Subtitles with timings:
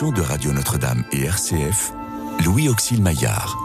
[0.00, 1.92] de Radio Notre-Dame et RCF,
[2.44, 3.56] Louis Auxil Maillard.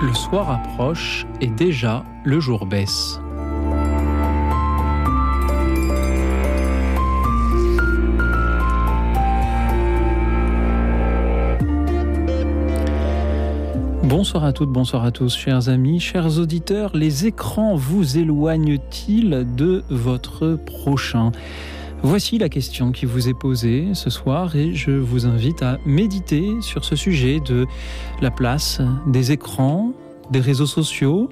[0.00, 3.18] Le soir approche et déjà le jour baisse.
[14.16, 16.96] Bonsoir à toutes, bonsoir à tous, chers amis, chers auditeurs.
[16.96, 21.32] Les écrans vous éloignent-ils de votre prochain?
[22.04, 26.48] Voici la question qui vous est posée ce soir et je vous invite à méditer
[26.60, 27.66] sur ce sujet de
[28.22, 29.92] la place des écrans,
[30.30, 31.28] des réseaux sociaux,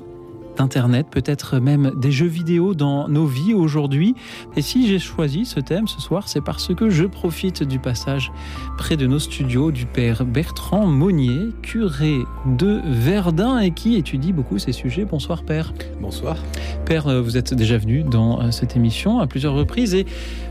[0.57, 4.15] d'Internet, peut-être même des jeux vidéo dans nos vies aujourd'hui.
[4.57, 8.33] Et si j'ai choisi ce thème ce soir, c'est parce que je profite du passage
[8.79, 14.59] près de nos studios du père Bertrand Monnier, curé de Verdun et qui étudie beaucoup
[14.59, 15.05] ces sujets.
[15.05, 15.73] Bonsoir père.
[16.01, 16.37] Bonsoir.
[16.85, 20.07] Père, vous êtes déjà venu dans euh, cette émission à plusieurs reprises et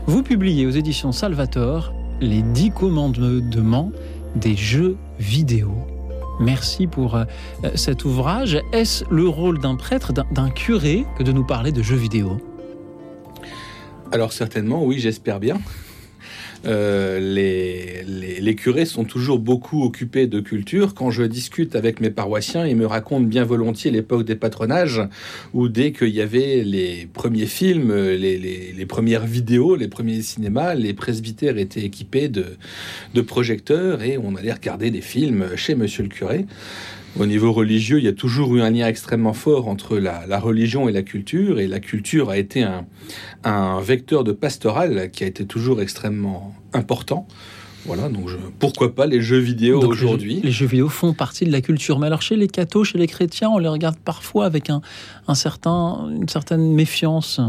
[0.06, 3.90] vous publiez aux éditions Salvator les dix commandements
[4.36, 5.91] des jeux vidéo.
[6.42, 7.24] Merci pour euh,
[7.76, 8.60] cet ouvrage.
[8.72, 12.38] Est-ce le rôle d'un prêtre, d'un curé, que de nous parler de jeux vidéo?
[14.10, 15.60] Alors certainement, oui, j'espère bien.
[16.64, 18.04] Euh, les,
[18.40, 20.94] les, curés sont toujours beaucoup occupés de culture.
[20.94, 25.02] Quand je discute avec mes paroissiens, ils me racontent bien volontiers l'époque des patronages,
[25.54, 30.74] où dès qu'il y avait les premiers films, les, les, premières vidéos, les premiers cinémas,
[30.74, 32.44] les presbytères étaient équipés de,
[33.14, 36.46] de projecteurs et on allait regarder des films chez Monsieur le curé.
[37.18, 40.88] Au niveau religieux, il y a toujours eu un lien extrêmement fort entre la, religion
[40.88, 42.86] et la culture, et la culture a été un,
[43.44, 47.26] un, vecteur de pastoral qui a été toujours extrêmement important.
[47.84, 51.60] Voilà, donc pourquoi pas les jeux vidéo aujourd'hui les, jeux vidéo font partie de la
[51.60, 54.80] culture, mais alors chez les cathos, chez les chrétiens, on les regarde parfois avec un,
[55.26, 57.40] un certain, une certaine méfiance.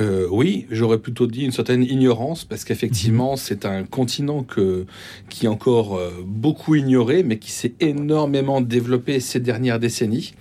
[0.00, 3.36] Euh, oui, j'aurais plutôt dit une certaine ignorance, parce qu'effectivement, mhm.
[3.36, 4.86] c'est un continent que,
[5.28, 10.34] qui est encore euh, beaucoup ignoré, mais qui s'est énormément développé ces dernières décennies.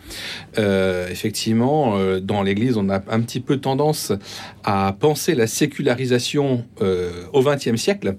[0.57, 4.13] Euh, effectivement, dans l'Église, on a un petit peu tendance
[4.63, 6.65] à penser la sécularisation
[7.33, 8.15] au XXe siècle.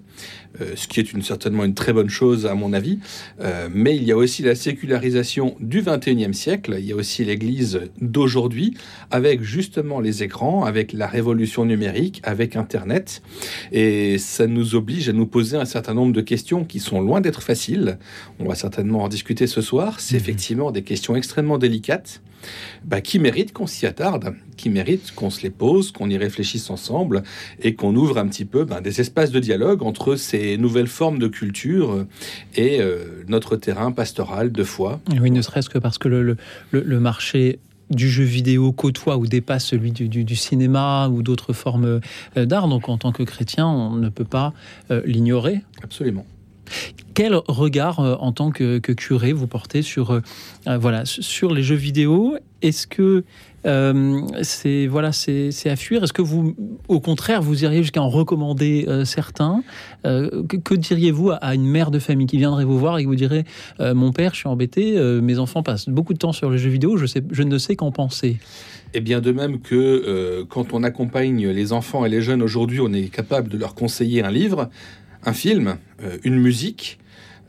[0.60, 2.98] Euh, ce qui est une, certainement une très bonne chose à mon avis.
[3.40, 7.24] Euh, mais il y a aussi la sécularisation du 21e siècle, il y a aussi
[7.24, 8.74] l'Église d'aujourd'hui,
[9.10, 13.22] avec justement les écrans, avec la révolution numérique, avec Internet.
[13.72, 17.20] Et ça nous oblige à nous poser un certain nombre de questions qui sont loin
[17.20, 17.98] d'être faciles.
[18.38, 20.00] On va certainement en discuter ce soir.
[20.00, 20.20] C'est mmh.
[20.20, 22.22] effectivement des questions extrêmement délicates
[22.84, 26.70] bah, qui méritent qu'on s'y attarde, qui méritent qu'on se les pose, qu'on y réfléchisse
[26.70, 27.22] ensemble
[27.62, 31.18] et qu'on ouvre un petit peu bah, des espaces de dialogue entre ces nouvelles formes
[31.18, 32.06] de culture
[32.56, 35.00] et euh, notre terrain pastoral de foi.
[35.20, 36.36] Oui, ne serait-ce que parce que le,
[36.70, 37.58] le, marché
[37.90, 42.00] du jeu vidéo côtoie ou dépasse celui du, cinéma ou d'autres formes
[42.36, 42.68] euh, d'art.
[42.68, 44.52] Donc en tant que chrétien, on ne peut pas
[44.90, 45.62] euh, l'ignorer.
[45.82, 46.26] Absolument.
[47.14, 50.20] Quel regard euh, en tant que, curé vous portez sur, euh,
[50.68, 52.36] euh, voilà, sur les jeux vidéo?
[52.62, 53.24] Est-ce que
[54.42, 56.02] c'est voilà, c'est à fuir?
[56.02, 56.54] Est-ce que vous,
[56.88, 59.62] au contraire, vous iriez jusqu'à en recommander certains?
[60.02, 63.44] Que, diriez-vous à, une mère de famille qui viendrait vous voir et qui vous dirait
[63.80, 66.96] Mon père, je suis embêté, mes enfants passent beaucoup de temps sur les jeux vidéo,
[66.98, 68.38] je, je ne sais qu'en penser
[68.92, 72.92] et bien de même que quand on accompagne les enfants et les jeunes aujourd'hui, on
[72.92, 74.68] est capable de leur conseiller un livre,
[75.24, 76.98] un film, euh, une musique,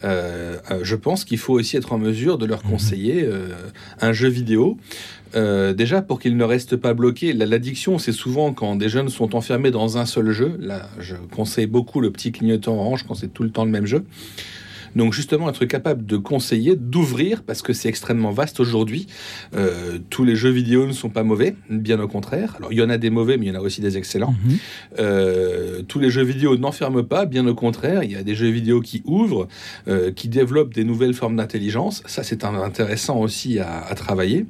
[0.03, 2.71] euh, euh, je pense qu'il faut aussi être en mesure de leur mhm.
[2.71, 3.29] conseiller
[3.99, 4.77] un jeu vidéo.
[5.33, 7.33] déjà pour qu'ils ne restent pas bloqués.
[7.33, 10.57] L'addiction, c'est souvent quand des jeunes sont enfermés dans un seul jeu.
[10.59, 13.85] Là, je conseille beaucoup le petit clignotant orange quand c'est tout le temps le même
[13.85, 14.03] jeu.
[14.95, 19.07] Donc justement, être capable de conseiller, d'ouvrir, parce que c'est extrêmement vaste aujourd'hui.
[19.55, 22.55] Euh, tous les jeux vidéo ne sont pas mauvais, bien au contraire.
[22.57, 24.35] Alors il y en a des mauvais, mais il y en a aussi des excellents.
[24.45, 24.57] Mhm.
[24.99, 28.03] Euh, tous les jeux vidéo n'enferment pas, bien au contraire.
[28.03, 29.47] Il y a des jeux vidéo qui ouvrent,
[29.87, 32.03] euh, qui développent des nouvelles formes d'intelligence.
[32.05, 34.45] Ça, c'est intéressant aussi à, à travailler.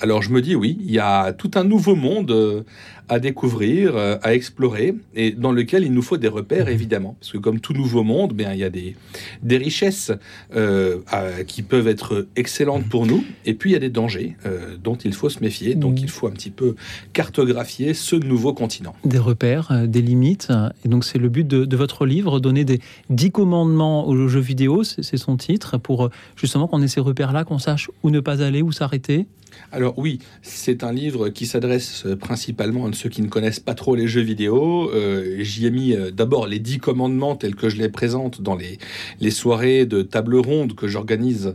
[0.00, 2.64] Alors je me dis oui, il y a tout un nouveau monde
[3.08, 7.16] à découvrir, euh, à explorer, et dans lequel il nous faut des repères, évidemment.
[7.20, 8.96] Parce que comme tout nouveau monde, bien, il y a des,
[9.42, 10.10] des richesses
[10.56, 10.98] euh,
[11.46, 14.94] qui peuvent être excellentes pour nous, et puis il y a des dangers euh, dont
[14.96, 15.74] il faut se méfier.
[15.74, 16.76] Donc il faut un petit peu
[17.12, 18.94] cartographier ce nouveau continent.
[19.04, 20.52] Des repères, des limites.
[20.84, 22.80] Et donc c'est le but de, de, votre livre, donner des
[23.10, 27.58] dix commandements aux jeux vidéo, c'est son titre, pour justement qu'on ait ces repères-là, qu'on
[27.58, 29.26] sache où ne pas aller, où s'arrêter?
[29.74, 33.74] Alors oui, c'est un livre qui s'adresse euh, principalement à ceux qui ne connaissent pas
[33.74, 34.88] trop les jeux vidéo.
[34.94, 38.54] Euh, j'y ai mis euh, d'abord les dix commandements tels que je les présente dans
[38.54, 38.78] les,
[39.20, 41.54] les soirées de table ronde que j'organise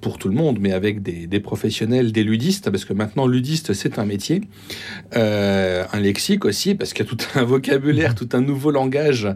[0.00, 3.98] pour tout le monde, mais avec des, professionnels, des ludistes, parce que maintenant ludiste c'est
[3.98, 4.42] un métier.
[5.12, 9.28] un lexique aussi, parce qu'il y a tout un vocabulaire, tout un nouveau langage,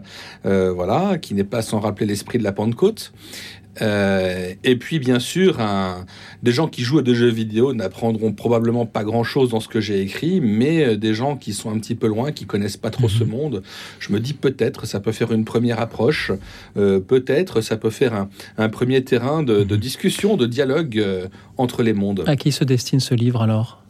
[0.43, 3.11] voilà, qui n'est pas sans rappeler l'esprit de la Pentecôte.
[3.81, 5.59] Euh, et puis, bien sûr,
[6.43, 9.79] des gens qui jouent à des jeux vidéo n'apprendront probablement pas grand-chose dans ce que
[9.79, 12.89] j'ai écrit, mais euh, des gens qui sont un petit peu loin, qui connaissent pas
[12.89, 13.29] trop ce mhm.
[13.29, 13.63] monde,
[13.99, 16.31] je me dis peut-être ça peut faire une première approche,
[16.77, 18.27] euh, peut-être ça peut faire
[18.57, 19.77] un, premier terrain de, mhm.
[19.77, 21.03] discussion, de dialogue
[21.57, 22.23] entre les mondes.
[22.27, 23.86] À qui se destine ce livre alors?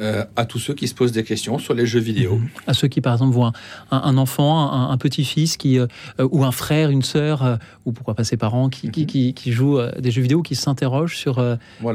[0.00, 2.36] Euh, à tous ceux qui se posent des questions sur les jeux vidéo.
[2.36, 2.48] Mhm.
[2.66, 3.52] À ceux qui, par exemple, voient
[3.90, 5.86] un, enfant, un, petit-fils qui, euh,
[6.18, 9.34] ou un frère, une sœur, euh, ou pourquoi pas ses parents qui, qui, mhm.
[9.34, 11.44] qui, jouent des jeux vidéo, qui s'interrogent sur,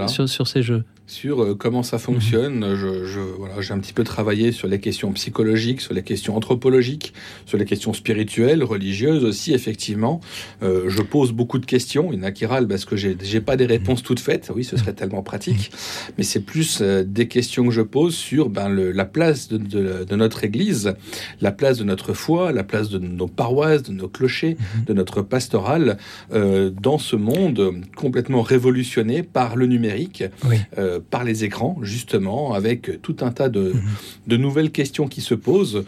[0.07, 2.59] sur, sur ces jeux sur euh, comment ça fonctionne.
[2.59, 2.75] Mhm.
[2.75, 7.13] Je, voilà, j'ai un petit peu travaillé sur les questions psychologiques, sur les questions anthropologiques,
[7.45, 10.19] sur les questions spirituelles, religieuses aussi, effectivement.
[10.61, 12.11] Euh, je pose beaucoup de questions.
[12.47, 14.51] Râlent parce que j'ai, j'ai pas des réponses toutes faites.
[14.53, 15.71] Oui, ce serait tellement pratique.
[16.17, 19.57] Mais c'est plus euh, des questions que je pose sur ben, le, la place de,
[19.57, 20.93] de, notre Église,
[21.41, 24.85] la place de notre foi, la place de nos paroisses, de nos clochers, mhm.
[24.85, 25.97] de notre pastoral
[26.33, 30.25] euh, dans ce monde complètement révolutionné par le numérique.
[30.47, 30.57] Oui
[30.99, 33.73] par les écrans, justement, avec tout un tas de,
[34.27, 34.35] mhm.
[34.37, 35.83] nouvelles questions qui se posent.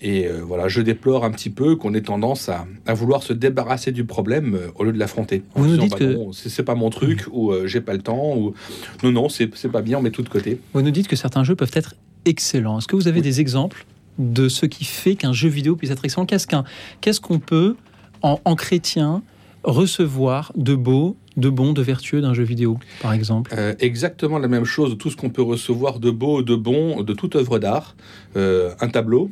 [0.00, 3.92] Et euh, voilà, je déplore un petit peu qu'on ait tendance à, vouloir se débarrasser
[3.92, 5.42] du problème euh, au lieu de l'affronter.
[5.54, 8.36] Vous nous dites bah que c'est pas mon truc, ou euh, j'ai pas le temps,
[8.36, 8.54] ou
[9.02, 10.60] non, non, c'est pas bien, on met tout de côté.
[10.72, 11.94] Vous nous dites que certains jeux peuvent être
[12.24, 12.78] excellents.
[12.78, 13.86] Est-ce que vous avez des exemples
[14.18, 16.26] de ce qui fait qu'un jeu vidéo puisse être excellent?
[16.26, 17.76] Qu'est-ce qu'on peut,
[18.22, 19.22] en, en chrétien,
[19.64, 24.48] recevoir de beau de bon, de vertueux d'un jeu vidéo, par exemple euh, Exactement la
[24.48, 27.96] même chose, tout ce qu'on peut recevoir de beau, de bon, de toute œuvre d'art.
[28.36, 29.30] Euh, un tableau,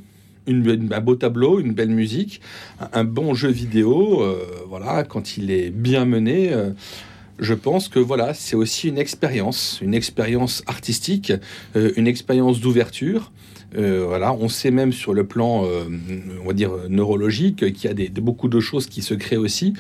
[0.49, 2.41] un beau tableau, une belle musique,
[2.93, 6.53] un, bon jeu vidéo, euh, voilà, quand il est bien mené.
[7.39, 11.33] je pense que voilà, c'est aussi une expérience, une expérience artistique,
[11.75, 13.31] une expérience d'ouverture.
[13.77, 15.85] Euh, voilà, on sait même sur le plan, euh,
[16.43, 19.75] on va dire neurologique, qu'il y a des, beaucoup de choses qui se créent aussi.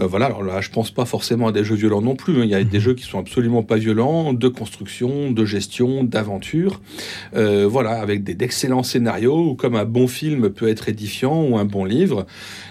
[0.00, 2.40] Euh, voilà, alors là, je pense pas forcément à des jeux violents non plus.
[2.40, 2.44] Hein.
[2.44, 2.84] Il y a des mhm.
[2.84, 6.80] jeux qui sont absolument pas violents, de construction, de gestion, d'aventure.
[7.32, 12.26] voilà, avec d'excellents scénarios, comme un bon film peut être édifiant ou un bon livre.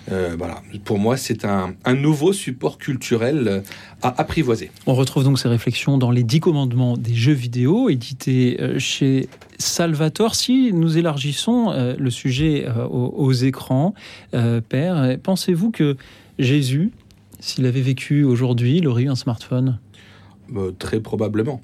[0.07, 3.63] voilà, pour moi, c'est un, un, nouveau support culturel
[4.01, 4.71] à apprivoiser.
[4.85, 9.27] On retrouve donc ces réflexions dans les dix commandements des jeux vidéo, édités chez
[9.63, 13.93] Salvatore, si nous élargissons euh, le sujet euh, aux, écrans,
[14.33, 15.95] euh, Père, pensez-vous que
[16.37, 16.91] Jésus,
[17.39, 19.79] s'il avait vécu aujourd'hui, il aurait eu un smartphone?
[20.79, 21.61] Très probablement.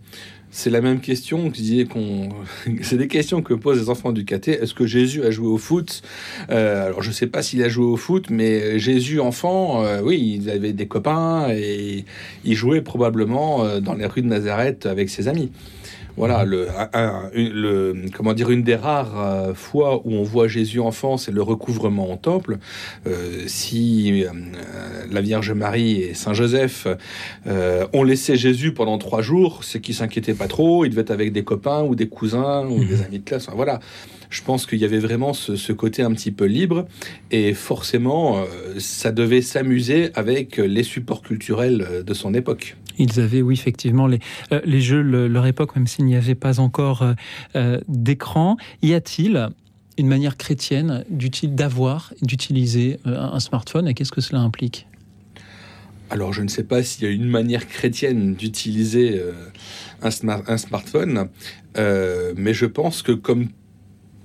[0.49, 1.51] C'est la même question
[1.91, 2.29] qu'on.
[2.81, 4.53] C'est des questions que posent les enfants du caté.
[4.53, 6.01] Est-ce que Jésus a joué au foot?
[6.47, 10.49] Alors, je ne sais pas s'il a joué au foot, mais Jésus, enfant, oui, il
[10.49, 12.05] avait des copains et
[12.45, 15.51] il jouait probablement dans les rues de Nazareth avec ses amis.
[16.19, 16.67] Voilà, le,
[17.33, 21.41] le, comment dire, une des rares euh, fois où on voit Jésus enfant, c'est le
[21.41, 22.57] recouvrement au temple.
[23.07, 24.29] Euh, si euh,
[25.09, 26.87] la Vierge Marie et Saint Joseph
[27.93, 30.83] ont laissé Jésus pendant trois jours, c'est qu'ils s'inquiétaient pas trop.
[30.83, 33.03] Il devait être avec des copains ou des cousins ou des mhm.
[33.05, 33.47] amis de classe.
[33.55, 33.79] voilà
[34.29, 36.87] je pense qu'il y avait vraiment ce, côté un petit peu libre
[37.31, 38.43] et forcément,
[38.77, 42.75] ça devait s'amuser avec les supports culturels de son époque.
[42.99, 44.19] Ils avaient, oui, effectivement, les,
[44.51, 47.13] euh, les jeux, leur époque, même s'il n'y avait pas encore euh,
[47.55, 48.57] euh, d'écran.
[48.83, 49.49] Y a-t-il
[49.97, 51.03] une manière chrétienne
[51.43, 54.87] d'avoir, d'utiliser un smartphone et qu'est-ce que cela implique?
[56.09, 59.21] Alors, je ne sais pas s'il y a une manière chrétienne d'utiliser
[60.01, 60.09] un,
[60.47, 61.27] un, smartphone,
[61.75, 63.49] mais je pense que comme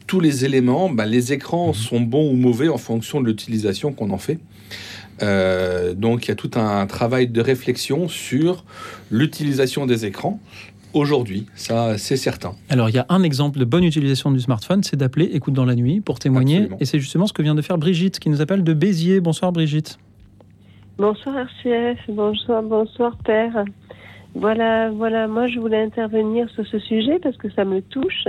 [0.06, 1.74] tous les éléments, ben, les écrans mmh.
[1.74, 4.38] sont bons ou mauvais en fonction de l'utilisation qu'on en fait.
[5.22, 8.64] Euh, donc il y a tout un travail de réflexion sur
[9.10, 10.40] l'utilisation des écrans.
[10.92, 12.54] Aujourd'hui, ça c'est certain.
[12.68, 15.64] Alors il y a un exemple de bonne utilisation du smartphone, c'est d'appeler Écoute dans
[15.64, 16.68] la nuit pour témoigner.
[16.80, 19.20] Et c'est justement ce que vient de faire Brigitte, qui nous appelle de Béziers.
[19.20, 19.98] Bonsoir Brigitte.
[20.98, 23.64] Bonsoir RCF, bonsoir, bonsoir Père.
[24.36, 28.28] Voilà, voilà, moi je voulais intervenir sur ce sujet parce que ça me touche.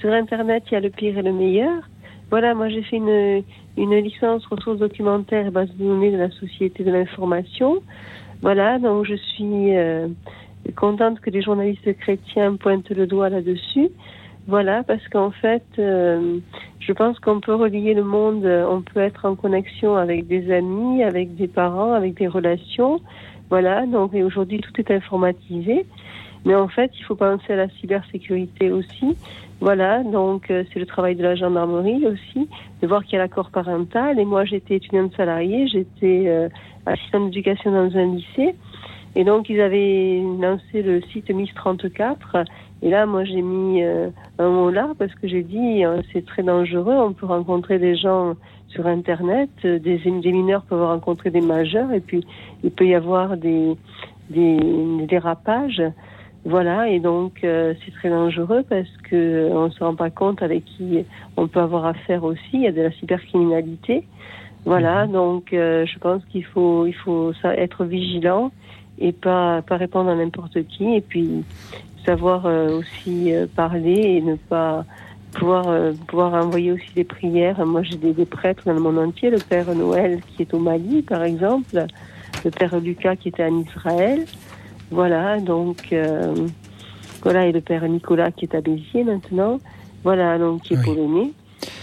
[0.00, 1.82] Sur Internet, il y a le pire et le meilleur.
[2.30, 3.42] Voilà, moi j'ai fait une,
[3.76, 7.82] une licence ressources documentaires et bases de données de la Société de l'information.
[8.40, 10.08] Voilà, donc je suis euh,
[10.74, 13.90] contente que les journalistes chrétiens pointent le doigt là-dessus.
[14.46, 16.38] Voilà, parce qu'en fait, euh,
[16.78, 21.02] je pense qu'on peut relier le monde, on peut être en connexion avec des amis,
[21.02, 23.00] avec des parents, avec des relations.
[23.50, 25.84] Voilà, donc aujourd'hui tout est informatisé.
[26.46, 29.14] Mais en fait, il faut penser à la cybersécurité aussi.
[29.60, 32.48] Voilà, donc euh, c'est le travail de la gendarmerie aussi,
[32.80, 34.18] de voir qu'il y a l'accord parental.
[34.18, 36.48] Et moi, j'étais étudiante salariée, j'étais euh,
[36.86, 38.54] assistante d'éducation dans un lycée.
[39.16, 42.38] Et donc, ils avaient lancé le site Miss 34.
[42.80, 46.42] Et là, moi, j'ai mis euh, un mot là parce que j'ai dit, c'est très
[46.42, 46.94] dangereux.
[46.94, 48.36] On peut rencontrer des gens
[48.68, 49.50] sur Internet.
[49.62, 51.92] Des, des mineurs peuvent rencontrer des majeurs.
[51.92, 52.24] Et puis,
[52.64, 53.76] il peut y avoir des,
[54.30, 55.82] des, des dérapages.
[56.44, 60.42] Voilà, et donc euh, c'est très dangereux parce que euh, on se rend pas compte
[60.42, 61.04] avec qui
[61.36, 62.40] on peut avoir affaire aussi.
[62.54, 64.04] Il y a de la cybercriminalité.
[64.64, 65.12] Voilà, mhm.
[65.12, 68.52] donc euh, je pense qu'il faut il faut ça, être vigilant
[68.98, 71.44] et pas pas répondre à n'importe qui et puis
[72.06, 74.86] savoir aussi parler et ne pas
[75.32, 75.66] pouvoir
[76.08, 77.64] pouvoir envoyer aussi des prières.
[77.66, 80.58] Moi j'ai des, des, prêtres dans le monde entier, le Père Noël qui est au
[80.58, 81.84] Mali par exemple,
[82.44, 84.24] le Père Lucas qui était en Israël.
[84.90, 86.34] Voilà, donc euh,
[87.22, 89.58] voilà, et le père Nicolas qui est à Béziers maintenant,
[90.02, 91.32] voilà, donc qui est polonais.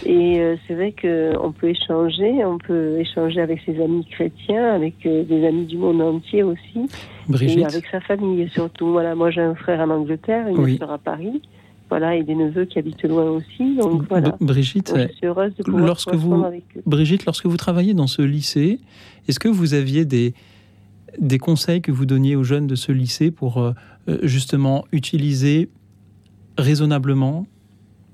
[0.04, 4.94] Et euh, c'est vrai qu'on peut échanger, on peut échanger avec ses amis chrétiens, avec
[5.06, 6.88] euh, des amis du monde entier aussi,
[7.28, 7.58] Brigitte.
[7.60, 8.88] et avec sa famille surtout.
[8.88, 10.78] Voilà, moi j'ai un frère en Angleterre, une oui.
[10.78, 11.40] sœur à Paris,
[11.88, 13.76] voilà, et des neveux qui habitent loin aussi.
[13.76, 14.36] Donc voilà.
[14.40, 16.82] Brigitte, je suis heureuse de pouvoir lorsque vous, avec eux.
[16.84, 18.80] Brigitte, lorsque vous travaillez dans ce lycée,
[19.28, 20.34] est-ce que vous aviez des
[21.18, 23.72] des conseils que vous donniez aux jeunes de ce lycée pour euh,
[24.22, 25.68] justement utiliser
[26.56, 27.46] raisonnablement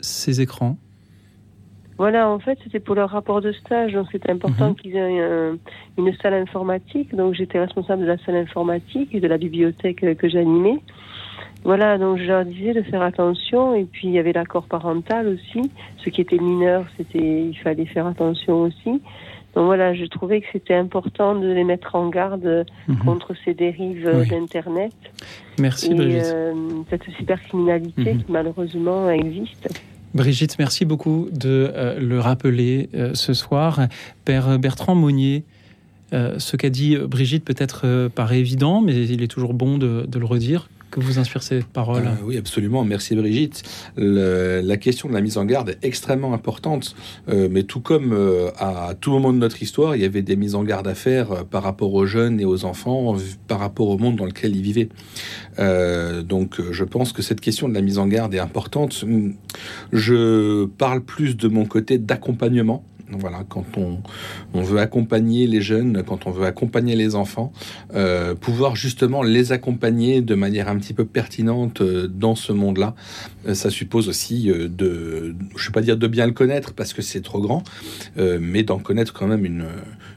[0.01, 0.77] ces écrans?
[1.97, 4.75] Voilà, en fait, c'était pour leur rapport de stage, donc c'était important mmh.
[4.75, 5.57] qu'ils aient un,
[5.97, 7.15] une salle informatique.
[7.15, 10.81] Donc j'étais responsable de la salle informatique et de la bibliothèque que j'animais.
[11.63, 13.75] Voilà, donc je leur disais de faire attention.
[13.75, 15.71] Et puis il y avait l'accord parental aussi.
[15.99, 19.01] Ceux qui étaient mineurs, c'était, il fallait faire attention aussi.
[19.55, 22.97] Donc voilà, je trouvais que c'était important de les mettre en garde mmh.
[22.99, 24.29] contre ces dérives oui.
[24.29, 24.93] d'Internet.
[25.59, 26.33] Merci et, Brigitte.
[26.35, 26.55] Euh,
[26.91, 28.19] cette cybercriminalité mmh.
[28.19, 29.69] qui malheureusement existe.
[30.13, 33.81] Brigitte, merci beaucoup de euh, le rappeler euh, ce soir.
[34.25, 35.45] Père Bertrand Monnier,
[36.13, 40.25] ce qu'a dit Brigitte peut-être paraît évident, mais il est toujours bon de, de le
[40.25, 42.85] redire que vous inspire ces paroles euh, Oui, absolument.
[42.85, 43.65] Merci Brigitte.
[43.97, 46.95] La question de la mise en garde est extrêmement importante,
[47.29, 50.37] euh, mais tout comme euh, à tout moment de notre histoire, il y avait des
[50.37, 53.17] mises en garde à faire euh, par rapport aux jeunes et aux enfants,
[53.49, 54.89] par rapport au monde dans lequel ils vivaient.
[56.25, 59.05] Donc je pense que cette question de la mise en garde est importante.
[59.93, 63.99] Je parle plus de mon côté d'accompagnement voilà, quand on,
[64.55, 67.53] on, veut accompagner les jeunes, quand on veut accompagner les enfants,
[67.95, 72.95] euh, pouvoir justement les accompagner de manière un petit peu pertinente euh, dans ce monde-là,
[73.47, 76.93] euh, ça suppose aussi de, je ne vais pas dire de bien le connaître parce
[76.93, 77.63] que c'est trop grand,
[78.17, 79.67] mais d'en connaître quand même une,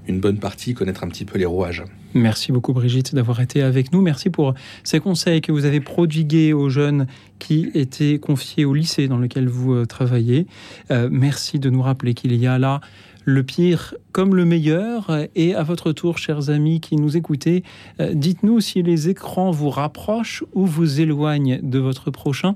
[0.07, 1.83] une bonne partie, connaître un petit peu les rouages.
[2.13, 4.01] Merci beaucoup Brigitte d'avoir été avec nous.
[4.01, 7.07] Merci pour ces conseils que vous avez prodigués aux jeunes
[7.39, 10.47] qui étaient confiés au lycée dans lequel vous euh, travaillez.
[10.91, 12.81] Euh, merci de nous rappeler qu'il y a là
[13.25, 15.11] le pire comme le meilleur.
[15.35, 17.63] Et à votre tour, chers amis qui nous écoutez,
[17.99, 22.55] euh, dites-nous si les écrans vous rapprochent ou vous éloignent de votre prochain.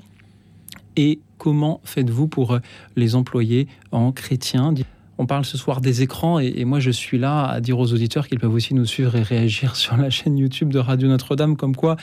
[0.95, 2.59] Et comment faites-vous pour
[2.95, 4.73] les employer en chrétien?
[5.17, 8.27] On parle ce soir des écrans et, moi je suis là à dire aux auditeurs
[8.27, 11.75] qu'ils peuvent aussi nous suivre et réagir sur la chaîne YouTube de Radio Notre-Dame comme
[11.75, 11.97] quoi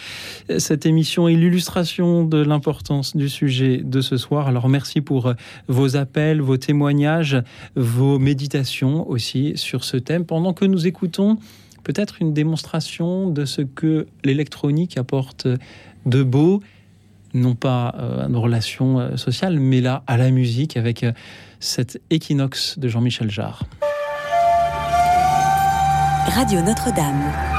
[0.59, 4.49] cette émission est l'illustration de l'importance du sujet de ce soir.
[4.49, 5.35] Alors merci pour
[5.69, 7.43] vos appels, vos témoignages,
[7.75, 11.39] vos méditations aussi sur ce thème pendant que nous écoutons
[11.85, 15.49] peut-être une démonstration de ce que l'électronique apporte
[16.07, 16.61] de beau
[17.35, 21.13] non pas euh, à nos relations euh, sociales, mais là à la musique avec euh,
[21.61, 23.65] cet équinoxe de Jean-Michel Jarre.
[26.35, 27.58] Radio Notre-Dame.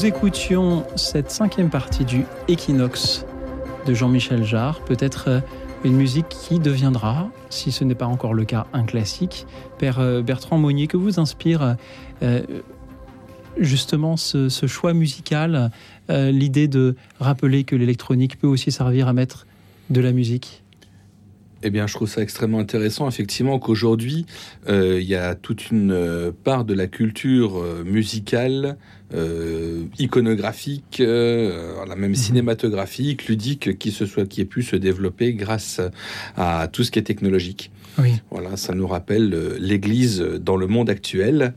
[0.00, 3.26] Nous écoutions cette cinquième partie du Equinox
[3.84, 5.40] de Jean-Michel Jarre, peut-être euh,
[5.84, 9.46] une musique qui deviendra, si ce n'est pas encore le cas, un classique.
[9.76, 11.76] Père euh, Bertrand Monnier, que vous inspire
[12.22, 12.40] euh,
[13.58, 15.70] justement ce, choix musical,
[16.08, 19.46] l'idée de rappeler que l'électronique peut aussi servir à mettre
[19.90, 20.62] de la musique?
[21.62, 24.24] Eh bien, je trouve ça extrêmement intéressant, effectivement, qu'aujourd'hui,
[24.68, 28.76] il y a toute une part de la culture musicale
[29.12, 32.16] euh, iconographique, euh, la même mhm.
[32.16, 35.80] cinématographique, ludique, qui se soit, qui ait pu se développer grâce
[36.36, 37.72] à tout ce qui est technologique.
[37.98, 38.12] Oui.
[38.30, 41.54] Voilà, ça nous rappelle euh, l'Église dans le monde actuel.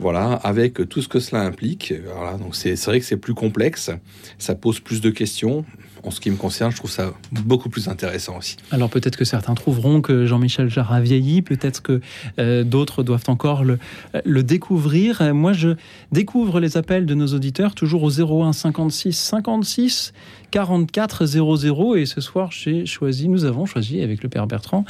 [0.00, 1.94] Voilà, avec tout ce que cela implique.
[2.12, 3.92] Voilà, donc c'est vrai que c'est plus complexe,
[4.38, 5.64] ça pose plus de questions
[6.06, 8.56] en ce qui me concerne, je trouve ça beaucoup plus intéressant aussi.
[8.70, 12.00] Alors peut-être que certains trouveront que Jean-Michel Jarre a vieilli, peut-être que
[12.38, 13.78] euh, d'autres doivent encore le,
[14.24, 15.34] le, découvrir.
[15.34, 15.70] Moi, je
[16.12, 20.12] découvre les appels de nos auditeurs toujours au 01 56 56
[20.52, 24.84] 44 00 et ce soir, j'ai choisi, nous avons choisi avec le Père Bertrand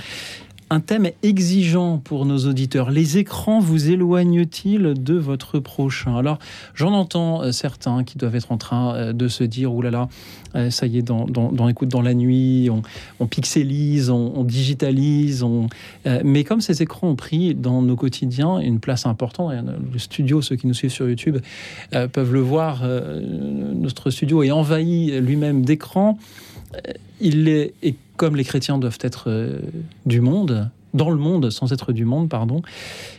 [0.70, 2.90] un thème exigeant pour nos auditeurs.
[2.90, 6.16] Les écrans vous éloignent-ils de votre prochain?
[6.16, 6.38] Alors,
[6.74, 10.08] j'en entends euh, certains qui doivent être en train euh, de se dire, oulala, là
[10.54, 12.70] là, ça y est, dans, dans, écoute dans la nuit,
[13.20, 15.68] on, pixelise, on, digitalise, on...
[16.06, 19.52] Euh, mais comme ces écrans ont pris dans nos quotidiens une place importante,
[19.92, 21.38] le studio, ceux qui nous suivent sur YouTube
[21.90, 26.16] peuvent le voir, notre studio est envahi lui-même d'écrans.
[27.20, 27.74] Il est,
[28.16, 29.60] comme les chrétiens doivent être euh,
[30.04, 32.62] du monde, dans le monde sans être du monde, pardon,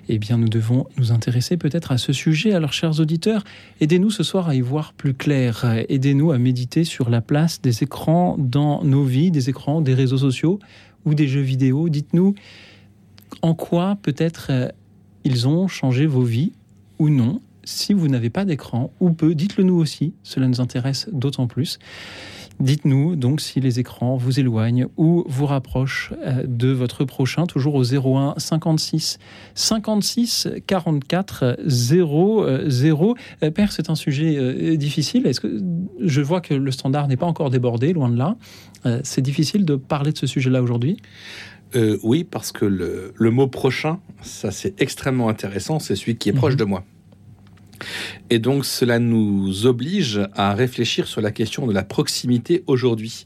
[0.09, 2.53] eh bien nous devons nous intéresser peut-être à ce sujet.
[2.53, 3.43] Alors chers auditeurs,
[3.79, 7.83] aidez-nous ce soir à y voir plus clair, aidez-nous à méditer sur la place des
[7.83, 10.59] écrans dans nos vies, des écrans, des réseaux sociaux
[11.05, 11.87] ou des jeux vidéo.
[11.89, 12.33] Dites-nous
[13.41, 14.69] en quoi peut-être euh,
[15.23, 16.53] ils ont changé vos vies
[16.99, 17.41] ou non.
[17.63, 21.79] Si vous n'avez pas d'écran ou peu, dites-le nous aussi, cela nous intéresse d'autant plus.
[22.59, 27.75] Dites-nous donc si les écrans vous éloignent ou vous rapprochent euh, de votre prochain, toujours
[27.75, 29.19] au 01 56
[29.53, 33.15] 56 44 00.
[33.53, 35.27] Père, c'est un sujet euh, difficile.
[35.27, 35.61] Est-ce que
[35.99, 38.35] je vois que le standard n'est pas encore débordé, loin de là.
[38.85, 40.97] Euh, c'est difficile de parler de ce sujet-là aujourd'hui?
[42.01, 46.33] oui, parce que le, le, mot prochain, ça c'est extrêmement intéressant, c'est celui qui est
[46.33, 46.59] proche mhm.
[46.59, 46.83] de moi.
[48.29, 53.25] Et donc cela nous oblige à réfléchir sur la question de la proximité aujourd'hui.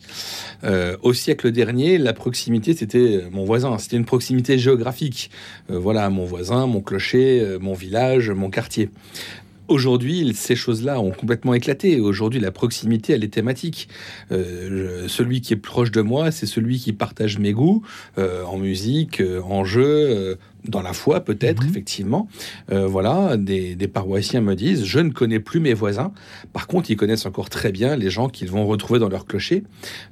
[0.64, 5.32] Euh, au siècle dernier, la proximité, c'était mon voisin, c'était une proximité géographique.
[5.70, 8.90] Euh, voilà, mon voisin, mon clocher, euh, mon village, mon quartier.
[9.68, 12.02] Aujourd'hui, ces choses-là ont complètement éclaté.
[12.02, 13.88] Aujourd'hui, la proximité, elle est thématique.
[14.30, 17.82] celui qui est proche de moi, c'est celui qui partage mes goûts
[18.18, 20.38] en musique, en jeu,
[20.68, 21.70] dans la foi peut-être, mhm.
[21.70, 22.28] effectivement.
[22.72, 26.12] Euh, voilà, des, paroissiens me disent, je ne connais plus mes voisins.
[26.54, 29.64] Par contre, ils connaissent encore très bien les gens qu'ils vont retrouver dans leur clocher.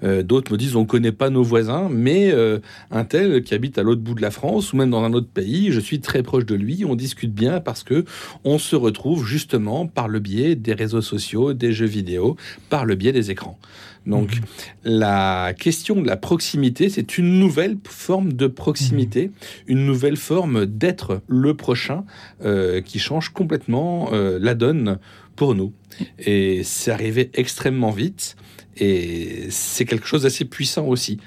[0.03, 2.59] Euh, d'autres me disent, on ne connaît pas nos voisins, mais euh,
[2.91, 5.29] un tel qui habite à l'autre bout de la France ou même dans un autre
[5.29, 6.83] pays, je suis très proche de lui.
[6.85, 8.05] On discute bien parce que
[8.43, 12.35] on se retrouve justement par le biais des réseaux sociaux, des jeux vidéo,
[12.69, 13.57] par le biais des écrans.
[14.05, 14.41] Donc mhm.
[14.83, 19.33] la question de la proximité, c'est une nouvelle forme de proximité, mhm.
[19.67, 22.05] une nouvelle forme d'être le prochain
[22.43, 24.99] euh, qui change complètement euh, la donne
[25.35, 25.73] pour nous.
[26.19, 28.35] Et c'est arrivé extrêmement vite
[28.77, 31.19] et c'est quelque chose d'assez puissant aussi.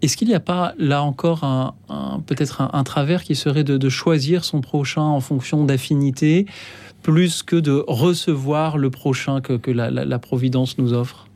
[0.00, 1.74] Est-ce qu'il n'y a pas là encore un,
[2.26, 6.46] peut-être un, travers qui serait de, choisir son prochain en fonction d'affinité
[7.02, 11.27] plus que de recevoir le prochain que, la Providence nous offre?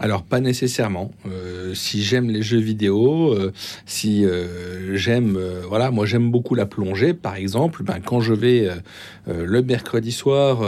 [0.00, 1.12] Alors pas nécessairement.
[1.26, 3.52] Euh, si j'aime les jeux vidéo, euh,
[3.86, 7.82] si euh, j'aime, voilà, moi j'aime beaucoup la plongée, par exemple.
[7.82, 8.68] Ben, quand je vais
[9.26, 10.60] le mercredi soir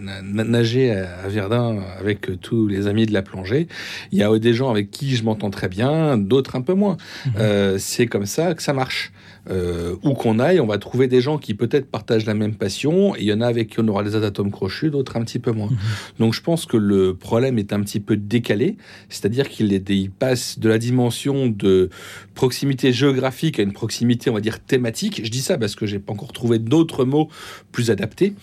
[0.00, 3.68] nager à Verdun avec tous les amis de la plongée,
[4.12, 6.96] il y a des gens avec qui je m'entends très bien, d'autres un peu moins.
[7.26, 7.78] Mmh.
[7.78, 9.12] C'est comme ça que ça marche.
[9.48, 13.14] Euh, où qu'on aille, on va trouver des gens qui peut-être partagent la même passion.
[13.14, 15.38] Et il y en a avec qui on aura des atomes crochus, d'autres un petit
[15.38, 15.70] peu moins.
[15.70, 15.78] Mhm.
[16.18, 18.76] Donc je pense que le problème est un petit peu décalé,
[19.08, 21.90] c'est-à-dire qu'il passe de la dimension de
[22.34, 25.20] proximité géographique à une proximité, on va dire, thématique.
[25.24, 27.28] Je dis ça parce que j'ai pas encore trouvé d'autres mots
[27.72, 28.34] plus adaptés.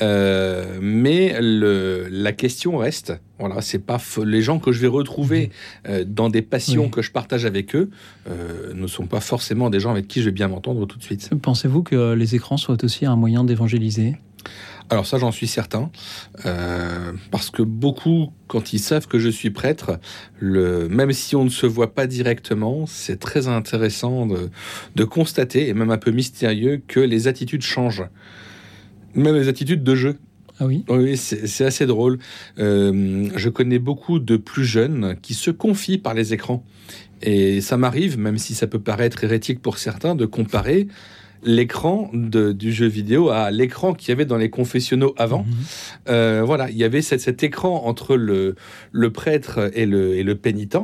[0.00, 5.46] Euh, mais le, la question reste, voilà, c'est pas les gens que je vais retrouver
[5.46, 5.90] mhm.
[5.90, 7.90] euh, dans des passions que je partage avec eux
[8.28, 11.02] euh, ne sont pas forcément des gens avec qui je vais bien m'entendre tout de
[11.02, 11.30] suite.
[11.40, 14.16] Pensez-vous que les écrans soient aussi un moyen d'évangéliser?
[14.88, 15.90] Alors ça, j'en suis certain,
[17.32, 19.98] parce que beaucoup, quand ils savent que je suis prêtre,
[20.38, 24.48] le, même si on ne se voit pas directement, c'est très intéressant de,
[24.94, 28.04] de, constater, et même un peu mystérieux, que les attitudes changent
[29.16, 30.16] même les attitudes de jeu.
[30.58, 32.18] Ah oui Oui, c'est assez drôle.
[32.58, 36.64] Euh, je connais beaucoup de plus jeunes qui se confient par les écrans.
[37.22, 40.88] Et ça m'arrive, même si ça peut paraître hérétique pour certains, de comparer
[41.42, 45.44] l'écran du jeu vidéo à l'écran qu'il y avait dans les confessionnaux avant.
[45.44, 45.54] Mhm.
[46.08, 48.54] Euh, voilà, il y avait cet, écran entre le,
[48.92, 50.76] le prêtre et le, et le pénitent.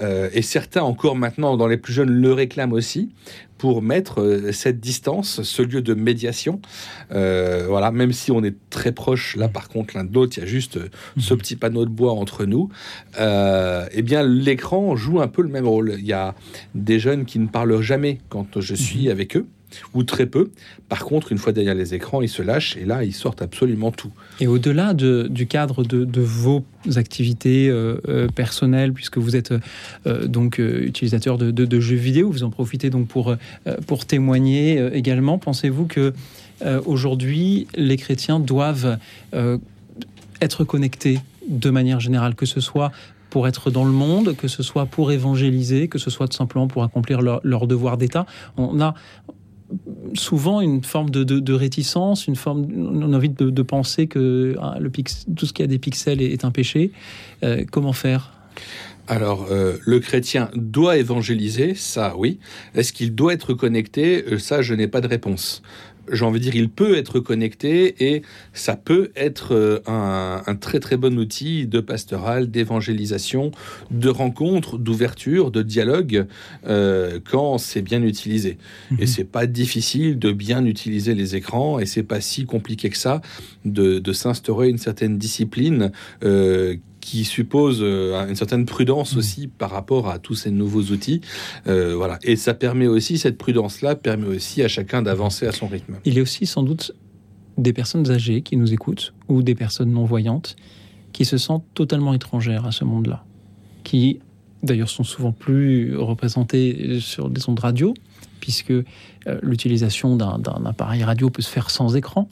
[0.00, 3.10] Euh, et certains, encore maintenant, dans les plus jeunes, le réclament aussi
[3.58, 6.60] pour mettre euh, cette distance, ce lieu de médiation.
[7.10, 10.42] voilà, même si on est très proche, là par contre, l'un de l'autre, il y
[10.42, 10.78] a juste
[11.18, 11.40] ce mhm.
[11.40, 12.68] petit panneau de bois entre nous.
[13.18, 15.94] eh bien, l'écran joue un peu le même rôle.
[15.98, 16.34] Il y a
[16.74, 19.10] des jeunes qui ne parlent jamais quand je suis mhm.
[19.10, 19.46] avec eux
[19.94, 20.50] ou très peu.
[20.88, 23.90] Par contre, une fois derrière les écrans, ils se lâchent et là, ils sortent absolument
[23.90, 24.10] tout.
[24.40, 26.64] Et au-delà du cadre de, vos
[26.96, 29.54] activités euh, euh, personnelles, puisque vous êtes
[30.06, 33.34] euh, donc utilisateur de, jeux vidéo, vous en profitez donc pour,
[33.86, 35.38] pour témoigner également.
[35.38, 36.12] Pensez-vous que
[36.86, 38.98] aujourd'hui, les chrétiens doivent
[40.40, 42.92] être connectés de manière générale, que ce soit
[43.30, 46.68] pour être dans le monde, que ce soit pour évangéliser, que ce soit tout simplement
[46.68, 48.26] pour accomplir leur, leur devoir d'État?
[48.58, 48.94] On a,
[50.14, 54.90] souvent une forme de, réticence, une forme, on a envie de, penser que ah, le
[54.90, 56.92] tout ce qui a des pixels est, un péché.
[57.42, 58.32] Euh, comment faire?
[59.08, 62.38] Alors, euh, le chrétien doit évangéliser, ça oui.
[62.74, 64.24] Est-ce qu'il doit être connecté?
[64.30, 65.62] Euh, Ça, je n'ai pas de réponse
[66.10, 70.80] j'ai envie de dire, il peut être connecté et ça peut être euh, un, très
[70.80, 73.50] très bon outil de pastoral, d'évangélisation,
[73.90, 76.26] de rencontre, d'ouverture, de dialogue
[76.66, 78.58] euh, quand c'est bien utilisé.
[78.98, 79.06] Et mhm.
[79.06, 83.20] c'est pas difficile de bien utiliser les écrans et c'est pas si compliqué que ça
[83.64, 85.92] de, de s'instaurer une certaine discipline
[86.24, 89.18] euh, qui suppose euh, une certaine prudence mm.
[89.18, 91.20] aussi par rapport à tous ces nouveaux outils.
[91.66, 92.18] Euh, voilà.
[92.22, 95.96] Et ça permet aussi, cette prudence-là permet aussi à chacun d'avancer à son rythme.
[96.06, 96.92] Il y a aussi sans doute
[97.58, 100.56] des personnes âgées qui nous écoutent ou des personnes non-voyantes
[101.12, 103.24] qui se sentent totalement étrangères à ce monde-là,
[103.84, 104.20] qui
[104.62, 107.92] d'ailleurs sont souvent plus représentées sur des ondes radio,
[108.42, 108.82] puisque euh,
[109.40, 112.28] l'utilisation d'un appareil radio peut se faire sans écran.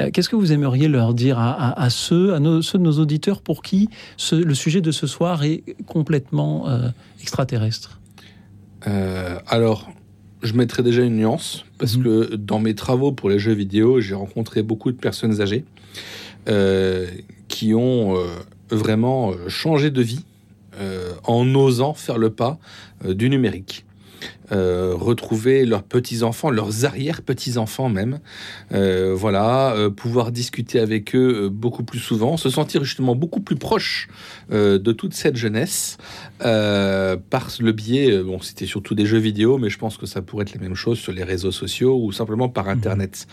[0.00, 3.62] Euh, qu'est-ce que vous aimeriez leur dire à, ceux, à nos, de nos auditeurs pour
[3.62, 3.88] qui
[4.32, 6.88] le sujet de ce soir est complètement euh,
[7.22, 8.00] extraterrestre?
[9.46, 9.90] Alors,
[10.42, 12.02] je mettrai déjà une nuance, parce mhm.
[12.02, 15.64] que dans mes travaux pour les jeux vidéo, j'ai rencontré beaucoup de personnes âgées
[17.48, 18.18] qui ont
[18.70, 20.24] vraiment changé de vie
[21.24, 22.58] en osant faire le pas
[23.08, 23.86] du numérique.
[24.52, 28.20] Euh, retrouver leurs petits-enfants, leurs arrière-petits-enfants même.
[28.72, 33.56] Euh, voilà, euh, pouvoir discuter avec eux beaucoup plus souvent, se sentir justement beaucoup plus
[33.56, 34.08] proche
[34.50, 35.96] de toute cette jeunesse
[36.40, 40.42] par le biais, bon, c'était surtout des jeux vidéo, mais je pense que ça pourrait
[40.42, 43.26] être la même chose sur les réseaux sociaux ou simplement par Internet.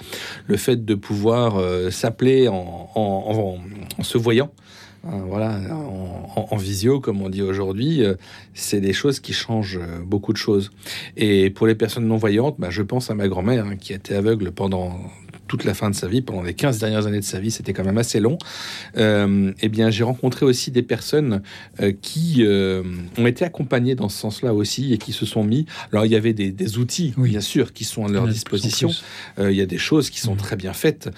[0.47, 3.60] Le fait de pouvoir s'appeler en,
[4.01, 4.51] se voyant.
[5.03, 5.59] Hein, voilà,
[6.35, 8.13] en, visio, comme on dit aujourd'hui, euh,
[8.53, 10.71] c'est des choses qui changent euh, beaucoup de choses.
[11.17, 14.51] Et pour les personnes non-voyantes, bah, je pense à ma grand-mère hein, qui été aveugle
[14.51, 14.99] pendant
[15.51, 17.73] toute la fin de sa vie, pendant les 15 dernières années de sa vie, c'était
[17.73, 18.37] quand même assez long,
[18.95, 21.41] euh, eh bien, j'ai rencontré aussi des personnes
[21.81, 22.83] euh, qui euh,
[23.17, 25.65] ont été accompagnées dans ce sens-là aussi et qui se sont mis.
[25.91, 28.91] Alors, il y avait des, outils, bien sûr, qui sont à leur disposition.
[29.39, 30.37] il y a des choses qui sont mmh.
[30.37, 31.09] très bien faites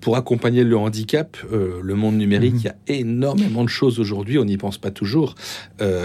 [0.00, 1.36] pour accompagner le handicap.
[1.50, 2.58] le monde numérique, mmh.
[2.58, 5.34] il y a énormément de choses aujourd'hui, on n'y pense pas toujours,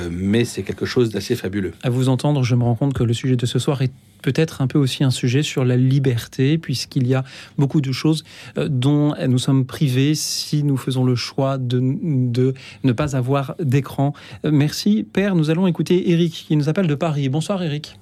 [0.09, 1.73] mais c'est quelque chose d'assez fabuleux.
[1.83, 3.91] À vous entendre, je me rends compte que le sujet de ce soir est
[4.25, 7.23] peut-être un peu aussi un sujet sur la liberté, puisqu'il y a
[7.59, 8.23] beaucoup de choses
[8.57, 14.13] euh, dont nous sommes privés si nous faisons le choix de, ne pas avoir d'écran.
[14.43, 15.35] Euh, merci, Père.
[15.35, 17.29] Nous allons écouter Eric, qui nous appelle de Paris.
[17.29, 17.99] Bonsoir, Eric.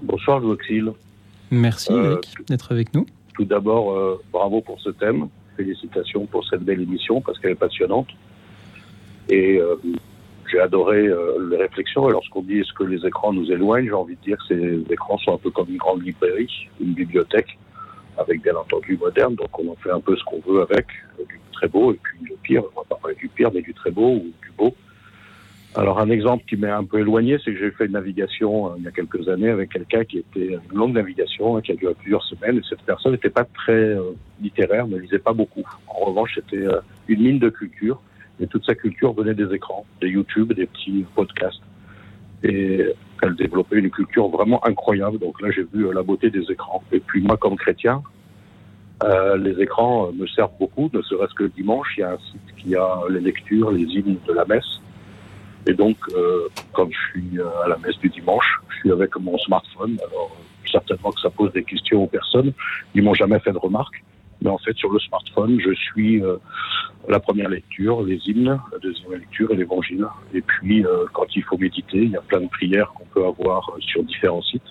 [0.00, 0.56] Bonsoir, Louis
[1.50, 3.04] Merci, euh, Eric, d'être avec nous.
[3.34, 5.26] Tout d'abord, bravo pour ce thème.
[5.56, 8.08] Félicitations pour cette belle émission, parce qu'elle est passionnante.
[9.28, 9.58] Et
[10.50, 12.08] j'ai adoré euh, les réflexions.
[12.08, 14.92] Et lorsqu'on dit est-ce que les écrans nous éloignent, j'ai envie de dire que ces
[14.92, 17.58] écrans sont un peu comme une grande librairie, une bibliothèque,
[18.18, 19.34] avec bien entendu moderne.
[19.34, 20.86] Donc on en fait un peu ce qu'on veut avec,
[21.18, 22.62] euh, du très beau et puis le pire.
[22.74, 24.74] On va pas parler du pire, mais du très beau ou du beau.
[25.76, 28.74] Alors un exemple qui m'est un peu éloigné, c'est que j'ai fait une navigation euh,
[28.78, 31.76] il y a quelques années avec quelqu'un qui était une longue navigation, hein, qui a
[31.76, 33.96] duré plusieurs semaines, et cette personne n'était pas très
[34.40, 35.62] littéraire, ne lisait pas beaucoup.
[35.86, 36.66] En revanche, c'était
[37.06, 38.00] une mine de culture
[38.40, 41.62] et toute sa culture venait des écrans, des YouTube, des petits podcasts.
[42.42, 42.86] Et
[43.22, 45.18] elle développait une culture vraiment incroyable.
[45.18, 46.82] Donc là, j'ai vu euh, la beauté des écrans.
[46.90, 48.02] Et puis moi, comme chrétien,
[49.02, 52.12] euh, les écrans euh, me servent beaucoup, ne serait-ce que le dimanche, il y a
[52.12, 54.80] un site qui a les lectures, les hymnes de la messe.
[55.66, 59.38] Et donc, euh, comme je suis à la messe du dimanche, je suis avec mon
[59.38, 59.98] smartphone.
[60.06, 60.36] Alors,
[60.70, 62.52] certainement que ça pose des questions aux personnes.
[62.94, 64.02] Ils m'ont jamais fait de remarques.
[64.42, 66.36] Mais en fait, sur le smartphone, je suis euh,
[67.08, 70.06] la première lecture, les hymnes, la deuxième lecture et l'évangile.
[70.32, 73.24] Et puis, euh, quand il faut méditer, il y a plein de prières qu'on peut
[73.24, 74.62] avoir sur différents sites.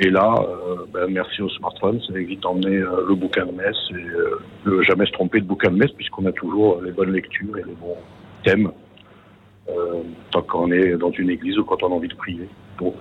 [0.00, 4.68] Et là, euh, ben, merci au smartphone, ça évite d'emmener le bouquin de messe et
[4.68, 7.64] ne jamais se tromper de bouquin de messe puisqu'on a toujours les bonnes lectures et
[7.64, 7.96] les bons
[8.44, 8.70] thèmes
[10.30, 12.48] tant qu'on est dans une église ou quand on a envie de prier.
[12.78, 12.94] Donc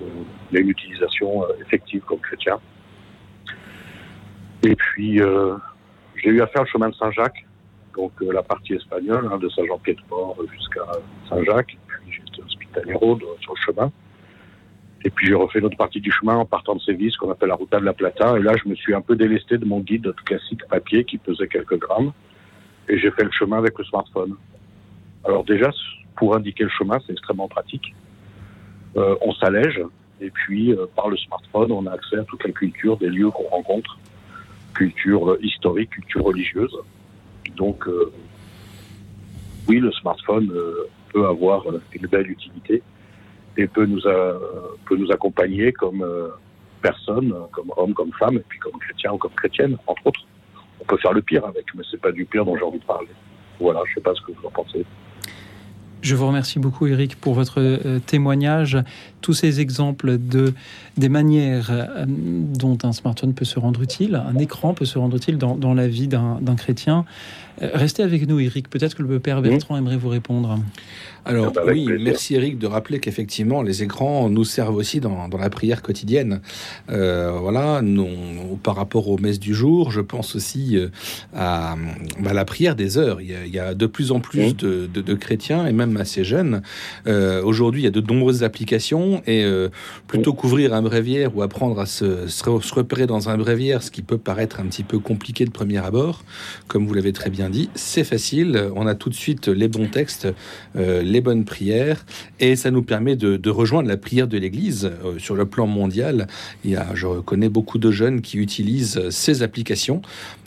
[0.51, 2.59] il y a une utilisation effective comme chrétien.
[4.67, 5.21] Et puis
[6.17, 7.45] j'ai eu à faire le chemin de Saint-Jacques,
[7.95, 10.81] donc la partie espagnole, hein, de Saint-Jean-Pied-de-Port jusqu'à
[11.29, 11.77] Saint-Jacques.
[11.87, 12.93] Puis j'étais hospitalier
[13.39, 13.91] sur le chemin.
[15.05, 17.47] Et puis j'ai refait l'autre partie du chemin en partant de Séville, ce qu'on appelle
[17.47, 18.37] la Ruta de la Plata.
[18.37, 21.47] Et là, je me suis un peu délesté de mon guide classique papier qui pesait
[21.47, 22.11] quelques grammes.
[22.89, 24.35] Et j'ai fait le chemin avec le smartphone.
[25.23, 25.71] Alors déjà,
[26.17, 27.95] pour indiquer le chemin, c'est extrêmement pratique.
[28.97, 29.81] Euh, on s'allège.
[30.19, 33.29] Et puis, euh, par le smartphone, on a accès à toute la culture des lieux
[33.29, 33.97] qu'on rencontre.
[34.77, 36.75] Culture euh, historique, culture religieuse.
[37.55, 38.11] Donc, euh,
[39.67, 41.63] oui, le smartphone euh, peut avoir
[41.93, 42.83] une belle utilité
[43.57, 44.01] et peut nous,
[44.85, 46.27] peut nous accompagner comme euh,
[46.81, 50.25] personne, comme homme, comme femme, et puis comme chrétien ou comme chrétienne, entre autres.
[50.79, 52.85] On peut faire le pire avec, mais c'est pas du pire dont j'ai envie de
[52.85, 53.09] parler.
[53.59, 54.85] Voilà, je sais pas ce que vous en pensez.
[56.01, 58.77] Je vous remercie beaucoup, Eric, pour votre euh, témoignage.
[59.21, 60.53] Tous ces exemples de
[60.97, 65.17] des manières euh, dont un smartphone peut se rendre utile, un écran peut se rendre
[65.17, 67.05] utile dans, dans la vie d'un d'un chrétien.
[67.61, 68.69] Euh, restez avec nous, Eric.
[68.69, 69.79] Peut-être que le père Bertrand Mmh.
[69.79, 70.59] aimerait vous répondre.
[71.25, 72.05] Alors Avec oui, plaisir.
[72.05, 76.39] merci Eric de rappeler qu'effectivement les écrans nous servent aussi dans, dans la prière quotidienne.
[76.89, 78.07] Euh, voilà, nous,
[78.63, 80.77] par rapport aux messes du jour, je pense aussi
[81.35, 81.75] à,
[82.19, 83.19] bah, la prière des heures.
[83.21, 85.73] Il y, a, il y a de plus en plus de, de- de chrétiens et
[85.73, 86.61] même assez jeunes.
[87.07, 89.69] Euh, Aujourd'hui, il y a de nombreuses applications et euh,
[90.07, 93.81] plutôt qu'ouvrir un bréviaire ou apprendre à se, se re- se repérer dans un bréviaire,
[93.81, 96.23] ce qui peut paraître un petit peu compliqué de premier abord,
[96.67, 98.69] comme vous l'avez très bien dit, c'est facile.
[98.75, 100.27] On a tout de suite les bons textes,
[100.75, 102.05] euh, les bonnes prières,
[102.39, 105.67] et ça nous permet de, de rejoindre la prière de l'Église euh, sur le plan
[105.67, 106.27] mondial.
[106.63, 110.01] Il y a, je reconnais beaucoup de jeunes qui utilisent ces applications.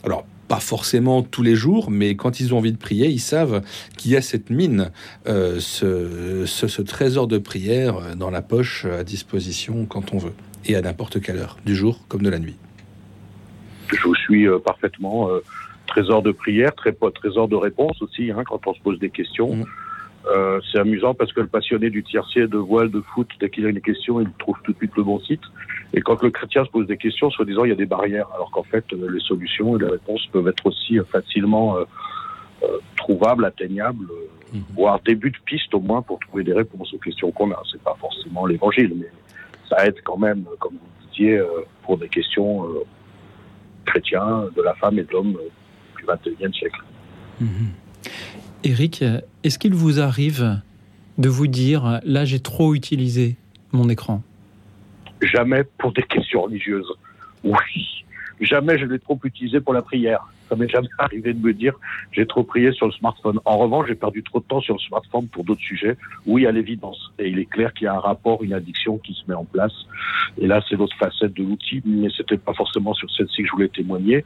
[0.05, 3.63] Alors pas forcément tous les jours, mais quand ils ont envie de prier, ils savent
[3.97, 4.91] qu'il y a cette mine,
[5.29, 10.19] euh, ce, ce- ce trésor de prière euh, dans la poche à disposition quand on
[10.19, 10.33] veut,
[10.67, 12.57] et à n'importe quelle heure, du jour comme de la nuit.
[13.95, 15.31] Je vous suis euh, parfaitement.
[15.31, 15.39] euh,
[15.87, 19.65] trésor de prière, très, trésor de réponse aussi, hein, quand on se pose des questions.
[20.33, 23.67] Euh, c'est amusant parce que le passionné du tiercier, de voile, de foot, dès qu'il
[23.67, 25.41] a une question, il trouve tout de suite le bon site.
[25.93, 28.51] Et quand le chrétien se pose des questions, soi-disant, il y a des barrières, alors
[28.51, 31.85] qu'en fait, euh, les solutions et les réponses peuvent être aussi euh, facilement euh,
[32.63, 34.63] euh, trouvables, atteignables, euh, Mhm.
[34.75, 37.63] voire début de piste au moins pour trouver des réponses aux questions qu'on a.
[37.71, 39.07] C'est pas forcément l'évangile, mais
[39.69, 41.41] ça aide quand même, comme vous disiez,
[41.85, 42.65] pour des questions
[43.85, 45.39] chrétiens de la femme et de l'homme
[45.99, 46.83] du XXIe siècle.
[48.65, 49.05] Eric,
[49.45, 50.61] est-ce qu'il vous arrive
[51.19, 53.37] de vous dire là j'ai trop utilisé
[53.71, 54.21] mon écran?
[55.23, 56.91] Jamais pour des questions religieuses.
[57.45, 58.05] Oui.
[58.41, 60.27] Jamais je l'ai trop utilisé pour la prière.
[60.49, 61.75] Ça m'est jamais arrivé de me dire
[62.13, 63.39] j'ai trop prié sur le smartphone.
[63.45, 65.97] En revanche, j'ai perdu trop de temps sur le smartphone pour d'autres sujets.
[66.27, 67.13] Oui, à l'évidence.
[67.19, 69.45] Et il est clair qu'il y a un rapport, une addiction qui se met en
[69.45, 69.73] place.
[70.39, 73.53] Et là, c'est l'autre facette de l'outil, mais c'était pas forcément sur celle-ci que je
[73.53, 74.25] voulais témoigner.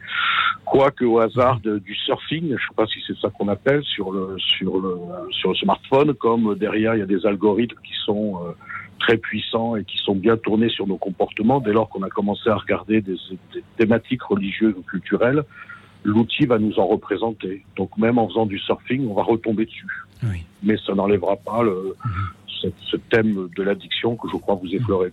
[0.65, 4.37] Quoique au hasard du surfing, je sais pas si c'est ça qu'on appelle sur le
[4.39, 4.97] sur le
[5.31, 8.53] sur le smartphone, comme derrière il y a des algorithmes qui sont euh,
[8.99, 11.61] très puissants et qui sont bien tournés sur nos comportements.
[11.61, 13.17] Dès lors qu'on a commencé à regarder des,
[13.53, 15.43] des thématiques religieuses ou culturelles,
[16.05, 17.65] l'outil va nous en représenter.
[17.77, 19.87] Donc même en faisant du surfing, on va retomber dessus.
[20.23, 20.45] Oui.
[20.63, 21.97] Mais ça n'enlèvera pas le,
[22.63, 25.13] ce, ce thème de l'addiction que je crois vous effleurer.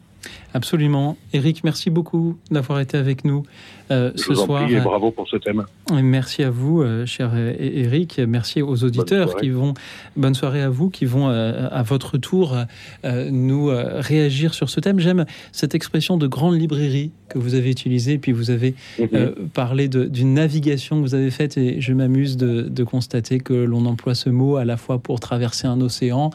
[0.54, 1.18] Absolument.
[1.34, 3.44] Eric, merci beaucoup d'avoir été avec nous
[3.90, 4.66] euh, ce vous en soir.
[4.66, 5.66] prie et bravo pour ce thème.
[5.98, 8.20] Et Merci à vous, euh, cher Eric.
[8.28, 9.74] Merci aux auditeurs qui vont.
[10.16, 12.56] Bonne soirée à vous, qui vont euh, à votre tour
[13.04, 15.00] nous réagir sur ce thème.
[15.00, 19.48] J'aime cette expression de grande librairie que vous avez utilisée, puis vous avez Mhm.
[19.54, 23.86] parlé d'une navigation que vous avez faite, et je m'amuse de, de constater que l'on
[23.86, 26.30] emploie ce mot à la fois pour traverser un océan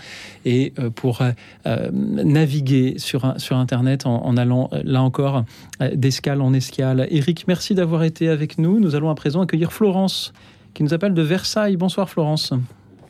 [0.44, 1.30] et pour euh,
[1.66, 5.44] euh, naviguer sur, sur Internet en, en allant, euh, là encore,
[5.92, 7.06] d'escale en escale.
[7.10, 8.80] Eric, merci d'avoir été avec nous.
[8.80, 10.32] Nous allons à présent accueillir Florence,
[10.74, 11.76] qui nous appelle de Versailles.
[11.76, 12.52] Bonsoir Florence.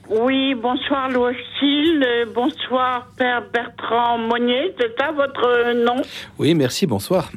[0.09, 1.09] Oui, bonsoir
[2.03, 6.03] euh, bonsoir Père Bertrand Monnier, c'est ça votre nom?
[6.38, 7.31] Oui, merci, bonsoir.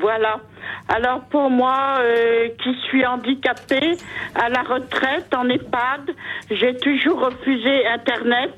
[0.00, 0.40] Voilà.
[0.88, 3.96] Alors pour moi, euh, qui suis handicapée,
[4.34, 6.14] à la retraite en EHPAD,
[6.50, 8.52] j'ai toujours refusé Internet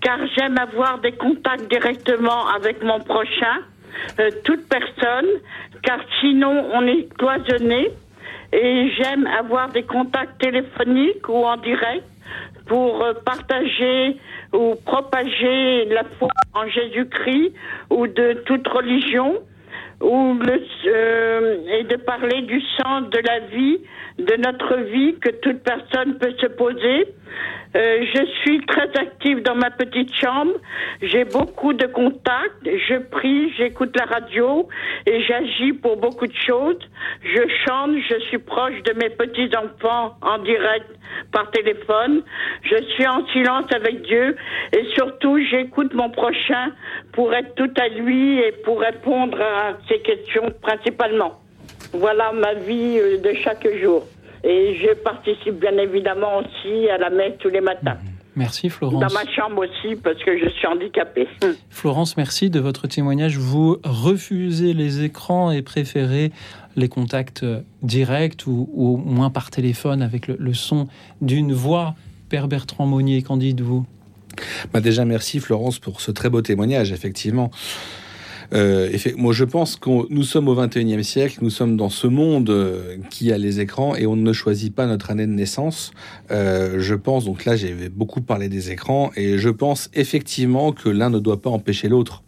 [0.00, 3.58] car j'aime avoir des contacts directement avec mon prochain,
[4.18, 5.28] euh, toute personne,
[5.82, 7.90] car sinon on est cloisonné.
[8.52, 12.04] et j'aime avoir des contacts téléphoniques ou en direct
[12.66, 14.16] pour euh, partager
[14.52, 17.52] ou propager la foi en Jésus-Christ
[17.90, 19.40] ou de toute religion
[20.00, 23.78] le, euh, et de parler du sens de la vie,
[24.18, 27.14] de notre vie que toute personne peut se poser.
[27.76, 30.52] Euh, je suis très active dans ma petite chambre.
[31.02, 32.64] J'ai beaucoup de contacts.
[32.64, 34.68] Je prie, j'écoute la radio
[35.06, 36.78] et j'agis pour beaucoup de choses.
[37.22, 40.86] Je chante, je suis proche de mes petits enfants en direct
[41.32, 42.22] par téléphone.
[42.62, 44.36] Je suis en silence avec Dieu
[44.72, 46.72] et surtout j'écoute mon prochain
[47.12, 51.40] pour être tout à lui et pour répondre à ses questions principalement.
[51.92, 54.06] Voilà ma vie euh, de chaque jour.
[54.44, 57.98] Et je participe bien évidemment aussi à la messe tous les matins.
[58.36, 59.00] Merci Florence.
[59.00, 61.26] Dans ma chambre aussi parce que je suis handicapée.
[61.68, 63.36] Florence, merci de votre témoignage.
[63.36, 66.30] Vous refusez les écrans et préférez
[66.76, 67.44] les contacts
[67.82, 70.86] directs ou, ou au moins par téléphone avec le, le son
[71.20, 71.94] d'une voix.
[72.28, 73.84] Père Bertrand Monnier, qu'en dites-vous?
[74.72, 77.50] Bah Déjà, merci Florence pour ce très beau témoignage, effectivement.
[78.52, 82.50] Euh, moi, je pense que nous sommes au 21e siècle, nous sommes dans ce monde
[82.50, 85.92] euh, qui a les écrans et on ne choisit pas notre année de naissance.
[86.30, 90.88] Euh, je pense, donc là, j'ai beaucoup parlé des écrans et je pense effectivement que
[90.88, 92.22] l'un ne doit pas empêcher l'autre.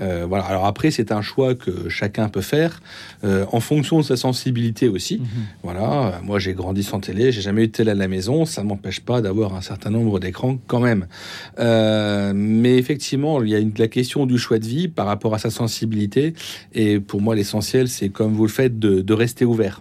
[0.00, 0.44] Euh, voilà.
[0.44, 2.80] Alors après, c'est un choix que chacun peut faire
[3.22, 5.18] euh, en fonction de sa sensibilité aussi.
[5.18, 5.26] Mhm.
[5.62, 6.20] Voilà.
[6.22, 8.44] Moi, j'ai grandi sans télé, j'ai jamais eu de télé à la maison.
[8.44, 11.06] Ça m'empêche pas d'avoir un certain nombre d'écrans quand même.
[11.60, 15.34] Euh, mais effectivement, il y a une, la question du choix de vie par rapport
[15.34, 16.34] à sa sensibilité.
[16.72, 19.80] Et pour moi, l'essentiel, c'est comme vous le faites, de, de rester ouvert.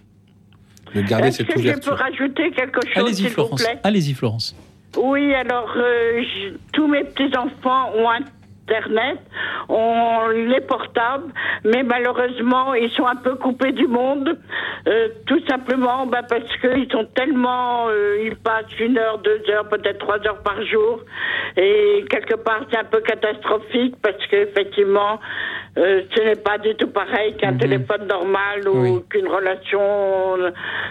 [0.93, 1.95] De garder Est-ce cette que je ouverture.
[1.95, 3.63] peux rajouter quelque chose, Allez-y s'il vous Florence.
[3.63, 3.79] plaît?
[3.83, 4.55] Allez-y Florence.
[4.95, 8.07] Oui, alors euh, je- tous mes petits-enfants ont
[8.67, 9.19] Internet,
[9.69, 11.31] ont les portables,
[11.63, 14.37] mais malheureusement, ils sont un peu coupés du monde,
[14.87, 17.87] euh, tout simplement bah, parce qu'ils sont tellement...
[17.89, 21.01] euh, ils passent une heure, deux heures, peut-être trois heures par jour,
[21.57, 25.19] et quelque part, c'est un peu catastrophique parce qu'effectivement,
[25.77, 27.57] euh, ce n'est pas du tout pareil qu'un Mhm.
[27.57, 29.03] téléphone normal ou Oui.
[29.09, 29.81] qu'une relation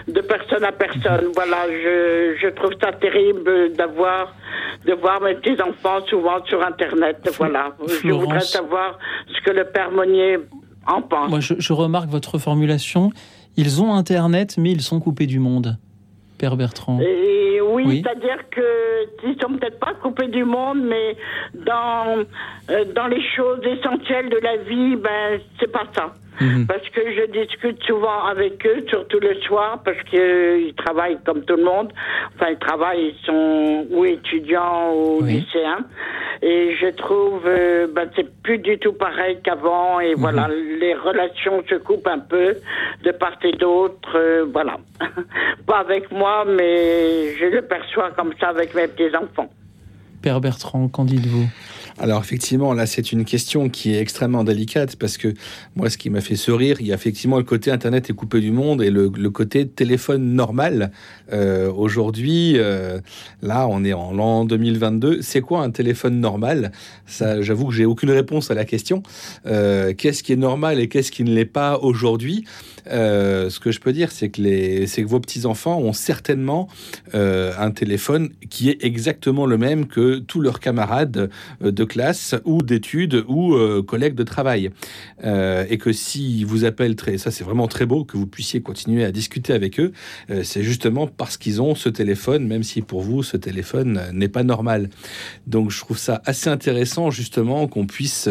[0.07, 1.27] de personne à personne.
[1.33, 4.33] Voilà, je, je trouve ça terrible d'avoir
[4.85, 7.17] de voir mes petits enfants souvent sur Internet.
[7.37, 8.99] Voilà, je voudrais savoir
[9.33, 10.39] ce que le père Monnier
[10.85, 11.29] en pense.
[11.29, 13.11] Moi, je, je remarque votre formulation.
[13.55, 15.77] Ils ont Internet, mais ils sont coupés du monde.
[16.37, 16.99] Père Bertrand.
[17.01, 18.01] Et oui, Oui.
[18.03, 18.61] c'est-à-dire que
[19.25, 21.15] ils sont peut-être pas coupés du monde, mais
[21.53, 22.23] dans
[22.69, 26.13] euh, dans les choses essentielles de la vie, ben c'est pas ça.
[26.41, 26.65] Mhm.
[26.67, 31.55] Parce que je discute souvent avec eux, surtout le soir, parce qu'ils travaillent comme tout
[31.55, 31.91] le monde.
[32.35, 35.33] Enfin, ils travaillent, ils sont ou étudiants ou Oui.
[35.41, 35.85] lycéens.
[36.41, 39.99] Et je trouve, euh, ben, c'est plus du tout pareil qu'avant.
[39.99, 42.55] Et voilà, les relations se coupent un peu
[43.03, 44.09] de part et d'autre.
[44.15, 44.77] euh, voilà.
[45.67, 49.49] Pas avec moi, mais je le perçois comme ça avec mes petits-enfants.
[50.21, 51.45] Père Bertrand, qu'en dites-vous?
[51.99, 55.33] Alors effectivement, là, c'est une question qui est extrêmement délicate parce que
[55.75, 58.39] moi, ce qui m'a fait sourire, il y a effectivement le côté Internet est coupé
[58.39, 60.91] du monde et le, côté téléphone normal.
[61.31, 62.99] Euh, Aujourd'hui, euh,
[63.41, 65.21] là, on est en l'an 2022.
[65.21, 66.71] C'est quoi un téléphone normal?
[67.07, 69.03] J'avoue que j'ai aucune réponse à la question.
[69.45, 72.45] Euh, qu'est-ce qui est normal et qu'est-ce qui ne l'est pas aujourd'hui?
[72.87, 76.67] Euh, Ce que je peux dire, c'est que vos petits enfants ont certainement
[77.13, 81.29] euh, un téléphone qui est exactement le même que tous leurs camarades
[81.61, 84.71] euh, de classe ou d'études ou collègues de travail.
[85.23, 89.03] Et que s'ils vous appellent très, ça c'est vraiment très beau que vous puissiez continuer
[89.05, 89.91] à discuter avec eux,
[90.43, 94.43] c'est justement parce qu'ils ont ce téléphone, même si pour vous ce téléphone n'est pas
[94.43, 94.89] normal.
[95.47, 98.29] Donc je trouve ça assez intéressant justement qu'on puisse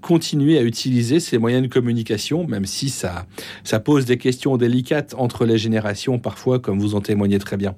[0.00, 3.26] continuer à utiliser ces moyens de communication, même si ça,
[3.64, 7.74] ça pose des questions délicates entre les générations parfois, comme vous en témoignez très bien.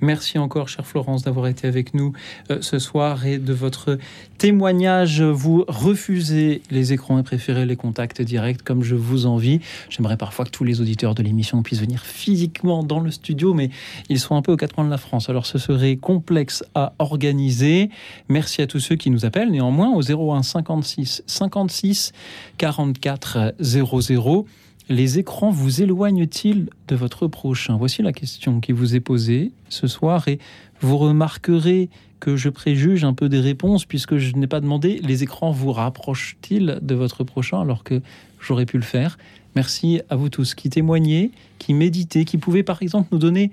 [0.00, 2.12] Merci encore, chère Florence, d'avoir été avec nous
[2.50, 3.98] euh, ce soir et de votre
[4.38, 5.22] témoignage.
[5.22, 9.60] Vous refusez les écrans et préférez les contacts directs comme je vous envie.
[9.90, 13.70] J'aimerais parfois que tous les auditeurs de l'émission puissent venir physiquement dans le studio, mais
[14.08, 15.28] ils sont un peu aux quatre coins de la France.
[15.28, 17.90] Alors ce serait complexe à organiser.
[18.28, 22.12] Merci à tous ceux qui nous appellent néanmoins au 01 56 56
[22.56, 24.46] 44 00.
[24.90, 27.76] Les écrans vous éloignent-ils de votre prochain?
[27.76, 30.40] Voici la question qui vous est posée ce soir et
[30.80, 35.22] vous remarquerez que je préjuge un peu des réponses puisque je n'ai pas demandé les
[35.22, 37.60] écrans vous rapprochent-ils de votre prochain?
[37.60, 38.02] alors que
[38.40, 39.16] j'aurais pu le faire.
[39.54, 41.30] Merci à vous tous qui témoignez,
[41.60, 43.52] qui méditez, qui pouvez par exemple nous donner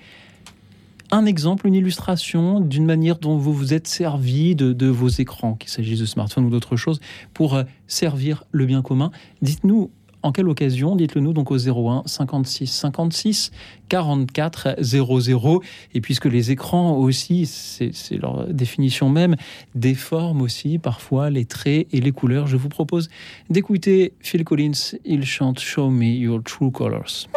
[1.11, 5.53] un exemple, une illustration d'une manière dont vous vous êtes servi de, de vos écrans,
[5.53, 6.99] qu'il s'agisse de smartphones ou d'autres choses,
[7.35, 9.11] pour euh, servir le bien commun.
[9.43, 9.91] Dites-nous
[10.23, 10.95] En quelle occasion?
[10.95, 13.51] Dites-le nous donc au 01 56 56
[13.89, 15.61] 44 00.
[15.93, 17.91] Et puisque les écrans aussi, c'est
[18.21, 19.35] leur définition même,
[19.75, 23.09] déforment aussi parfois les traits et les couleurs, je vous propose
[23.49, 24.97] d'écouter Phil Collins.
[25.05, 27.27] Il chante Show Me Your True Colors.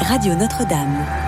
[0.00, 1.27] Radio Notre-Dame.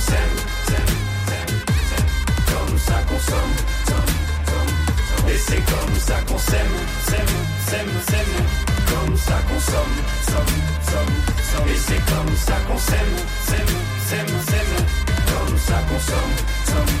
[0.00, 0.36] S'aime,
[2.46, 3.20] comme ça qu'on.
[5.28, 6.76] Et c'est comme ça qu'on s'aime,
[7.06, 7.34] s'aime,
[7.68, 8.34] s'aime, s'aime.
[8.90, 9.96] comme ça qu'on somme,
[10.26, 10.54] somme,
[10.90, 11.68] somme.
[11.68, 13.76] Et c'est comme ça qu'on s'aime, s'aime,
[14.08, 14.74] s'aime, s'aime.
[15.26, 16.34] comme ça qu'on somme,
[16.66, 17.00] somme.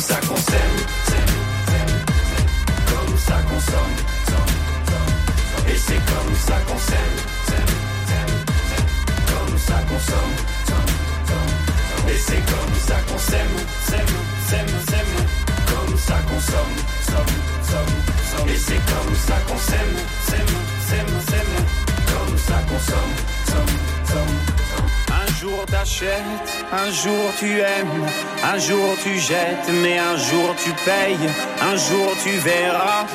[0.00, 0.34] Ça qu'on
[2.86, 3.96] comme ça qu'on somme.
[5.68, 7.16] Et c'est comme ça qu'on s'aime,
[9.26, 10.34] comme ça qu'on somme.
[12.08, 13.56] Et c'est comme ça qu'on s'aime,
[15.66, 16.40] comme ça qu'on.
[18.48, 19.96] Et c'est comme ça qu'on s'aime,
[22.06, 24.49] comme ça qu'on
[25.40, 28.06] jour t'achètes, un jour tu aimes,
[28.44, 31.16] un jour tu jettes, mais un jour tu payes,
[31.62, 33.06] un jour tu verras,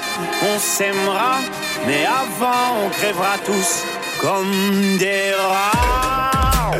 [0.42, 1.38] on s'aimera,
[1.86, 3.84] mais avant on crèvera tous
[4.22, 6.72] comme des rats.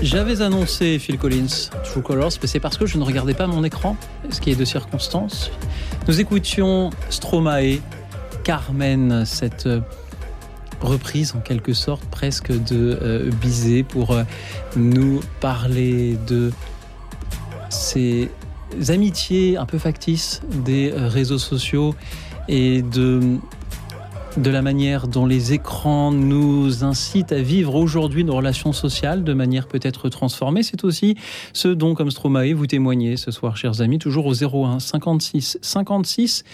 [0.00, 3.64] J'avais annoncé Phil Collins, True Colors, mais c'est parce que je ne regardais pas mon
[3.64, 3.96] écran,
[4.30, 5.50] ce qui est de circonstance.
[6.06, 7.78] Nous écoutions Stromae,
[8.44, 9.80] Carmen, cette euh,
[10.82, 14.24] reprise en quelque sorte presque de euh, Bizet pour euh,
[14.76, 16.52] nous parler de
[17.70, 18.30] ces
[18.88, 21.94] amitiés un peu factices des euh, réseaux sociaux
[22.48, 23.38] et de
[24.36, 29.32] de la manière dont les écrans nous incitent à vivre aujourd'hui nos relations sociales de
[29.32, 30.62] manière peut-être transformée.
[30.62, 31.16] C'est aussi
[31.52, 36.44] ce dont, comme Stromae, vous témoignez ce soir, chers amis, toujours au 01 56 56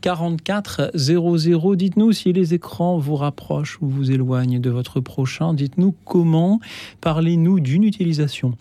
[0.00, 1.76] 44 00.
[1.76, 5.52] Dites-nous si les écrans vous rapprochent ou vous éloignent de votre prochain.
[5.52, 6.60] Dites-nous comment.
[7.00, 8.56] Parlez-nous d'une utilisation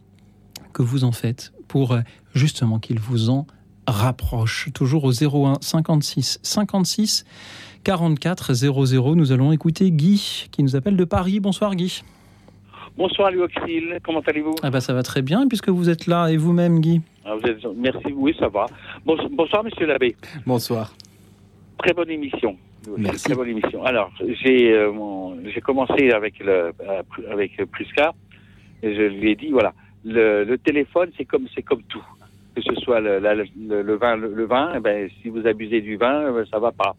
[0.74, 2.02] que vous en faites pour euh,
[2.34, 3.48] justement qu'il vous en
[3.88, 4.70] rapproche.
[4.74, 7.26] Toujours au 01 56 56
[7.86, 9.16] 44 00.
[9.16, 11.40] Nous allons écouter Guy qui nous appelle de Paris.
[11.40, 12.02] Bonsoir Guy.
[12.98, 13.46] Bonsoir Louis
[14.04, 17.02] comment allez-vous Ah bah ça va très bien puisque vous êtes là et vous-même Guy.
[17.26, 17.36] Ah.
[17.78, 18.66] Merci, oui ça va.
[19.06, 20.16] Bon- bonsoir Monsieur l'abbé.
[20.48, 20.94] Bonsoir.
[21.78, 22.58] Très bonne émission.
[22.98, 23.26] Merci.
[23.26, 23.84] Très bonne émission.
[23.84, 24.12] Alors
[24.44, 24.92] j'ai euh,
[25.64, 28.14] commencé avec le euh, avec Prisca
[28.82, 29.74] et je lui ai dit voilà
[30.04, 32.04] le, téléphone c'est comme comme tout
[32.56, 33.20] que ce soit le,
[33.98, 36.96] vin le, vin eh ben si vous abusez du vin euh, ça va pas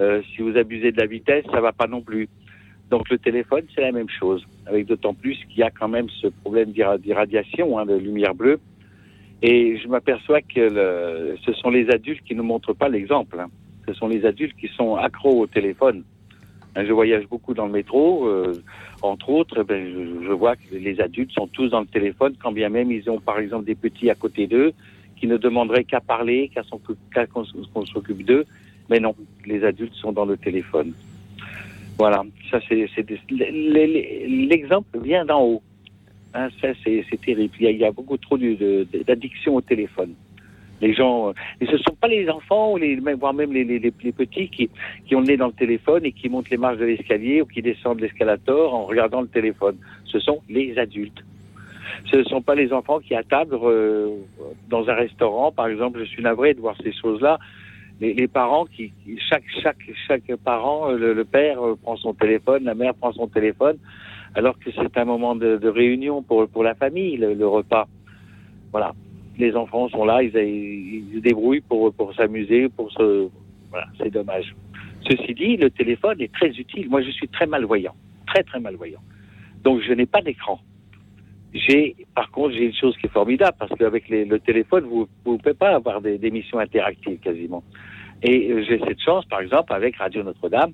[0.00, 2.28] Euh, si vous abusez de la vitesse ça va pas non plus.
[2.90, 4.44] Donc le téléphone c'est la même chose.
[4.66, 8.58] Avec d'autant plus qu'il y a quand même ce problème d'irradiation hein, de lumière bleue.
[9.42, 13.48] Et je m'aperçois que le- ce sont les adultes qui ne montrent pas l'exemple hein.
[13.86, 16.04] Ce sont les adultes qui sont accros au téléphone.
[16.74, 18.54] Hein, Je voyage beaucoup dans le métro, euh,
[19.02, 22.50] entre autres, ben, je, je vois que les adultes sont tous dans le téléphone, quand
[22.52, 24.72] bien même ils ont par exemple des petits à côté d'eux
[25.16, 28.44] qui ne demanderaient qu'à parler, qu'à qu'on s'occupe d'eux,
[28.90, 29.14] mais non,
[29.46, 30.92] les adultes sont dans le téléphone.
[31.98, 32.88] Voilà, ça c'est
[33.30, 35.62] l'exemple vient d'en haut.
[36.34, 37.54] Hein, ça c'est terrible.
[37.60, 40.14] Il y, a, beaucoup trop d'addiction au téléphone.
[40.80, 44.68] Les gens, et ce sont pas les enfants ou les, voire même les, petits qui,
[45.06, 47.46] qui ont le nez dans le téléphone et qui montent les marches de l'escalier ou
[47.46, 49.76] qui descendent l'escalator en regardant le téléphone.
[50.04, 51.24] Ce sont les adultes.
[52.10, 54.08] Ce ne sont pas les enfants qui à table euh,
[54.68, 56.00] dans un restaurant, par exemple.
[56.00, 57.38] Je suis navré de voir ces choses-là.
[58.00, 58.92] Les, parents qui,
[59.30, 63.28] chaque chaque chaque parent, le, le père euh, prend son téléphone, la mère prend son
[63.28, 63.78] téléphone,
[64.34, 67.86] alors que c'est un moment de, réunion pour la famille, le, repas.
[68.72, 68.92] Voilà
[69.38, 73.28] les enfants sont là, ils, ils se débrouillent pour, pour s'amuser, pour se...
[73.70, 74.54] Voilà, c'est dommage.
[75.08, 76.88] Ceci dit, le téléphone est très utile.
[76.88, 77.94] Moi, je suis très malvoyant,
[78.26, 79.00] très très malvoyant.
[79.64, 80.60] Donc, je n'ai pas d'écran.
[81.54, 85.38] J'ai, par contre, j'ai une chose qui est formidable parce qu'avec le téléphone, vous ne
[85.38, 87.62] pouvez pas avoir des, des, interactives quasiment.
[88.22, 90.72] Et euh, j'ai cette chance, par exemple, avec Radio Notre-Dame.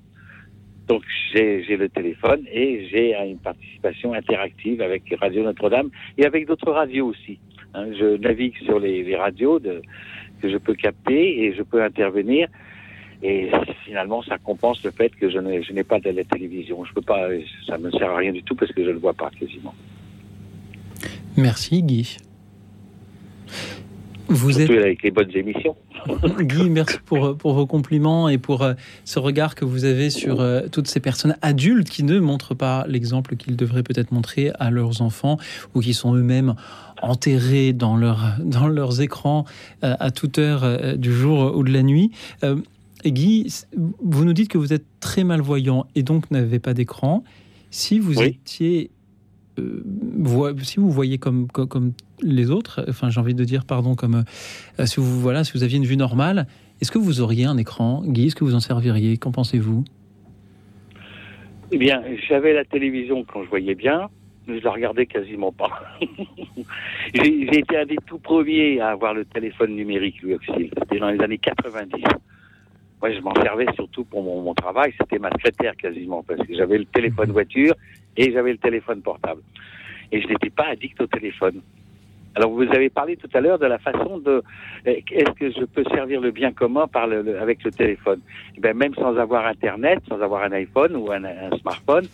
[0.87, 1.03] Donc,
[1.33, 7.07] j'ai le téléphone et j'ai une participation interactive avec Radio Notre-Dame et avec d'autres radios
[7.07, 7.37] aussi.
[7.73, 12.49] Hein, je navigue sur les, radios que je peux capter et je peux intervenir.
[13.23, 13.51] Et
[13.85, 15.37] finalement, ça compense le fait que je
[15.71, 16.83] n'ai pas de télévision.
[16.83, 17.29] Je peux pas,
[17.67, 19.75] ça me sert à rien du tout parce que je ne le vois pas quasiment.
[21.37, 22.17] Merci Guy.
[24.27, 25.75] Vous Surtout êtes avec les bonnes émissions.
[26.39, 28.73] Guy, merci pour, pour vos compliments et pour euh,
[29.03, 32.85] ce regard que vous avez sur euh, toutes ces personnes adultes qui ne montrent pas
[32.87, 35.37] l'exemple qu'ils devraient peut-être montrer à leurs enfants
[35.75, 36.55] ou qui sont eux-mêmes
[37.01, 39.45] enterrés dans, leur, dans leurs écrans
[39.83, 42.11] euh, à toute heure du jour ou de la nuit.
[43.05, 43.47] Guy,
[44.01, 47.23] vous nous dites que vous êtes très malvoyant et donc n'avez pas d'écran.
[47.69, 48.91] Si vous étiez
[50.63, 51.47] si vous voyez comme,
[52.21, 54.23] les autres, enfin j'ai envie de dire pardon, comme
[54.79, 56.47] euh, si vous voilà, si vous aviez une vue normale,
[56.81, 59.17] est-ce que vous auriez un écran, Guy Est-ce que vous en serviriez?
[59.17, 59.83] Qu'en pensez-vous?
[61.71, 64.09] Eh bien, j'avais la télévision quand je voyais bien,
[64.47, 65.69] mais je la regardais quasiment pas.
[67.13, 70.69] j'ai été un des tout premiers à avoir le téléphone numérique, lui aussi.
[70.77, 72.03] C'était dans les années 90.
[73.01, 74.93] Moi, je m'en servais surtout pour mon, mon travail.
[74.99, 77.73] C'était ma secrétaire quasiment, parce que j'avais le téléphone voiture
[78.17, 79.41] et j'avais le téléphone portable.
[80.11, 81.61] Et je n'étais pas addict au téléphone.
[82.35, 84.41] Alors vous avez parlé tout à l'heure de la façon de
[84.85, 86.87] eh, est-ce que je peux servir le bien commun
[87.41, 88.21] avec le téléphone?
[88.55, 92.07] Eh bien, Même sans avoir Internet, sans avoir un iPhone ou un, un smartphone,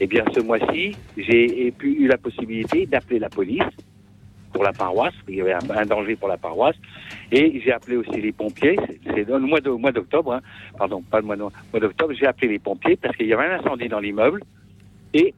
[0.00, 3.62] eh bien ce mois-ci, j'ai eu la possibilité d'appeler la police
[4.52, 6.76] pour la paroisse, il y avait un, danger pour la paroisse,
[7.30, 10.40] et j'ai appelé aussi les pompiers, c'est le mois d'octobre, hein,
[10.76, 13.88] pardon, pas le mois d'octobre, j'ai appelé les pompiers parce qu'il y avait un incendie
[13.88, 14.42] dans l'immeuble,
[15.14, 15.34] et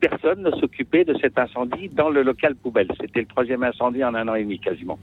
[0.00, 2.88] personne ne s'occupait de cet incendie dans le local poubelle.
[3.00, 4.98] C'était le troisième incendie en un an et demi quasiment.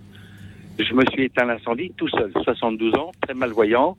[0.80, 3.98] Je me suis éteint l'incendie tout seul, 72 ans, très malvoyant.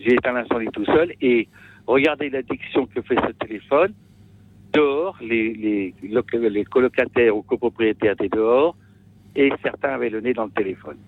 [0.00, 1.48] J'ai éteint l'incendie tout seul et
[1.86, 3.92] regardez l'addiction que fait ce téléphone.
[4.72, 8.76] Dehors, les, les, colocataires ou copropriétaires étaient dehors
[9.34, 10.98] et certains avaient le nez dans le téléphone.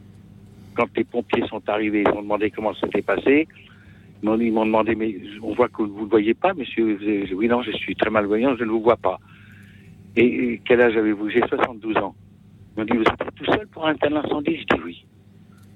[0.75, 3.49] Quand les pompiers sont arrivés, ils ont demandé comment c'était passé.
[4.23, 6.99] Ils m'ont demandé, mais on voit que vous ne le voyez pas, monsieur.
[7.33, 9.19] Oui, non, je suis très malvoyant, je ne vous vois pas.
[10.17, 11.31] Et, quel âge avez-vous?
[11.31, 12.15] J'ai 72 ans.
[12.77, 14.59] Ils m'ont dit, vous êtes tout seul pour un tel incendie?
[14.59, 15.05] Je dis oui.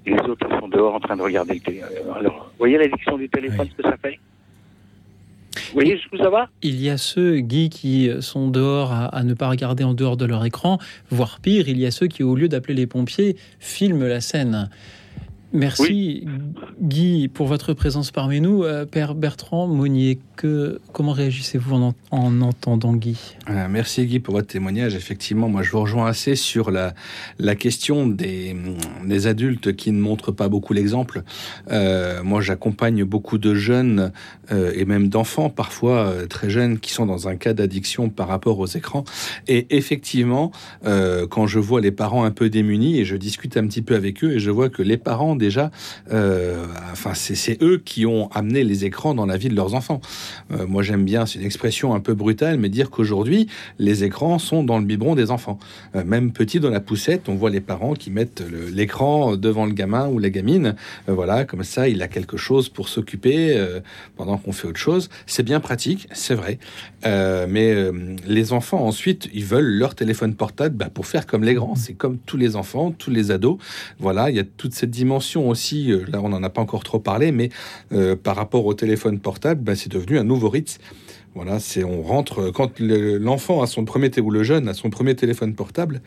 [0.06, 1.88] Et les autres sont dehors en train de regarder le téléphone.
[2.14, 4.18] Alors, vous voyez l'addiction du téléphone, ce que ça fait?
[5.56, 6.48] Vous voyez jusqu'où ça va?
[6.62, 10.26] Il y a ceux, Guy, qui sont dehors à, ne pas regarder en dehors de
[10.26, 10.78] leur écran,
[11.10, 14.68] voire pire, il y a ceux qui, au lieu d'appeler les pompiers, filment la scène.
[15.54, 16.26] Merci
[16.82, 18.64] Guy pour votre présence parmi nous.
[18.64, 23.36] Euh, Père Bertrand Monnier, que, comment réagissez-vous en, en, entendant Guy?
[23.48, 24.96] Euh, Merci Guy pour votre témoignage.
[24.96, 26.94] Effectivement, moi je vous rejoins assez sur la,
[27.38, 28.56] la question des,
[29.06, 31.22] des adultes qui ne montrent pas beaucoup l'exemple.
[31.70, 34.10] Euh, moi j'accompagne beaucoup de jeunes
[34.50, 38.28] euh, et même d'enfants parfois euh, très jeunes qui sont dans un cas d'addiction par
[38.28, 39.04] rapport aux écrans.
[39.48, 40.52] Et effectivement,
[41.30, 44.22] quand je vois les parents un peu démunis et je discute un petit peu avec
[44.24, 45.70] eux et je vois que les parents déjà,
[46.12, 50.00] euh, enfin, c'est eux qui ont amené les écrans dans la vie de leurs enfants.
[50.52, 54.38] Euh, moi, j'aime bien, c'est une expression un peu brutale, mais dire qu'aujourd'hui, les écrans
[54.38, 55.58] sont dans le biberon des enfants.
[55.94, 58.42] Euh, même petit dans la poussette, on voit les parents qui mettent
[58.72, 60.74] l'écran devant le gamin ou la gamine.
[61.06, 63.62] voilà, comme ça, il a quelque chose pour s'occuper
[64.16, 65.10] pendant qu'on fait autre chose.
[65.26, 66.58] C'est bien pratique, c'est vrai.
[67.04, 67.74] mais
[68.26, 71.74] les enfants, ensuite, ils veulent leur téléphone portable bah, pour faire comme les grands.
[71.74, 73.58] C'est comme tous les enfants, tous les ados.
[73.98, 76.84] Voilà, il y a toute cette dimension aussi, euh, là on n'en a pas encore
[76.84, 77.50] trop parlé, mais
[77.92, 80.80] euh, par rapport au téléphone portable, bah, c'est devenu un nouveau rythme
[81.34, 85.14] Voilà, c'est on rentre quand l'enfant a son premier ou le jeune a son premier
[85.14, 86.00] téléphone portable.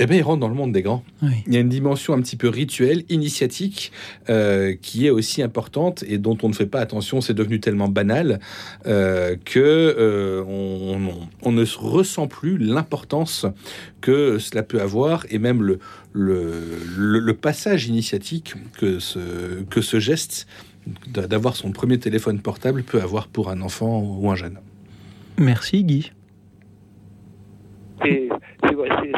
[0.00, 1.04] Eh bien, il rentre dans le monde des grands.
[1.22, 3.92] Il y a une dimension un petit peu rituelle, initiatique,
[4.28, 7.20] euh, qui est aussi importante et dont on ne fait pas attention.
[7.20, 8.40] C'est devenu tellement banal
[8.86, 10.42] euh, que euh,
[11.42, 13.46] on, ne ressent plus l'importance
[14.00, 15.78] que cela peut avoir et même le,
[16.12, 20.48] le, passage initiatique que ce, que ce geste
[21.06, 24.58] d'avoir son premier téléphone portable peut avoir pour un enfant ou un jeune.
[25.38, 26.10] Merci Guy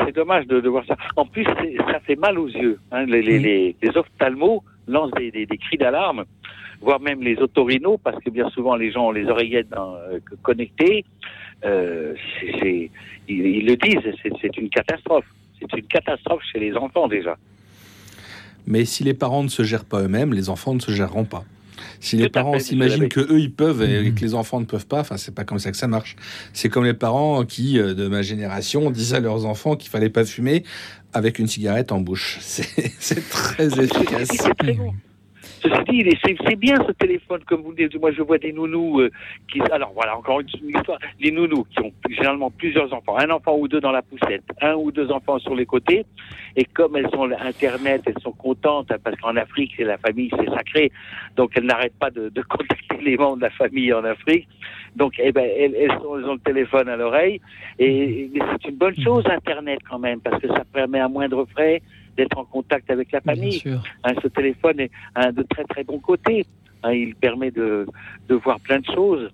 [0.04, 0.96] c'est dommage de, voir ça.
[1.16, 2.78] En plus, ça fait mal aux yeux.
[2.92, 3.06] Hein.
[3.06, 6.24] Les, les, les, ophtalmos lancent des, des, cris d'alarme,
[6.80, 11.04] voire même les otorinos, parce que bien souvent les gens ont les oreillettes euh, connectées.
[11.64, 12.90] Euh, ils,
[13.28, 15.26] ils, le disent, c'est une catastrophe.
[15.58, 17.36] C'est une catastrophe chez les enfants déjà.
[18.66, 21.44] Mais si les parents ne se gèrent pas eux-mêmes, les enfants ne se géreront pas.
[22.00, 24.14] Si les parents s'imaginent que eux ils peuvent et mhm.
[24.14, 26.16] que les enfants ne peuvent pas, enfin c'est pas comme ça que ça marche.
[26.52, 30.10] C'est comme les parents qui euh, de ma génération disaient à leurs enfants qu'il fallait
[30.10, 30.64] pas fumer
[31.12, 32.38] avec une cigarette en bouche.
[32.40, 34.28] C'est très efficace.
[35.68, 38.00] Ceci dit, c'est bien ce téléphone, comme vous le dites.
[38.00, 39.10] Moi, je vois des nounous euh,
[39.50, 39.60] qui.
[39.72, 40.98] Alors voilà, encore une, histoire.
[41.18, 44.74] Les nounous qui ont généralement plusieurs enfants, un enfant ou deux dans la poussette, un
[44.74, 46.04] ou deux enfants sur les côtés.
[46.54, 50.30] Et comme elles ont Internet, elles sont contentes hein, parce qu'en Afrique, c'est la famille,
[50.38, 50.92] c'est sacré.
[51.36, 54.48] Donc elles n'arrêtent pas de, contacter les membres de la famille en Afrique.
[54.94, 57.40] Donc, eh ben, elles, ont le téléphone à l'oreille.
[57.78, 61.82] Et c'est une bonne chose, Internet, quand même, parce que ça permet à moindre frais
[62.16, 63.62] d'être en contact avec la famille.
[64.04, 66.46] Hein, ce téléphone est un de très très bons côtés.
[66.82, 67.86] Hein, il permet de,
[68.28, 69.30] de voir plein de choses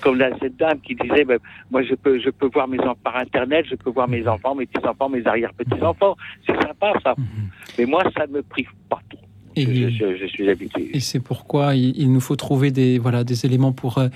[0.00, 1.38] comme là, cette dame qui disait, ben,
[1.70, 4.54] moi je peux, je peux voir mes enfants par internet, je peux voir mes enfants,
[4.54, 6.16] mes petits enfants, mes arrière petits enfants.
[6.46, 7.14] C'est sympa ça.
[7.16, 7.26] Mhm.
[7.78, 9.18] Mais moi, ça ne me prive pas tout.
[9.58, 10.90] Et, je, suis habitué.
[10.94, 14.08] Et c'est pourquoi il, nous faut trouver des, voilà, des éléments pour euh,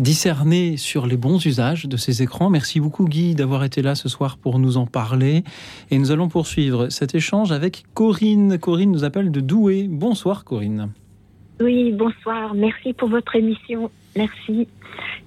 [0.00, 2.48] discerner sur les bons usages de ces écrans.
[2.48, 5.44] Merci beaucoup Guy d'avoir été là ce soir pour nous en parler.
[5.90, 8.58] Et nous allons poursuivre cet échange avec Corinne.
[8.58, 9.86] Corinne nous appelle de Douai.
[9.88, 10.90] Bonsoir Corinne.
[11.60, 12.54] Oui, bonsoir.
[12.54, 13.90] Merci pour votre émission.
[14.16, 14.66] Merci.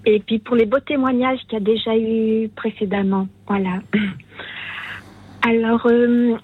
[0.05, 3.27] Et puis pour les beaux témoignages qu'il y a déjà eu précédemment.
[3.47, 3.79] Voilà.
[5.43, 6.35] Alors, euh,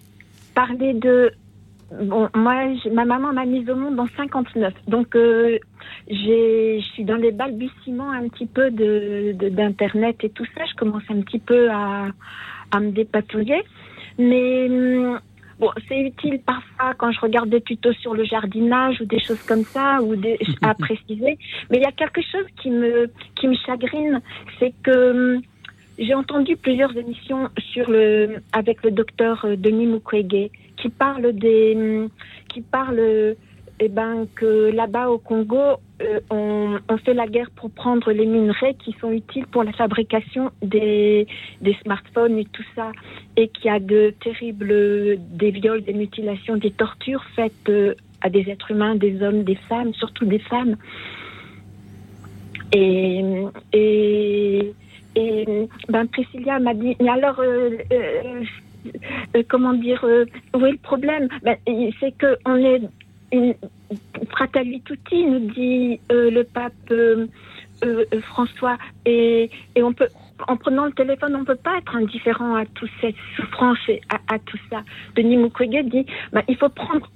[0.54, 1.32] parler de
[1.92, 4.74] Bon, moi, ma maman m'a mise au monde en 59.
[4.88, 5.58] Donc, euh,
[6.08, 10.66] je suis dans les balbutiements un petit peu de, d'Internet et tout ça.
[10.70, 12.08] Je commence un petit peu à,
[12.72, 13.64] à me dépatouiller.
[14.20, 15.20] Mais hum,
[15.60, 19.42] bon, c'est utile parfois quand je regarde des tutos sur le jardinage ou des choses
[19.44, 21.40] comme ça, ou des, à préciser.
[21.72, 24.22] Mais il y a quelque chose qui me, qui me chagrine,
[24.60, 25.42] c'est que hum,
[26.00, 30.50] j'ai entendu plusieurs émissions sur le, avec le docteur euh, Denis Mukwege
[30.82, 32.08] qui parle des,
[32.48, 33.36] qui parle,
[33.80, 38.74] eh ben, que là-bas au Congo, euh, on, fait la guerre pour prendre les minerais
[38.76, 41.28] qui sont utiles pour la fabrication des,
[41.62, 42.92] des smartphones et tout ça,
[43.38, 48.30] et qu'il y a de terribles, des viols, des mutilations, des tortures faites euh, à
[48.30, 50.76] des êtres humains, des hommes, des femmes, surtout des femmes.
[52.72, 53.24] Et,
[53.74, 54.74] et
[55.16, 57.78] et ben, Priscilla m'a dit, mais alors, euh,
[58.86, 58.92] euh,
[59.36, 61.28] euh, comment dire, où est le problème?
[61.44, 61.58] Ben,
[62.00, 62.82] C'est qu'on est
[63.32, 63.56] une
[64.30, 66.74] fratelli tutti, nous dit le pape
[68.24, 70.08] François, et, et on peut
[70.48, 74.00] en prenant le téléphone, on ne peut pas être indifférent à toute cette souffrance et
[74.10, 74.84] à, tout ça.
[75.16, 77.10] Denis Mukwege dit ben, il faut prendre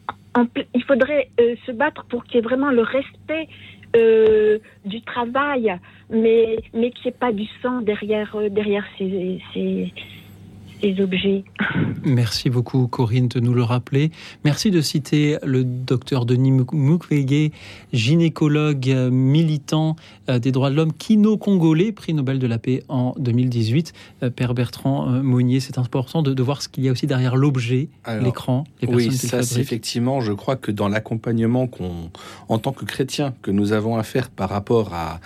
[0.74, 3.48] il faudrait se battre pour qu'il y ait vraiment le respect
[3.96, 5.78] euh, du travail,
[6.10, 9.40] mais, mais qu'il n'y ait pas du sang derrière, euh, derrière ces,
[11.00, 11.44] objets.
[12.04, 14.12] Merci beaucoup Corinne de nous le rappeler.
[14.44, 17.52] Merci de citer le docteur Denis Mukwege,
[17.94, 19.96] gynécologue militant
[20.30, 23.94] euh, des droits de l'homme, kino-congolais, prix Nobel de la paix en 2018.
[24.36, 27.88] Père Bertrand Monnier, c'est important de, de, voir ce qu'il y a aussi derrière l'objet,
[28.22, 32.10] l'écran, les personnes Oui, ça c'est effectivement, je crois que dans l'accompagnement qu'on,
[32.50, 35.20] en tant que chrétien, que nous avons à faire par rapport à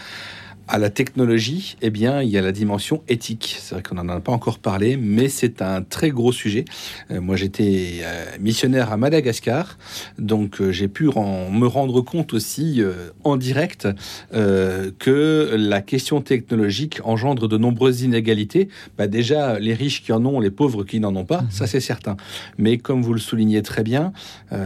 [0.67, 3.57] à la technologie, eh bien, il y a la dimension éthique.
[3.59, 6.65] C'est vrai qu'on n'en a pas encore parlé, mais c'est un très gros sujet.
[7.09, 9.77] Euh, moi, j'étais euh, missionnaire à Madagascar,
[10.19, 12.81] donc euh, j'ai pu me rendre compte aussi
[13.23, 13.87] en direct
[14.31, 18.67] que la question technologique engendre de nombreuses inégalités.
[18.97, 21.79] Bah, déjà, les riches qui en ont, les pauvres qui n'en ont pas, ça c'est
[21.79, 22.17] certain.
[22.57, 24.11] Mais comme vous le soulignez très bien,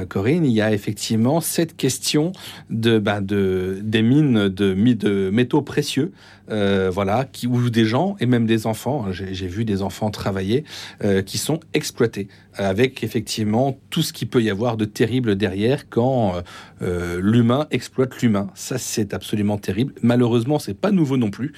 [0.10, 2.32] Corinne, il y a effectivement cette question
[2.70, 6.14] de, bah, de des mines de, de métaux précieux précieux
[6.52, 10.12] euh, voilà, qui, ou des gens, et même des enfants, hein, j'ai vu des enfants
[10.12, 10.66] travailler,
[11.04, 15.88] euh, qui sont exploités, avec effectivement tout ce qu'il peut y avoir de terrible derrière
[15.90, 16.34] quand
[16.82, 18.50] euh, l'humain exploite l'humain.
[18.54, 19.94] Ça, c'est absolument terrible.
[20.02, 21.54] Malheureusement, c'est pas nouveau non plus.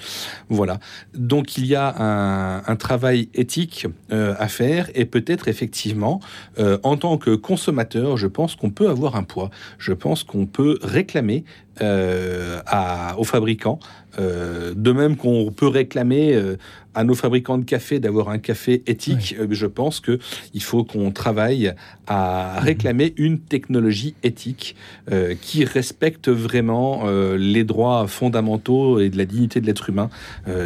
[0.49, 0.79] Voilà.
[1.15, 6.19] Donc, il y a un, travail éthique à faire, et peut-être effectivement,
[6.57, 9.49] en tant que consommateur, je pense qu'on peut avoir un poids.
[9.77, 11.45] Je pense qu'on peut réclamer
[11.79, 13.79] à, aux fabricants.
[14.83, 16.57] De même qu'on peut réclamer euh,
[16.95, 20.19] à nos fabricants de café d'avoir un café éthique, euh, je pense que
[20.53, 21.73] il faut qu'on travaille
[22.07, 24.75] à réclamer une technologie éthique
[25.11, 30.09] euh, qui respecte vraiment euh, les droits fondamentaux et de la dignité de l'être humain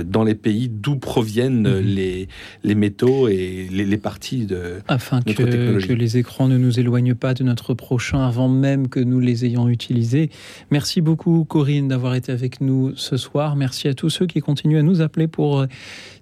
[0.06, 1.80] dans les pays d'où proviennent mhm.
[1.80, 2.28] les,
[2.64, 5.88] les métaux et les, les parties de afin notre que, technologie.
[5.88, 9.46] que les écrans ne nous éloignent pas de notre prochain avant même que nous les
[9.46, 10.30] ayons utilisés.
[10.72, 13.56] Merci beaucoup Corinne d'avoir été avec nous ce soir.
[13.56, 15.66] Merci à tous ceux qui continuent à nous appeler pour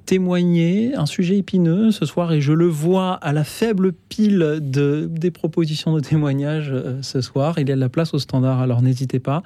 [0.06, 5.10] témoigner, un sujet épineux ce soir, et je le vois à la faible pile de,
[5.12, 7.56] des propositions de témoignages euh, ce soir.
[7.58, 9.44] Il y a de la place au standard, alors n'hésitez pas.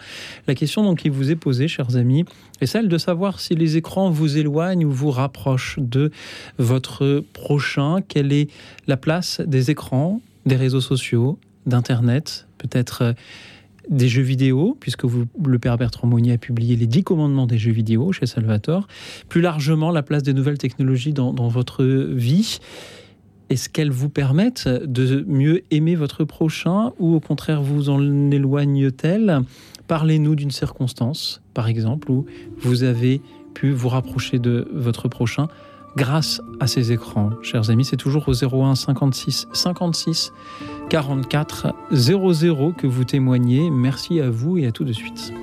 [0.47, 2.25] La question donc qui vous est posée, chers amis,
[2.61, 6.11] est celle de savoir si les écrans vous éloignent ou vous rapprochent de
[6.57, 7.97] votre prochain.
[8.07, 8.49] Quelle est
[8.87, 13.13] la place des écrans, des réseaux sociaux, d'Internet, peut-être euh,
[13.89, 17.71] des jeux vidéo, puisque le père Bertrand Monnier a publié les 10 commandements des jeux
[17.71, 18.87] vidéo chez Salvatore.
[19.29, 22.59] Plus largement, la place des nouvelles technologies dans, dans votre vie.
[23.49, 29.41] Est-ce qu'elles vous permettent de mieux aimer votre prochain ou au contraire vous en éloignent-elles?
[29.87, 32.25] Parlez-nous d'une circonstance, par exemple, où
[32.59, 33.21] vous avez
[33.55, 35.47] pu vous rapprocher de votre prochain
[35.95, 37.31] grâce à ces écrans.
[37.41, 40.33] Chers amis, c'est toujours au 01 56 56
[40.89, 43.69] 44 00 que vous témoignez.
[43.69, 45.33] Merci à vous et à tout de suite.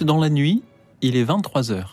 [0.00, 0.62] Écoute dans la nuit,
[1.02, 1.84] il est 23h.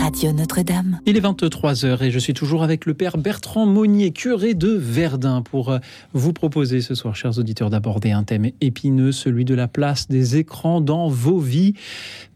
[0.00, 1.00] Radio Notre-Dame.
[1.06, 5.42] Il est 23h et je suis toujours avec le père Bertrand Monnier, curé de Verdun,
[5.42, 5.80] pour euh,
[6.12, 10.36] vous proposer ce soir, chers auditeurs, d'aborder un thème épineux, celui de la place des
[10.36, 11.74] écrans dans vos vies.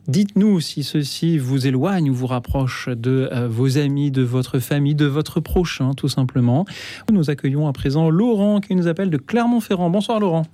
[0.08, 4.96] Dites-nous si ceci vous éloigne ou vous rapproche de euh, vos amis, de votre famille,
[4.96, 6.64] de votre prochain, tout simplement.
[7.12, 9.88] Nous accueillons à présent Laurent qui nous appelle de Clermont-Ferrand.
[9.88, 10.46] Bonsoir Laurent.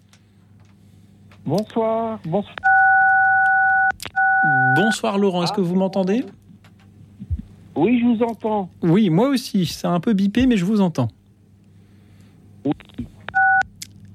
[1.44, 2.54] Bonsoir, bonsoir.
[4.76, 6.24] Bonsoir Laurent, est-ce que vous m'entendez?
[7.74, 8.68] Oui, je vous entends.
[8.82, 9.66] Oui, moi aussi.
[9.66, 11.08] C'est un peu bipé, mais je vous entends.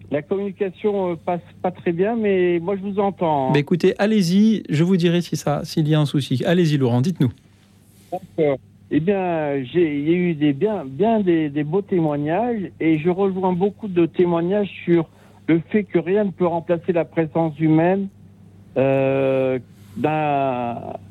[0.09, 3.51] La communication euh, passe pas très bien, mais moi je vous entends.
[3.51, 6.45] Bah, écoutez, allez-y, je vous dirai si ça, s'il y a un souci.
[6.45, 7.31] Allez-y Laurent, dites-nous.
[8.11, 8.57] D'accord.
[8.89, 12.99] Eh bien, j'ai, il y a eu des bien, bien des, des beaux témoignages, et
[12.99, 15.09] je rejoins beaucoup de témoignages sur
[15.47, 18.09] le fait que rien ne peut remplacer la présence humaine
[18.77, 19.59] euh,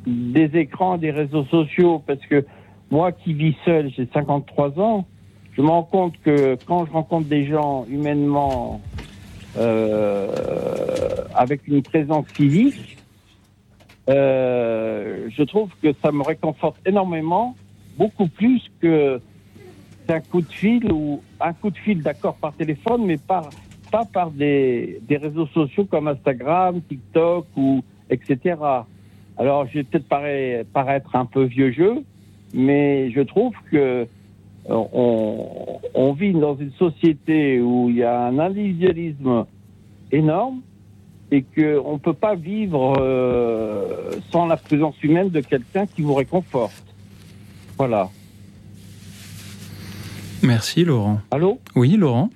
[0.07, 2.45] des écrans, des réseaux sociaux, parce que
[2.91, 5.07] moi qui vis seul, j'ai 53 ans,
[5.57, 8.81] je me rends compte que quand je rencontre des gens humainement
[9.57, 10.29] euh,
[11.35, 12.99] avec une présence physique,
[14.09, 17.57] euh, je trouve que ça me réconforte énormément,
[17.99, 19.21] beaucoup plus que
[20.07, 23.51] qu'un coup de fil ou un coup de fil d'accord par téléphone, mais par,
[24.05, 28.57] par des, des réseaux sociaux comme Instagram, TikTok ou etc.
[29.39, 32.03] Alors, je vais peut-être paraître, paraître un peu vieux jeu,
[32.55, 34.07] mais je trouve que euh,
[34.69, 39.47] on, on vit dans une société où il y a un individualisme
[40.13, 40.61] énorme
[41.31, 46.15] et qu'on ne peut pas vivre euh, sans la présence humaine de quelqu'un qui vous
[46.15, 46.85] réconforte.
[47.77, 48.09] Voilà.
[50.43, 51.21] Merci Laurent.
[51.31, 51.59] Allô?
[51.75, 52.31] Oui Laurent.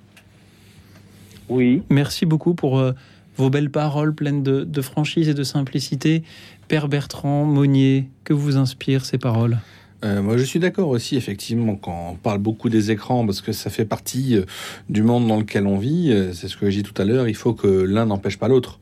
[1.50, 1.82] Oui.
[1.90, 2.92] Merci beaucoup pour euh,
[3.36, 6.22] vos belles paroles pleines de, de franchise et de simplicité.
[6.68, 9.58] Père Bertrand Monnier, que vous inspirent ces paroles?
[10.02, 13.52] Euh, moi, je suis d'accord aussi, effectivement, quand on parle beaucoup des écrans, parce que
[13.52, 14.44] ça fait partie euh,
[14.88, 16.10] du monde dans lequel on vit.
[16.10, 17.28] euh, C'est ce que j'ai dit tout à l'heure.
[17.28, 18.80] Il faut que l'un n'empêche pas l'autre.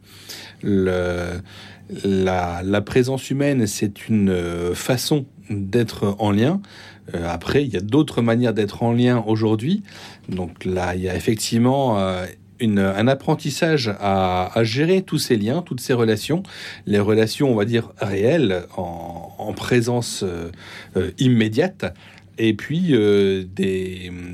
[0.62, 1.40] Le-
[2.04, 6.60] La, la présence humaine, c'est une euh, façon d'être en lien.
[7.14, 9.82] Euh, après, il y a d'autres manières d'être en lien aujourd'hui.
[10.28, 12.26] Donc là, il y a effectivement euh,
[12.60, 16.42] un apprentissage à, gérer tous ces liens, toutes ces relations,
[16.86, 20.50] les relations, on va dire, réelles, en, en présence euh,
[20.96, 21.94] euh, immédiate.
[22.40, 23.42] Et puis euh,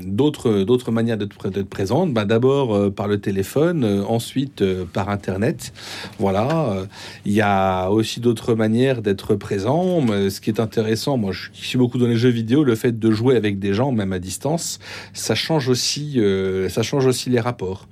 [0.05, 2.13] d'autres manières d'être pré- d'être présente.
[2.13, 4.63] Bah, D'abord par le téléphone, ensuite
[4.93, 5.73] par internet.
[6.19, 6.85] Voilà.
[7.25, 10.05] Il y a aussi d'autres manières d'être présent.
[10.29, 13.09] Ce qui est intéressant, moi je suis beaucoup dans les jeux vidéo, le fait de
[13.09, 14.77] jouer avec des gens, même à distance,
[15.13, 16.21] ça change aussi,
[16.69, 17.87] ça change aussi les rapports.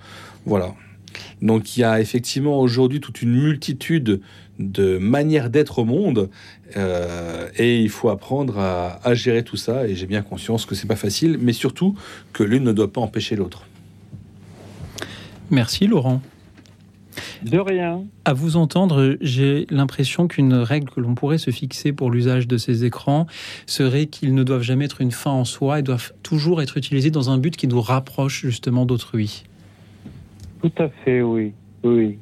[0.45, 0.73] Voilà.
[1.41, 4.21] Donc il y a effectivement aujourd'hui toute une multitude
[4.59, 6.29] de manières d'être au monde
[6.77, 10.75] euh, et il faut apprendre à, à gérer tout ça et j'ai bien conscience que
[10.75, 11.95] c'est pas facile mais surtout
[12.33, 13.67] que l'une ne doit pas empêcher l'autre.
[15.49, 16.21] Merci Laurent.
[17.43, 18.03] De rien.
[18.25, 22.57] À vous entendre, j'ai l'impression qu'une règle que l'on pourrait se fixer pour l'usage de
[22.57, 23.27] ces écrans
[23.67, 27.11] serait qu'ils ne doivent jamais être une fin en soi et doivent toujours être utilisés
[27.11, 29.43] dans un but qui nous rapproche justement d'autrui.
[30.63, 31.51] Tout à fait, oui.
[31.83, 32.17] Oui.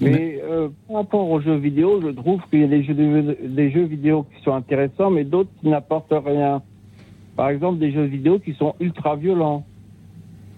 [0.00, 3.70] Mais euh, par rapport aux jeux vidéo, je trouve qu'il y a des jeux, des
[3.70, 6.62] jeux vidéo qui sont intéressants, mais d'autres qui n'apportent rien.
[7.36, 9.64] Par exemple, des jeux vidéo qui sont ultra violents,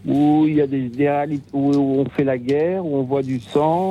[0.06, 3.22] où il y a des, des réalités où on fait la guerre, où on voit
[3.22, 3.90] du sang,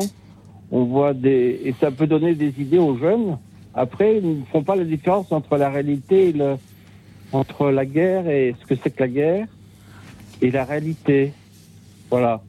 [0.72, 3.38] on voit des et ça peut donner des idées aux jeunes.
[3.76, 6.56] Après, ils ne font pas la différence entre la réalité et le
[7.34, 9.48] entre la guerre et ce que c'est que la guerre
[10.42, 11.34] et la réalité.
[12.10, 12.42] Voilà.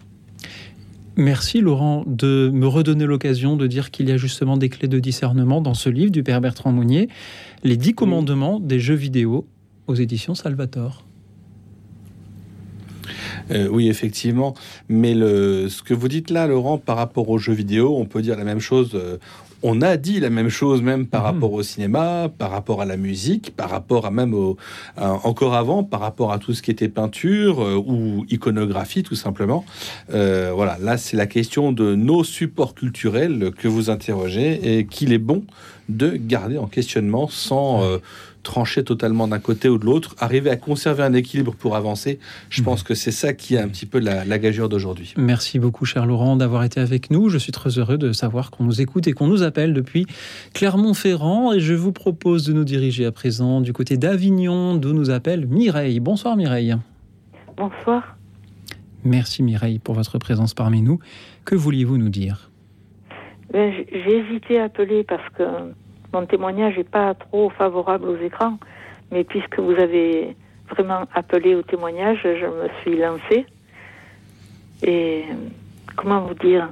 [1.17, 4.99] Merci Laurent de me redonner l'occasion de dire qu'il y a justement des clés de
[4.99, 7.09] discernement dans ce livre du Père Bertrand Mounier,
[7.65, 9.47] Les dix commandements des jeux vidéo
[9.87, 11.05] aux éditions Salvator.
[13.51, 14.55] Euh, oui, effectivement.
[14.89, 18.23] Mais le, ce que vous dites là, Laurent, par rapport aux jeux vidéo, on peut
[18.23, 18.93] dire la même chose.
[18.95, 19.19] euh,
[19.63, 22.97] on a dit la même chose même par rapport au cinéma, par rapport à la
[22.97, 24.57] musique, par rapport à même au,
[24.97, 29.15] à- encore avant, par rapport à tout ce qui était peinture euh, ou iconographie tout
[29.15, 29.65] simplement.
[30.15, 35.13] Euh, voilà, là c'est la question de nos supports culturels que vous interrogez et qu'il
[35.13, 35.45] est bon
[35.89, 37.99] de garder en questionnement sans euh,
[38.43, 42.19] trancher totalement d'un côté ou de l'autre, arriver à conserver un équilibre pour avancer.
[42.49, 45.15] Je pense que c'est ça qui est un petit peu la, la gageure d'aujourd'hui.
[45.17, 47.29] Merci beaucoup, cher Laurent, d'avoir été avec nous.
[47.29, 50.07] Je suis très heureux de savoir qu'on nous écoute et qu'on nous appelle depuis
[50.55, 51.53] Clermont-Ferrand.
[51.53, 55.47] Et je vous propose de nous diriger à présent du côté d'Avignon, d'où nous appelle
[55.47, 56.01] Mireille.
[56.01, 56.77] Bonsoir Mireille.
[57.57, 58.17] Bonsoir.
[59.05, 60.99] Merci Mireille pour votre présence parmi nous.
[61.45, 62.51] Que vouliez-vous nous dire?
[63.53, 65.43] Ben, J'ai hésité à appeler parce que
[66.13, 68.59] mon témoignage n'est pas trop favorable aux écrans,
[69.11, 70.37] mais puisque vous avez
[70.69, 73.47] vraiment appelé au témoignage, je me suis lancée.
[74.83, 75.25] Et
[75.97, 76.71] comment vous dire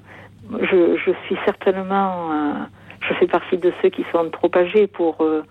[0.60, 2.52] je, suis certainement, euh,
[3.00, 5.16] je fais partie de ceux qui sont trop âgés pour.
[5.20, 5.42] Euh,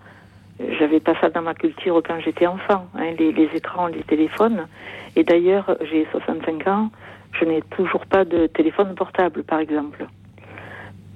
[0.80, 4.66] j'avais pas ça dans ma culture quand j'étais enfant, hein, les, les, écrans, les téléphones.
[5.14, 6.90] Et d'ailleurs, j'ai 65 ans,
[7.32, 10.04] je n'ai toujours pas de téléphone portable, par exemple.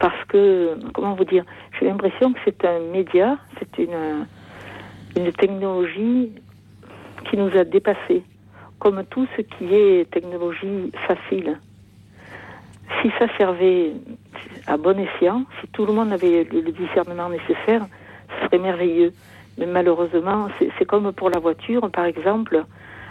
[0.03, 1.45] Parce que, comment vous dire,
[1.79, 4.27] j'ai l'impression que c'est un média, c'est une,
[5.17, 6.33] une technologie
[7.31, 8.25] qui nous a dépassés.
[8.81, 11.57] Comme tout ce qui est technologie facile
[13.01, 13.93] si ça servait
[14.67, 17.87] à bon escient, si tout le monde avait le, discernement nécessaire,
[18.29, 19.13] ce serait merveilleux.
[19.57, 22.65] Mais malheureusement, c'est comme pour la voiture, par exemple.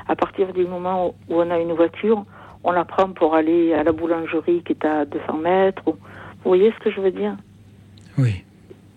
[0.09, 2.25] À partir du moment où on a une voiture,
[2.65, 5.83] on la prend pour aller à la boulangerie qui est à 200 mètres.
[6.43, 7.35] Vous voyez ce que je veux dire?
[8.17, 8.43] Oui.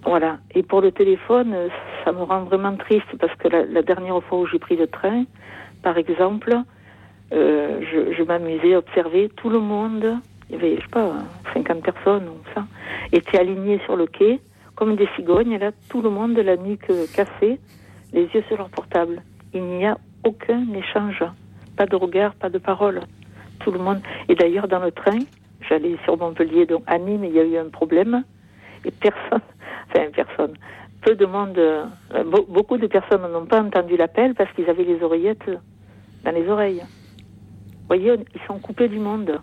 [0.04, 0.38] Voilà.
[0.54, 1.54] Et pour le téléphone,
[2.04, 5.24] ça me rend vraiment triste parce que la, dernière fois où j'ai pris le train,
[5.82, 6.54] par exemple,
[7.32, 10.18] euh, je, je m'amusais à observer tout le monde
[10.48, 11.12] il y avait, je sais pas,
[11.52, 12.66] 50 personnes ou ça,
[13.12, 14.40] étaient alignés sur le quai,
[14.74, 17.60] comme des cigognes, et là, tout le monde, la nuque cassée,
[18.12, 19.22] les yeux sur leur portable.
[19.52, 21.24] Il n'y a aucun échange,
[21.76, 23.00] pas de regard, pas de parole.
[23.60, 24.00] Tout le monde.
[24.28, 25.18] Et d'ailleurs, dans le train,
[25.68, 28.24] j'allais sur Montpellier, donc à Nîmes, il y a eu un problème,
[28.84, 29.40] et personne,
[29.88, 30.54] enfin, personne,
[31.02, 31.84] peu de monde, euh,
[32.48, 35.50] beaucoup de personnes n'ont pas entendu l'appel parce qu'ils avaient les oreillettes
[36.24, 36.82] dans les oreilles.
[36.82, 39.38] Vous voyez, ils sont coupés du monde.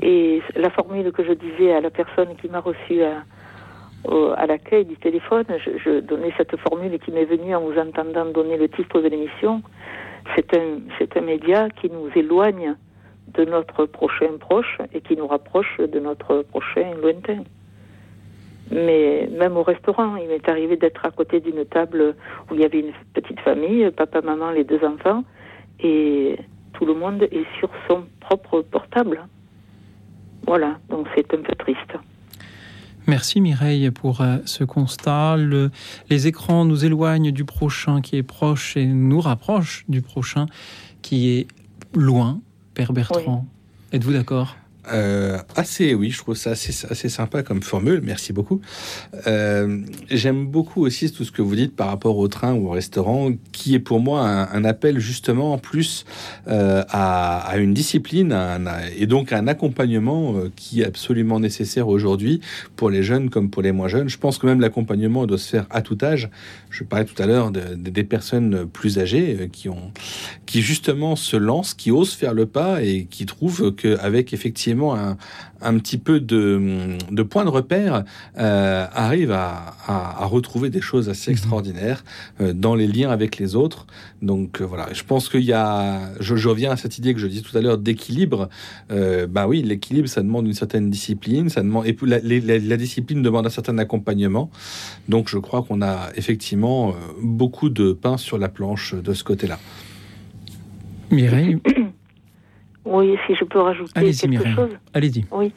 [0.00, 3.24] Et la formule que je disais à la personne qui m'a reçue à,
[4.36, 5.44] à l'accueil du téléphone,
[5.84, 9.62] je, donnais cette formule qui m'est venue en vous entendant donner le titre de l'émission.
[10.34, 12.74] C'est un, c'est un média qui nous éloigne
[13.28, 17.44] de notre prochain proche et qui nous rapproche de notre prochain lointain.
[18.70, 22.14] Mais même au restaurant, il m'est arrivé d'être à côté d'une table
[22.50, 25.24] où il y avait une petite famille, papa, maman, les deux enfants,
[25.80, 26.38] et
[26.72, 29.26] tout le monde est sur son propre portable.
[30.46, 31.92] Voilà, donc c'est un peu triste.
[33.06, 35.36] Merci Mireille pour euh, ce constat.
[36.08, 40.46] les écrans nous éloignent du prochain qui est proche et nous rapprochent du prochain
[41.02, 41.46] qui est
[41.94, 42.40] loin.
[42.74, 43.46] Père Bertrand,
[43.92, 44.56] êtes-vous d'accord?
[44.90, 48.00] Euh, assez, oui, je trouve ça assez, sympa comme formule.
[48.02, 48.60] Merci beaucoup.
[49.26, 49.78] Euh,
[50.10, 53.30] J'aime beaucoup aussi tout ce que vous dites par rapport au train ou au restaurant,
[53.52, 56.04] qui est pour moi un, appel justement en plus
[56.48, 58.36] euh, à, une discipline
[58.96, 62.40] et donc un accompagnement qui est absolument nécessaire aujourd'hui
[62.76, 64.08] pour les jeunes comme pour les moins jeunes.
[64.08, 66.30] Je pense que même l'accompagnement doit se faire à tout âge.
[66.70, 69.92] Je parlais tout à l'heure de, des personnes plus âgées qui ont,
[70.46, 75.16] qui justement se lancent, qui osent faire le pas et qui trouvent qu'avec effectivement un,
[75.62, 78.04] un petit peu de, de points de repère,
[78.38, 81.36] euh, arrive à, à, retrouver des choses assez mhm.
[81.36, 82.04] extraordinaires
[82.40, 83.86] euh, dans les liens avec les autres.
[84.20, 87.20] Donc euh, voilà, je pense qu'il y a, je, je, reviens à cette idée que
[87.20, 88.48] je disais tout à l'heure d'équilibre.
[88.88, 93.22] bah oui, l'équilibre, ça demande une certaine discipline, ça demande et puis la, la, discipline
[93.22, 94.50] demande un certain accompagnement.
[95.08, 99.58] Donc je crois qu'on a effectivement beaucoup de pain sur la planche de ce côté-là.
[101.10, 101.58] Mireille?
[102.84, 104.76] oui, si je peux rajouter quelque chose.
[104.94, 105.24] Allez-y.
[105.30, 105.52] Oui.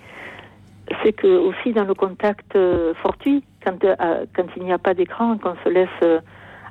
[1.03, 4.93] C'est que aussi dans le contact euh, fortuit, quand, euh, quand il n'y a pas
[4.93, 6.19] d'écran, qu'on se laisse euh,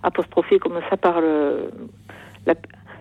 [0.04, 1.70] apostropher comme ça par le.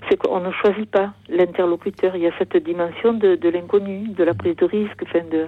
[0.09, 2.15] c'est qu'on ne choisit pas l'interlocuteur.
[2.15, 5.47] Il y a cette dimension de, de l'inconnu, de la prise de risque, enfin de.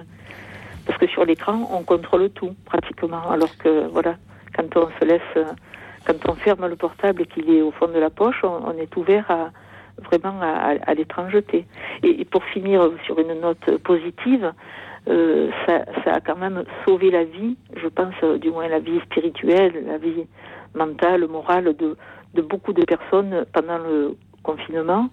[0.86, 3.28] Parce que sur l'écran, on contrôle tout, pratiquement.
[3.28, 4.16] Alors que, voilà,
[4.54, 5.46] quand on se laisse.
[6.06, 8.96] Quand on ferme le portable et qu'il est au fond de la poche, on est
[8.96, 9.50] ouvert à,
[10.04, 11.64] vraiment à, l'étrangeté.
[12.02, 14.52] Et, pour finir sur une note positive,
[15.08, 19.00] euh, ça, a quand même sauvé la vie, je pense, euh, du moins la vie
[19.00, 20.26] spirituelle, la vie
[20.74, 21.96] mentale, morale de,
[22.34, 25.08] de beaucoup de personnes pendant le confinement,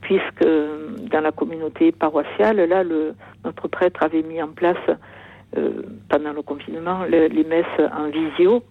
[0.00, 3.14] puisque dans la communauté paroissiale, là, le,
[3.44, 4.76] notre prêtre avait mis en place
[5.56, 8.62] euh, pendant le confinement les messes en visio.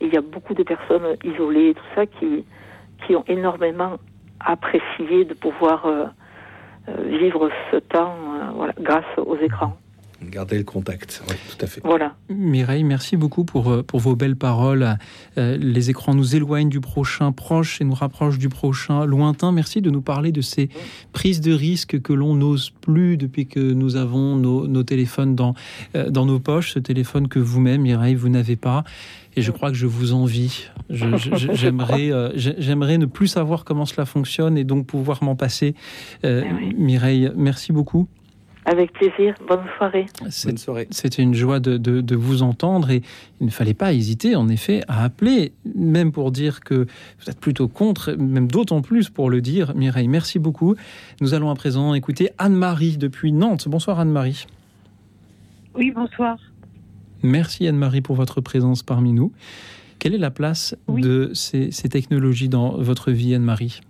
[0.00, 2.44] Et il y a beaucoup de personnes isolées, tout ça, qui,
[3.06, 3.96] qui ont énormément
[4.40, 6.04] apprécier de pouvoir euh,
[6.88, 9.76] euh, vivre ce temps euh, voilà, grâce aux écrans.
[10.22, 11.82] Garder le contact, oui, tout à fait.
[11.84, 12.14] Voilà.
[12.30, 14.96] Mireille, merci beaucoup pour, pour vos belles paroles.
[15.36, 19.52] les écrans nous éloignent du prochain proche et nous rapprochent du prochain lointain.
[19.52, 20.70] Merci de nous parler de ces
[21.12, 25.52] prises de risques que l'on n'ose plus depuis que nous avons nos, nos téléphones dans,
[25.92, 28.84] dans nos poches, ce téléphone que vous-même, Mireille, vous n'avez pas
[29.36, 30.66] et je crois que je vous envie.
[30.90, 35.74] J'aimerais j'aimerais ne plus savoir comment cela fonctionne et donc pouvoir m'en passer.
[36.24, 36.28] Ah
[36.76, 38.08] Mireille, merci beaucoup.
[38.66, 39.32] Avec plaisir.
[39.46, 40.06] Bonne soirée.
[40.44, 40.88] Bonne soirée.
[40.90, 43.00] C'était une joie de, de, vous entendre et
[43.40, 46.74] il ne fallait pas hésiter, en effet, à appeler, même pour dire que
[47.20, 49.72] vous êtes plutôt contre, même d'autant plus pour le dire.
[49.76, 50.74] Mireille, merci beaucoup.
[51.20, 53.68] Nous allons à présent écouter Anne-Marie depuis Nantes.
[53.68, 54.46] Bonsoir Anne-Marie.
[55.76, 56.36] Oui, bonsoir.
[57.26, 59.32] Merci Anne-Marie pour votre présence parmi nous.
[59.98, 63.80] Quelle est la place de ces, ces technologies dans votre vie, Anne-Marie?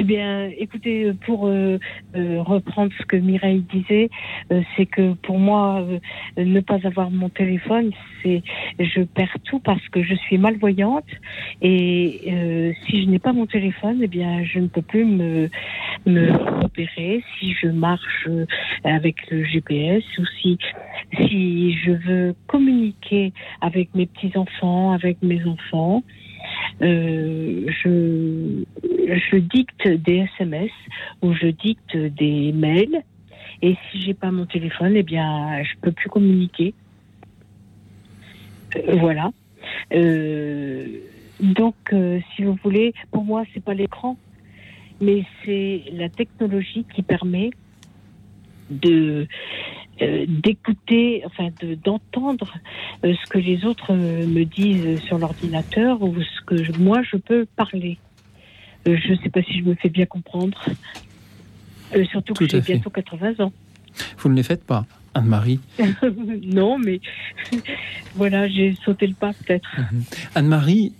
[0.00, 1.78] Eh bien, écoutez, pour euh,
[2.14, 4.10] euh, reprendre ce que Mireille disait,
[4.52, 5.84] euh, c'est que pour moi,
[6.36, 7.90] ne pas avoir mon téléphone,
[8.22, 8.42] c'est
[8.78, 11.08] je perds tout parce que je suis malvoyante.
[11.62, 12.32] Et
[12.86, 15.48] si je n'ai pas mon téléphone, eh bien, je ne peux plus me
[16.06, 16.32] me
[16.62, 18.28] repérer si je marche
[18.84, 20.58] avec le GPS ou si
[21.16, 26.02] si je veux communiquer avec mes petits enfants, avec mes enfants.
[26.82, 30.70] Euh, je, dicte des SMS
[31.22, 33.02] ou je dicte des mails.
[33.62, 36.74] Et si j'ai pas mon téléphone, eh bien, je peux plus communiquer.
[38.76, 39.30] Euh, voilà.
[39.92, 40.86] Euh,
[41.40, 41.74] donc,
[42.34, 44.16] si vous voulez, pour moi, c'est pas l'écran,
[45.00, 47.50] mais c'est la technologie qui permet
[48.70, 49.26] de
[50.26, 51.48] d'écouter, enfin
[51.84, 52.54] d'entendre
[53.04, 57.16] euh, ce que les autres euh, me disent sur l'ordinateur ou ce que moi je
[57.16, 57.98] peux parler.
[58.86, 60.58] je ne sais pas si je me fais bien comprendre.
[62.10, 63.52] surtout que j'ai bientôt 80 ans.
[64.18, 65.60] Vous ne les faites pas, Anne-Marie
[66.42, 67.00] Non, mais
[68.14, 69.68] voilà, j'ai sauté le pas peut-être.
[69.78, 70.02] Mhm.
[70.34, 70.92] Anne-Marie,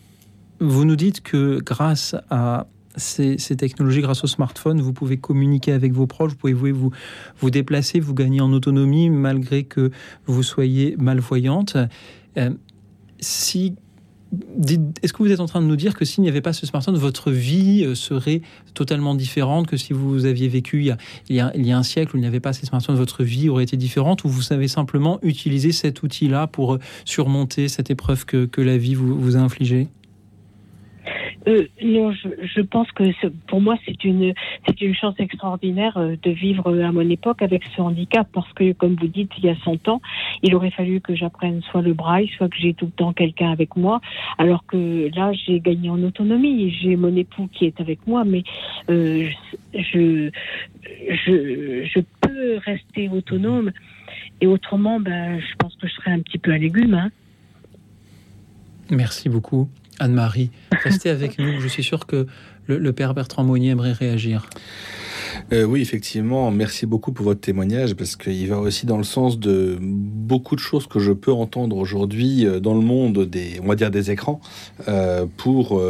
[0.60, 2.66] vous nous dites que grâce à
[2.98, 8.00] ces, technologies, grâce au smartphone, vous pouvez communiquer avec vos proches, vous pouvez vous, déplacer,
[8.00, 9.90] vous gagner en autonomie malgré que
[10.26, 11.76] vous soyez malvoyante.
[12.36, 12.50] Euh,
[15.02, 16.66] est-ce que vous êtes en train de nous dire que s'il n'y avait pas ce
[16.66, 18.42] smartphone, votre vie euh, serait
[18.74, 20.92] totalement différente que si vous aviez vécu
[21.28, 23.64] il y a, un siècle où il n'y avait pas ces smartphones, votre vie aurait
[23.64, 28.60] été différente ou vous savez simplement utiliser cet outil-là pour euh, surmonter cette épreuve que,
[28.60, 29.88] la vie vous a infligée?
[31.48, 33.04] Euh, non, je, pense que
[33.46, 34.34] pour moi c'est une
[34.66, 38.72] c'est une chance extraordinaire euh, de vivre à mon époque avec ce handicap parce que
[38.72, 40.02] comme vous dites il y a 100 ans
[40.42, 43.50] il aurait fallu que j'apprenne soit le braille soit que j'ai tout le temps quelqu'un
[43.50, 44.00] avec moi
[44.36, 48.42] alors que là j'ai gagné en autonomie j'ai mon époux qui est avec moi mais
[48.90, 49.28] euh,
[49.74, 50.30] je,
[50.92, 53.72] je je peux rester autonome
[54.42, 57.10] et autrement ben je pense que je serais un petit peu un légume hein.
[58.90, 59.68] Merci beaucoup.
[59.98, 60.50] Anne-Marie,
[60.82, 61.60] restez avec nous.
[61.60, 62.26] Je suis sûr que
[62.66, 64.48] le, père Bertrand Monnier aimerait réagir.
[65.52, 69.38] Euh, oui, effectivement, merci beaucoup pour votre témoignage parce qu'il va aussi dans le sens
[69.38, 73.66] de beaucoup de choses que je peux entendre aujourd'hui euh, dans le monde des, on
[73.66, 74.40] va dire des écrans,
[74.88, 75.80] euh, pour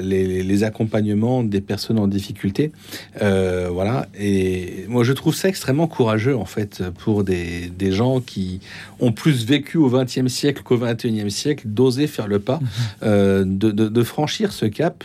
[0.00, 2.70] les, accompagnements des personnes en difficulté.
[3.18, 8.60] voilà, et moi je trouve ça extrêmement courageux en fait pour des, des gens qui
[8.98, 12.60] ont plus vécu au XXe siècle qu'au XXIe siècle d'oser faire le pas,
[13.02, 13.58] mhm.
[13.58, 15.02] de, de, franchir ce cap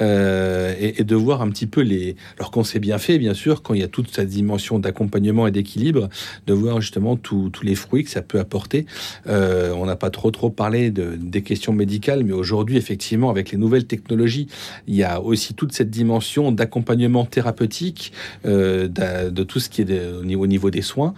[0.00, 2.16] et, et, de voir un petit peu les.
[2.38, 5.46] Alors qu'on s'est bien fait, bien sûr, quand il y a toute cette dimension d'accompagnement
[5.46, 6.08] et d'équilibre,
[6.46, 8.86] de voir justement tous les fruits que ça peut apporter.
[9.26, 13.50] Euh, on n'a pas trop trop parlé de, des questions médicales, mais aujourd'hui, effectivement, avec
[13.50, 14.48] les nouvelles technologies,
[14.86, 18.12] il y a aussi toute cette dimension d'accompagnement thérapeutique,
[18.44, 21.14] euh, de, tout ce qui est au, niveau, au, niveau, des soins.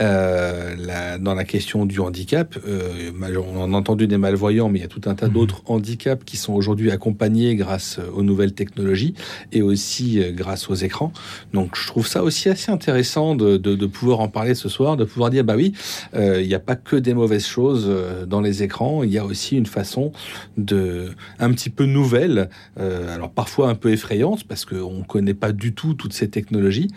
[0.00, 4.88] Euh, dans la question du handicap, on a entendu des malvoyants, mais il y a
[4.88, 5.32] tout un tas mmh.
[5.32, 9.14] d'autres handicaps qui sont aujourd'hui accompagnés grâce aux nouvelles technologies
[9.52, 11.12] et aussi grâce aux écrans.
[11.52, 15.30] Donc je trouve ça aussi assez intéressant de, pouvoir en parler ce soir, de pouvoir
[15.30, 15.72] dire bah oui,
[16.14, 19.18] euh, il n'y a pas que des mauvaises choses euh, dans les écrans, il y
[19.18, 20.12] a aussi une façon
[20.56, 25.34] de un petit peu nouvelle, euh, alors parfois un peu effrayante parce qu'on ne connaît
[25.34, 26.88] pas du tout toutes ces technologies.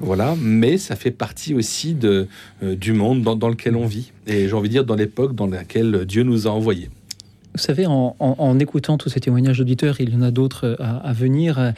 [0.00, 2.26] Voilà, mais ça fait partie aussi de,
[2.60, 4.10] du monde dans, lequel on vit.
[4.26, 6.90] Et j'ai envie de dire dans l'époque dans laquelle Dieu nous a envoyés.
[7.54, 11.72] Vous savez, en, écoutant tous ces témoignages d'auditeurs, il y en a d'autres à, venir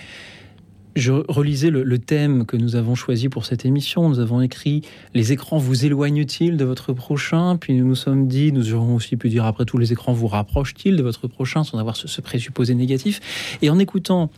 [0.96, 4.08] je relisais le, thème que nous avons choisi pour cette émission.
[4.08, 4.82] Nous avons écrit
[5.14, 7.58] Les écrans vous éloignent-ils de votre prochain?
[7.58, 10.26] Puis nous nous sommes dit, nous aurons aussi pu dire après tout, les écrans vous
[10.26, 11.64] rapprochent-ils de votre prochain?
[11.64, 13.58] sans avoir ce, présupposé négatif.
[13.60, 14.30] Et en écoutant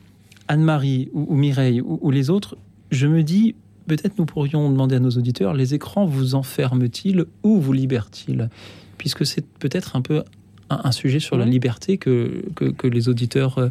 [0.48, 2.56] Anne-Marie ou, Mireille ou, les autres,
[2.90, 3.54] je me dis,
[3.86, 8.50] peut-être nous pourrions demander à nos auditeurs, les écrans vous enferment-ils ou vous libèrent-ils?
[8.96, 10.24] Puisque c'est peut-être un peu
[10.70, 13.68] un, sujet sur la liberté que, que, les auditeurs euh,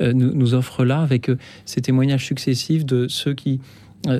[0.00, 3.60] euh, nous, offrent là, avec euh, ces témoignages successifs de ceux qui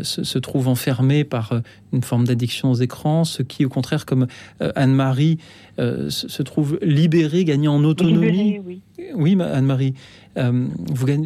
[0.02, 1.52] se, se, trouvent enfermés par
[1.92, 4.26] une forme d'addiction aux écrans, ceux qui, au contraire, comme
[4.74, 5.38] Anne-Marie,
[5.78, 8.60] se, se, trouvent libérés, gagnant en autonomie.
[8.66, 8.80] Oui.
[9.14, 9.94] oui, Anne-Marie.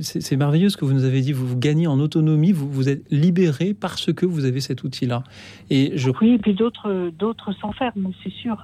[0.02, 1.32] c'est merveilleux ce que vous nous avez dit.
[1.32, 5.24] Vous, vous gagnez en autonomie, vous, vous êtes libéré parce que vous avez cet outil-là.
[5.70, 6.10] Et je...
[6.20, 8.58] Oui, et puis d'autres s'enferment, c'est sûr.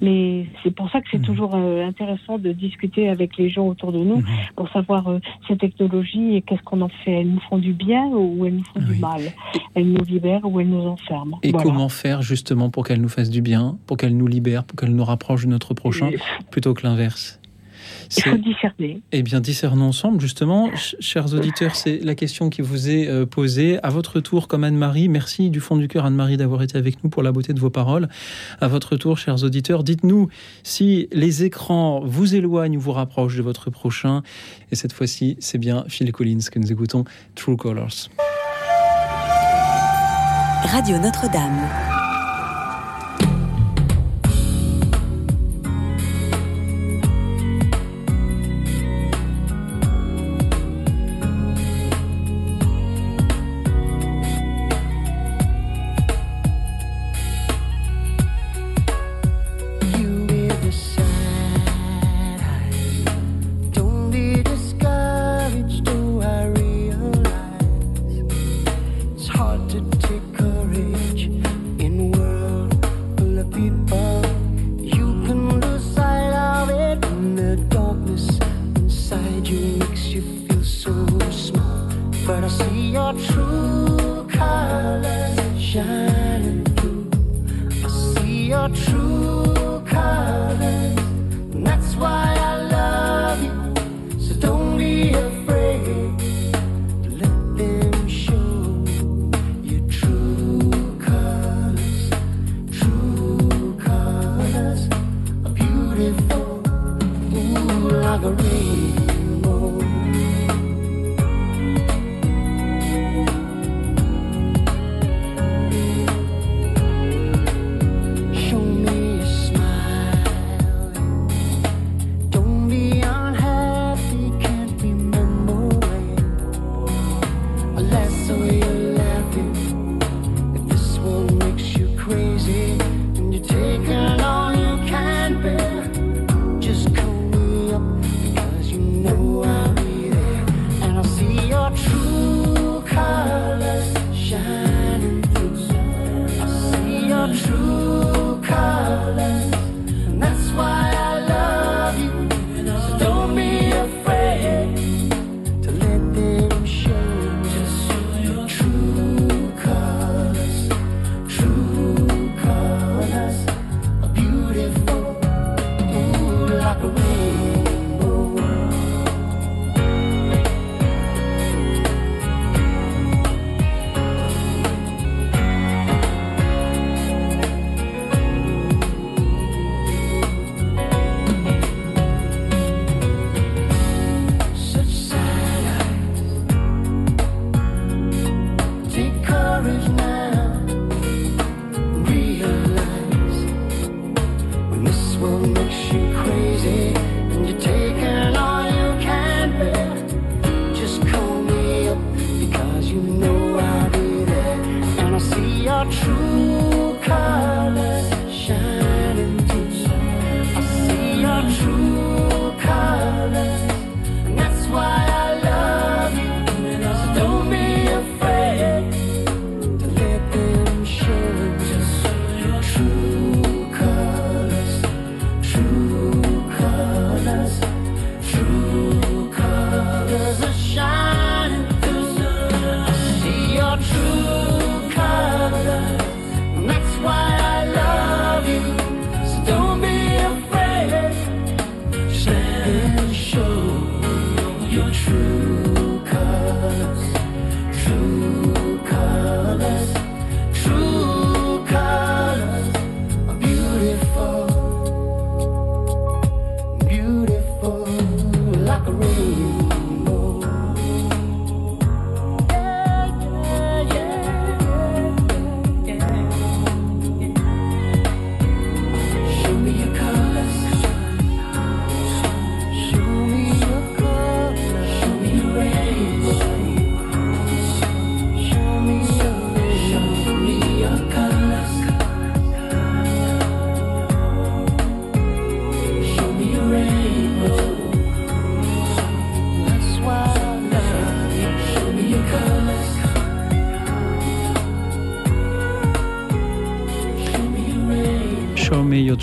[0.00, 1.22] Mais c'est pour ça que c'est mmh.
[1.22, 4.26] toujours euh, intéressant de discuter avec les gens autour de nous mmh.
[4.56, 5.18] pour savoir euh,
[5.48, 7.20] ces technologies et qu'est-ce qu'on en fait.
[7.20, 8.94] Elles nous font du bien ou elles nous font oui.
[8.94, 9.20] du mal?
[9.74, 11.38] Elles nous libèrent ou elles nous enferment?
[11.42, 11.64] Et voilà.
[11.64, 14.94] comment faire justement pour qu'elles nous fassent du bien, pour qu'elles nous libèrent, pour qu'elles
[14.94, 16.10] nous rapprochent de notre prochain,
[16.50, 17.39] plutôt que l'inverse?
[18.16, 19.02] Il faut discerner.
[19.12, 20.70] Eh bien, discernons ensemble, justement.
[20.74, 23.78] Chers auditeurs, c'est la question qui vous est euh, posée.
[23.82, 27.10] À votre tour, comme Anne-Marie, merci du fond du cœur, Anne-Marie, d'avoir été avec nous
[27.10, 28.08] pour la beauté de vos paroles.
[28.60, 30.28] À votre tour, chers auditeurs, dites-nous
[30.62, 34.22] si les écrans vous éloignent ou vous rapprochent de votre prochain.
[34.72, 37.04] Et cette fois-ci, c'est bien Phil Collins que nous écoutons,
[37.34, 38.10] True Colors.
[40.64, 41.89] Radio Notre-Dame.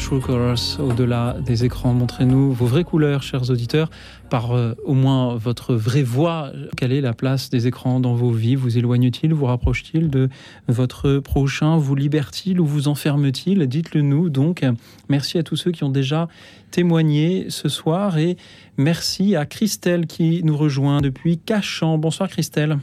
[0.08, 1.92] True Colors au-delà des écrans.
[1.92, 3.90] Montrez-nous vos vraies couleurs, chers auditeurs,
[4.30, 6.50] par euh, au moins votre vraie voix.
[6.78, 8.56] Quelle est la place des écrans dans vos vies?
[8.56, 10.30] Vous éloigne-t-il Vous rapproche-t-il de
[10.70, 11.76] votre prochain?
[11.76, 14.30] Vous libère-t-il ou vous enferme-t-il Dites-le nous.
[14.30, 14.64] Donc,
[15.10, 16.30] merci à tous ceux qui ont déjà
[16.72, 18.38] témoigné ce soir et
[18.78, 21.98] merci à Christelle qui nous rejoint depuis Cachan.
[21.98, 22.78] Bonsoir Christelle.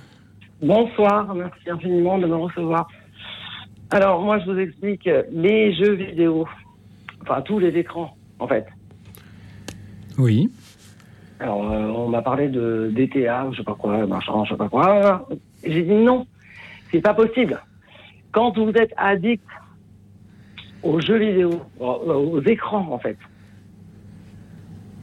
[0.61, 2.87] Bonsoir, merci infiniment de me recevoir.
[3.91, 6.47] Alors, moi, je vous explique les jeux vidéo,
[7.25, 8.67] enfin tous les écrans, en fait.
[10.19, 10.51] Oui.
[11.41, 14.69] Alors, euh, on m'a parlé de DTA, je sais pas quoi, machin, je sais pas
[14.69, 15.27] quoi.
[15.65, 16.27] J'ai dit non,
[16.93, 17.61] c'est pas possible.
[18.33, 19.45] Quand vous êtes addict
[20.83, 23.19] aux jeux vidéo, aux, aux écrans, en fait,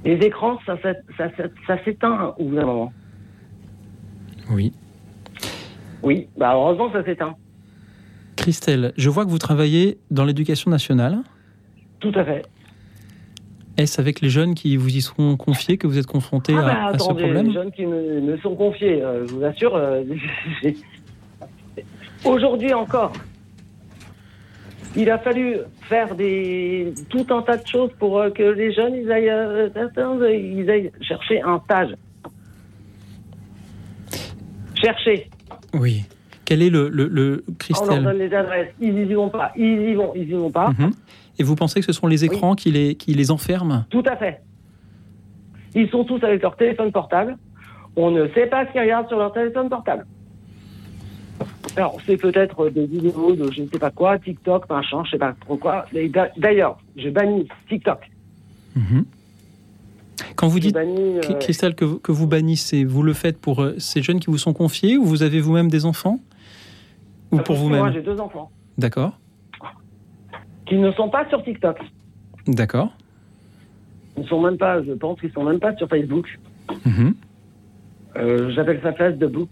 [0.04, 2.94] les écrans, ça, ça, ça, ça, ça s'éteint au bout d'un moment.
[4.50, 4.74] Oui.
[6.04, 7.36] Oui, bah heureusement, ça s'éteint.
[8.36, 11.20] Christelle, je vois que vous travaillez dans l'éducation nationale.
[12.02, 12.46] Tout à fait.
[13.78, 16.74] Est-ce avec les jeunes qui vous y seront confiés que vous êtes confrontés Ah bah,
[16.74, 19.76] à, à ce problème les jeunes qui me, me sont confiés, euh, je vous assure,
[19.76, 20.04] euh,
[22.26, 23.14] aujourd'hui encore,
[24.96, 28.94] il a fallu faire des tout un tas de choses pour euh, que les jeunes
[28.96, 29.32] ils aillent,
[30.54, 31.96] ils aillent chercher un stage.
[34.76, 35.30] Chercher.
[35.74, 36.04] Oui.
[36.46, 39.54] Quel est le, le, le- On leur donne Christelle les adresses, ils y vont pas,
[39.56, 40.70] ils y vont, ils y vont pas.
[40.78, 40.92] Mhm.
[41.42, 44.16] Et vous pensez que ce sont les écrans qui, les, qui les enferment Tout à
[44.16, 44.42] fait.
[45.74, 47.36] Ils sont tous avec leur téléphone portable.
[47.96, 50.06] On ne sait pas ce qu'ils regardent sur leur téléphone portable.
[51.76, 55.18] Alors, c'est peut-être des vidéos de je ne sais pas quoi, TikTok, machin, je sais
[55.18, 55.86] pas trop quoi.
[56.38, 58.00] D'ailleurs, je bannis TikTok.
[58.76, 59.06] Mhm.
[60.36, 63.64] Quand vous dites, bannis, euh, Christelle, que, vous- que vous bannissez, vous le faites pour
[63.64, 66.20] euh, ces jeunes qui vous sont confiés ou vous avez vous-même des enfants?
[67.32, 67.94] Ou pour Moi, vous-même?
[67.94, 69.18] j'ai deux enfants D'accord.
[70.72, 71.78] Qui ne sont pas sur TikTok.
[72.48, 72.96] D'accord.
[74.18, 76.40] Ils sont même pas, je pense qu'ils sont même pas sur Facebook.
[76.86, 77.14] Mhm.
[78.16, 79.50] Euh, J'appelle ça place de book.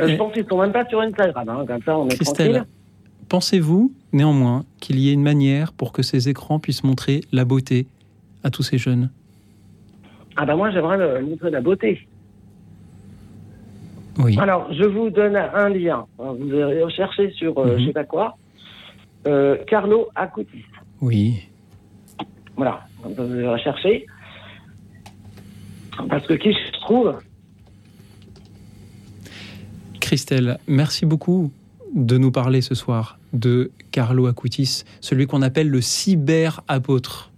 [0.00, 1.48] Euh, je pense qu'ils sont même pas sur Instagram.
[1.48, 2.70] Hein, comme ça, on est Christelle, tranquille.
[3.28, 7.86] pensez-vous néanmoins qu'il y ait une manière pour que ces écrans puissent montrer la beauté
[8.42, 9.10] à tous ces jeunes?
[10.36, 12.08] Ah bah moi, j'aimerais montrer la beauté.
[14.18, 14.36] Oui.
[14.38, 16.06] Alors, je vous donne un lien.
[16.18, 17.78] Vous allez rechercher sur euh, Mhm.
[17.80, 18.36] je sais pas quoi.
[19.26, 20.64] Euh, Carlo Acutis.
[21.00, 21.48] Oui.
[22.56, 22.86] Voilà.
[23.02, 24.06] Vous allez rechercher.
[26.08, 27.16] Parce que qui je trouve
[30.00, 31.50] Christelle, merci beaucoup
[31.94, 37.32] de nous parler ce soir de Carlo Acutis, celui qu'on appelle le cyber-apôtre.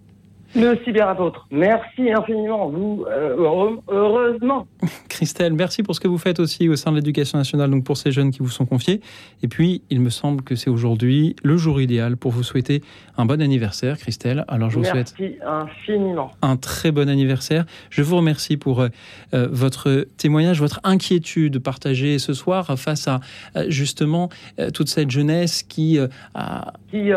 [0.54, 1.46] Le cyberapôtre.
[1.50, 2.68] Merci infiniment.
[2.68, 4.66] Vous, euh, heureusement.
[5.08, 7.96] Christelle, merci pour ce que vous faites aussi au sein de l'éducation nationale, donc pour
[7.96, 9.00] ces jeunes qui vous sont confiés.
[9.42, 12.82] Et puis, il me semble que c'est aujourd'hui le jour idéal pour vous souhaiter
[13.16, 14.44] un bon anniversaire, Christelle.
[14.48, 16.30] Alors, je vous souhaite Merci infiniment.
[16.42, 17.64] un très bon anniversaire.
[17.90, 18.88] Je vous remercie pour euh,
[19.34, 23.20] euh, votre témoignage, votre inquiétude partagée ce soir face à
[23.68, 24.28] justement
[24.74, 27.10] toute cette jeunesse qui, euh, a, Qui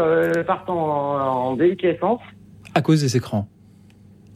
[0.46, 2.20] partent en, en déliquescence.
[2.74, 3.48] À cause des écrans.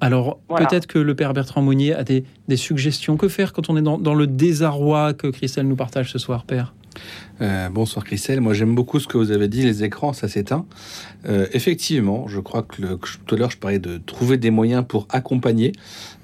[0.01, 0.65] Alors, Voilà.
[0.67, 3.15] peut-être que le père Bertrand Monnier a des, des suggestions.
[3.17, 6.43] Que faire quand on est dans, dans le désarroi que Christelle nous partage ce soir,
[6.43, 6.73] père?
[7.41, 10.65] Euh, bonsoir Christelle, moi j'aime beaucoup ce que vous avez dit, les écrans ça s'éteint.
[11.27, 14.37] Euh, effectivement, je crois que, le- que je- tout à l'heure je parlais de trouver
[14.37, 15.73] des moyens pour accompagner.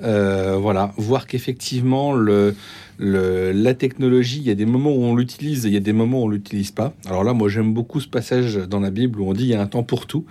[0.01, 2.55] Euh, voilà, voir qu'effectivement le,
[2.97, 5.81] le- la technologie, il y a des moments où on l'utilise et il y a
[5.81, 6.93] des moments où on l'utilise pas.
[7.05, 9.55] Alors là, moi j'aime beaucoup ce passage dans la Bible où on dit il y
[9.55, 10.23] a un temps pour tout.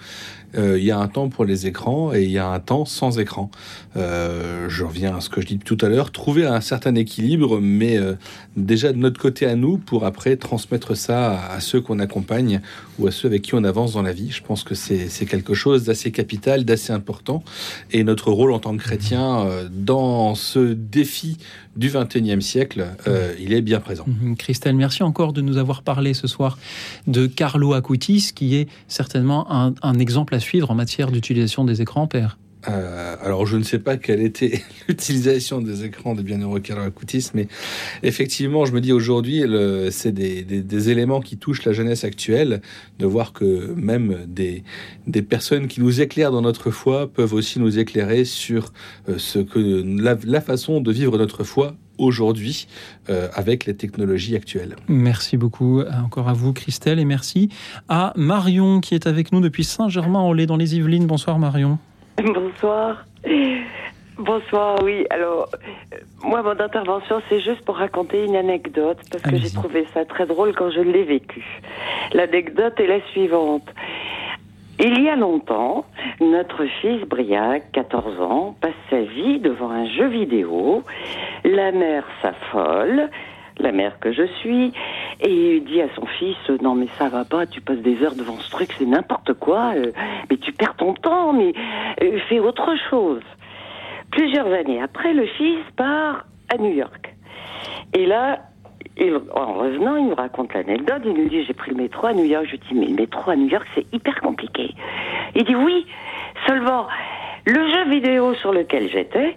[0.57, 2.85] Euh, il y a un temps pour les écrans et il y a un temps
[2.85, 3.51] sans écran.
[3.97, 7.61] Euh, je reviens à ce que je dis tout à l'heure, trouver un certain équilibre,
[7.61, 8.15] mais euh,
[8.57, 12.61] déjà de notre côté à nous pour après transmettre ça à, ceux qu'on accompagne
[12.99, 14.31] ou à ceux avec qui on avance dans la vie.
[14.31, 17.43] Je pense que c'est quelque chose d'assez capital, d'assez important.
[17.91, 21.39] Et notre rôle en tant que chrétien euh, dans ce défi
[21.77, 24.05] du 21e siècle, euh, il est bien présent.
[24.07, 24.37] Mhm.
[24.37, 26.59] Christelle, merci encore de nous avoir parlé ce soir
[27.07, 31.83] de Carlo Acutis, qui est certainement un, un exemple à suivre en matière d'utilisation des
[31.83, 32.37] écrans, père.
[32.69, 37.29] Euh, alors, je ne sais pas quelle était l'utilisation des écrans de Bienheureux Carlo Acutis,
[37.35, 37.49] mais
[38.03, 39.43] effectivement, je me dis aujourd'hui,
[39.91, 42.61] c'est des, des- des éléments qui touchent la jeunesse actuelle,
[42.99, 44.63] de voir que même des,
[45.07, 48.73] des personnes qui nous éclairent dans notre foi peuvent aussi nous éclairer sur
[49.09, 49.83] euh, ce que
[50.25, 52.67] la, façon de vivre notre foi aujourd'hui
[53.11, 54.77] euh, avec les technologies actuelles.
[54.89, 57.49] Merci beaucoup encore à vous, Christelle, et merci
[57.89, 61.07] à Marion qui est avec nous depuis Saint-Germain-en-Laye dans les Yvelines.
[61.07, 61.79] Bonsoir Marion.
[62.17, 63.05] Bonsoir.
[64.19, 65.07] Bonsoir, oui.
[65.09, 69.87] Alors, euh, moi, mon intervention, c'est juste pour raconter une anecdote, parce que j'ai trouvé
[69.95, 71.43] ça très drôle quand je l'ai vécu.
[72.13, 73.67] L'anecdote est la suivante.
[74.79, 75.85] Il y a longtemps,
[76.21, 80.83] notre fils Briac, 14 ans, passe sa vie devant un jeu vidéo.
[81.45, 83.09] La mère s'affole,
[83.61, 84.73] la mère que je suis,
[85.21, 88.39] et dit à son fils Non, mais ça va pas, tu passes des heures devant
[88.39, 89.93] ce truc, c'est n'importe quoi, euh,
[90.31, 91.53] mais tu perds ton temps, mais
[92.03, 93.23] euh, fais autre chose.
[94.11, 97.15] Plusieurs années après, le fils part à New York.
[97.95, 98.41] Et là,
[98.97, 101.03] il- en revenant, il nous raconte l'anecdote.
[101.05, 102.45] Il nous dit J'ai pris le métro à New York.
[102.47, 104.75] Je lui dis Mais le métro à New York, c'est hyper compliqué.
[105.37, 105.87] Il dit Oui,
[106.47, 106.87] seulement
[107.47, 109.37] le jeu vidéo sur lequel j'étais,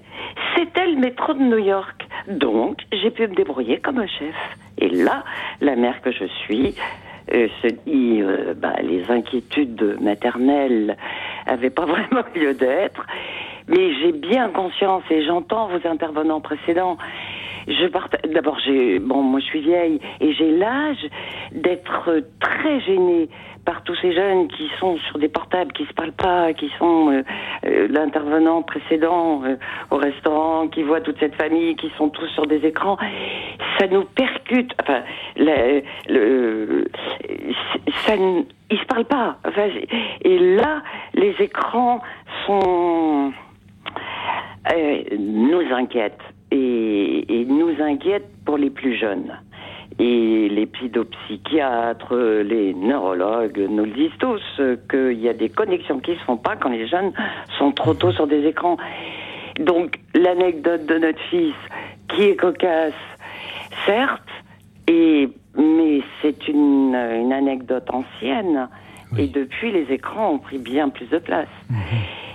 [0.55, 2.05] c'était le métro de New York.
[2.27, 4.35] Donc, j'ai pu me débrouiller comme un chef.
[4.77, 5.23] Et là,
[5.61, 6.75] la mère que je suis
[7.34, 10.97] euh, se dit euh, bah, les inquiétudes maternelles
[11.47, 13.05] n'avaient pas vraiment lieu d'être.
[13.67, 16.97] Mais j'ai bien conscience et j'entends vos intervenants précédents.
[17.67, 21.07] Je parta- D'abord, j'ai bon, moi je suis vieille et j'ai l'âge
[21.53, 23.30] d'être très gênée
[23.65, 27.11] par tous ces jeunes qui sont sur des portables, qui se parlent pas, qui sont
[27.11, 27.23] euh,
[27.65, 29.56] euh, l'intervenant précédent euh,
[29.91, 32.98] au restaurant, qui voit toute cette famille, qui sont tous sur des écrans.
[33.80, 34.73] Ça nous percute.
[34.81, 35.03] Enfin,
[35.38, 35.80] la-
[36.10, 36.85] le,
[38.06, 39.38] ça, ils se parlent pas.
[39.48, 39.69] Enfin,
[40.22, 40.81] et là,
[41.14, 42.02] les écrans
[42.45, 43.31] sont
[44.73, 46.19] euh, nous inquiètent
[46.52, 49.38] et, et nous inquiètent pour les plus jeunes.
[49.99, 54.41] Et les pédopsychiatres, les neurologues nous le disent tous,
[54.89, 57.11] qu'il y a des connexions qui se font pas quand les jeunes
[57.57, 58.77] sont trop tôt sur des écrans.
[59.59, 61.53] Donc l'anecdote de notre fils,
[62.09, 62.93] qui est cocasse,
[63.85, 64.21] certes,
[64.87, 68.67] et, mais c'est une, une anecdote ancienne.
[69.17, 71.47] Et depuis, les écrans ont pris bien plus de place.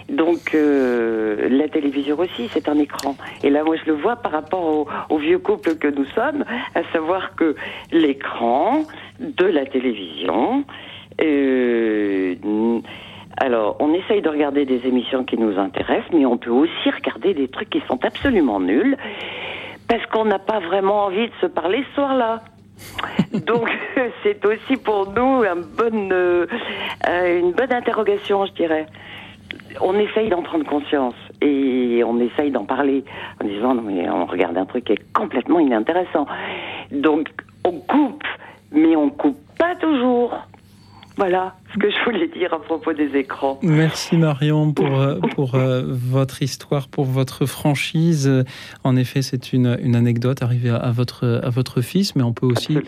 [0.09, 3.16] Donc euh, la télévision aussi, c'est un écran.
[3.43, 6.44] Et là, moi, je le vois par rapport au, vieux couple que nous sommes,
[6.74, 7.55] à savoir que
[7.93, 8.85] l'écran
[9.20, 10.64] de la télévision.
[11.20, 12.35] euh,
[13.40, 17.35] alors, on essaye de regarder des émissions qui nous intéressent, mais on peut aussi regarder
[17.35, 18.97] des trucs qui sont absolument nuls,
[19.89, 22.40] parce qu'on n'a pas vraiment envie de se parler ce soir-là.
[23.47, 23.68] Donc,
[24.22, 25.59] c'est aussi pour nous un
[25.93, 26.47] euh,
[27.39, 28.86] une bonne interrogation, je dirais
[29.81, 33.05] on essaye d'en prendre conscience et on essaye d'en parler
[33.43, 36.27] en disant non mais on regarde un truc qui est complètement inintéressant.
[36.91, 37.29] Donc
[37.65, 38.25] on coupe,
[38.73, 40.35] mais on coupe pas toujours.
[41.17, 43.59] Voilà ce que je voulais dire à propos des écrans.
[43.62, 48.45] Merci Marion pour, euh, pour euh, votre histoire, pour votre franchise.
[48.85, 52.32] En effet, c'est une, une anecdote arrivée à, à votre, à votre fils, mais on
[52.32, 52.78] peut aussi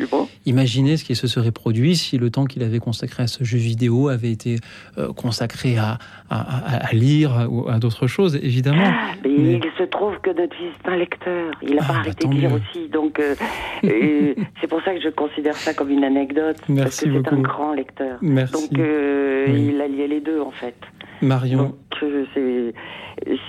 [0.47, 3.59] imaginer ce qui se serait produit si le temps qu'il avait consacré à ce jeu
[3.59, 4.57] vidéo avait été
[4.99, 5.99] euh, consacré à,
[6.31, 8.91] à, lire ou à d'autres choses, évidemment.
[9.25, 11.53] Mais Mais- il se trouve que notre fils est un lecteur.
[11.63, 12.57] Il n'a Ah, pas bah, arrêté de lire mieux.
[12.57, 12.89] aussi.
[12.89, 13.35] Donc euh,
[14.61, 16.57] c'est pour ça que je considère ça comme une anecdote.
[16.69, 18.19] Merci parce que c'est un grand lecteur.
[18.23, 18.53] Merci.
[18.53, 19.71] Donc euh, Oui.
[19.75, 20.75] il a lié les deux en fait.
[21.23, 22.73] Marion, Que c'est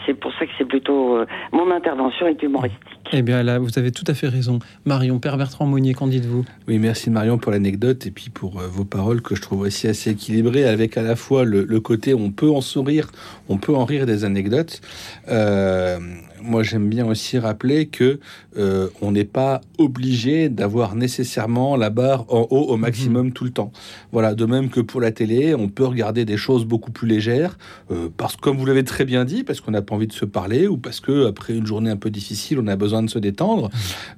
[0.06, 2.78] c'est pour ça que c'est plutôt euh, mon intervention est humoristique.
[3.14, 4.60] eh bien là, vous avez tout à fait raison.
[4.86, 6.44] Marion, Père Bertrand Monnier, qu'en dites-vous?
[6.68, 9.88] Oui, merci Marion pour l'anecdote et puis pour euh, vos paroles que je trouve aussi
[9.88, 13.10] assez équilibrées avec à la fois le, le côté on peut en sourire,
[13.48, 14.82] on peut en rire des anecdotes.
[15.30, 15.98] Euh,
[16.44, 18.20] moi, j'aime bien aussi rappeler que
[18.58, 23.52] euh, on n'est pas obligé d'avoir nécessairement la barre en haut au maximum tout le
[23.52, 23.72] temps.
[24.12, 27.58] Voilà, de même que pour la télé, on peut regarder des choses beaucoup plus légères
[27.92, 30.14] euh, parce que, comme vous l'avez très bien dit, parce qu'on n'a pas envie de
[30.14, 33.10] se parler ou parce que après une journée un peu difficile, on a besoin de
[33.10, 33.70] se détendre.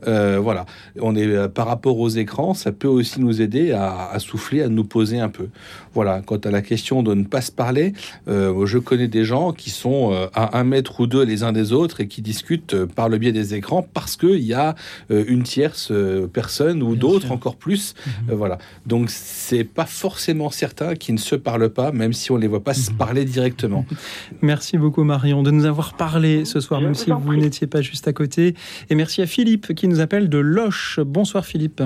[0.07, 0.65] Euh, voilà,
[0.99, 4.61] on est euh, par rapport aux écrans, ça peut aussi nous aider à, à souffler,
[4.61, 5.47] à nous poser un peu.
[5.93, 7.93] Voilà, quant à la question de ne pas se parler,
[8.27, 12.01] je connais des gens qui sont à un mètre ou deux les uns des autres
[12.01, 14.75] et qui discutent euh, par le biais des écrans parce qu'il y a
[15.11, 17.95] euh, une tierce euh, personne ou d'autres encore plus.
[18.29, 22.37] Euh, voilà, donc c'est pas forcément certain qu'ils ne se parlent pas, même si on
[22.37, 23.85] les voit pas se parler directement.
[24.41, 28.07] Merci beaucoup Marion de nous avoir parlé ce soir, même si vous n'étiez pas juste
[28.07, 28.55] à côté.
[28.89, 30.99] Et merci à Philippe qui nous appelle de Loche.
[30.99, 31.81] Bonsoir Philippe.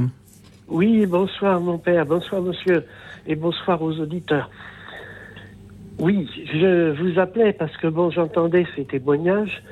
[0.68, 2.84] Oui, bonsoir mon père, bonsoir monsieur,
[3.26, 4.50] et bonsoir aux auditeurs.
[6.00, 9.64] Oui, je vous appelais parce que bon, j'entendais ces témoignages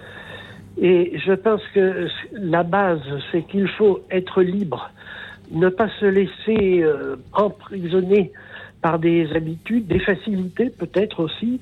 [0.82, 4.90] et je pense que la base, c'est qu'il faut être libre,
[5.52, 8.32] ne pas se laisser euh, emprisonner
[8.82, 11.60] par des habitudes, des facilités peut-être aussi,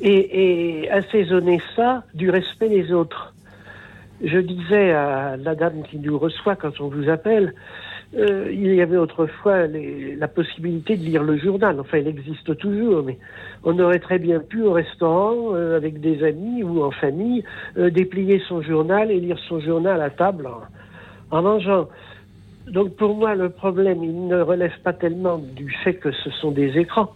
[0.00, 3.32] et, et assaisonner ça du respect des autres.
[4.22, 7.54] Je disais à la dame qui nous reçoit quand on vous appelle,
[8.16, 11.78] euh, il y avait autrefois les- la possibilité de lire le journal.
[11.80, 13.18] Enfin, elle existe toujours, mais
[13.68, 17.42] on aurait très bien pu au restaurant, euh, avec des amis ou en famille,
[17.76, 21.88] euh, déplier son journal et lire son journal à table en, en mangeant.
[22.68, 26.52] Donc pour moi, le problème, il ne relève pas tellement du fait que ce sont
[26.52, 27.12] des écrans.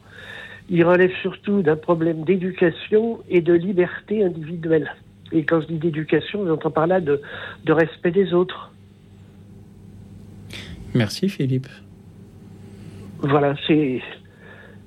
[0.69, 4.93] il relève surtout d'un problème d'éducation et de liberté individuelle.
[5.33, 7.21] Et quand je dis d'éducation, j'entends par là de,
[7.65, 8.73] de respect des autres.
[10.95, 11.69] Merci Philippe.
[13.21, 14.01] Voilà, c'est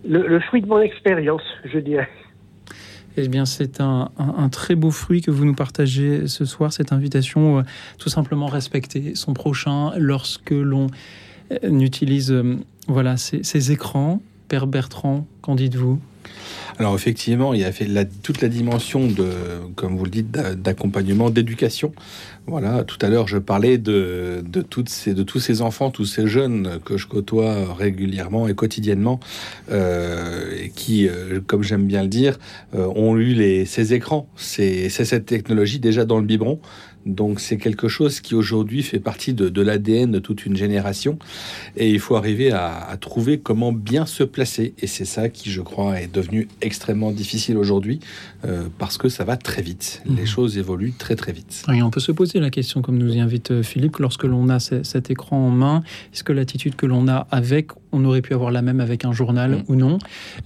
[0.07, 2.09] le, le fruit de mon expérience, je dirais.
[3.15, 6.73] Eh bien, c'est un, un- un très beau fruit que vous nous partagez ce soir,
[6.73, 7.61] cette invitation, euh,
[7.99, 10.87] tout simplement respecter son prochain lorsque l'on
[11.51, 12.57] euh, n'utilise euh,
[12.87, 14.21] voilà, ces, ces écrans.
[14.47, 15.99] Père Bertrand, qu'en dites-vous?
[16.79, 19.29] Alors effectivement, il y a fait la- toute la dimension de,
[19.75, 21.93] comme vous le dites, d'a- d'accompagnement, d'éducation.
[22.45, 26.03] Voilà, tout à l'heure, je parlais de, de, toutes ces, de tous ces enfants, tous
[26.03, 29.21] ces jeunes que je côtoie régulièrement et quotidiennement,
[29.71, 32.37] euh, et qui, euh, comme j'aime bien le dire,
[32.75, 34.27] euh, ont eu les, ces écrans.
[34.35, 36.59] C'est c'est cette technologie déjà dans le biberon.
[37.05, 41.19] Donc c'est quelque chose qui aujourd'hui fait partie de, de l'ADN de toute une génération.
[41.75, 44.73] Et il faut arriver à, à trouver comment bien se placer.
[44.79, 47.99] Et c'est ça qui, je crois, est devenu extrêmement difficile aujourd'hui
[48.45, 50.01] euh, parce que ça va très vite.
[50.05, 51.63] Les choses évoluent très très vite.
[51.73, 54.49] Et on peut se poser la question, comme nous y invite euh, Philippe, lorsque l'on
[54.49, 58.21] a ce- cet écran en main, est-ce que l'attitude que l'on a avec, on aurait
[58.21, 59.97] pu avoir la même avec un journal ou non?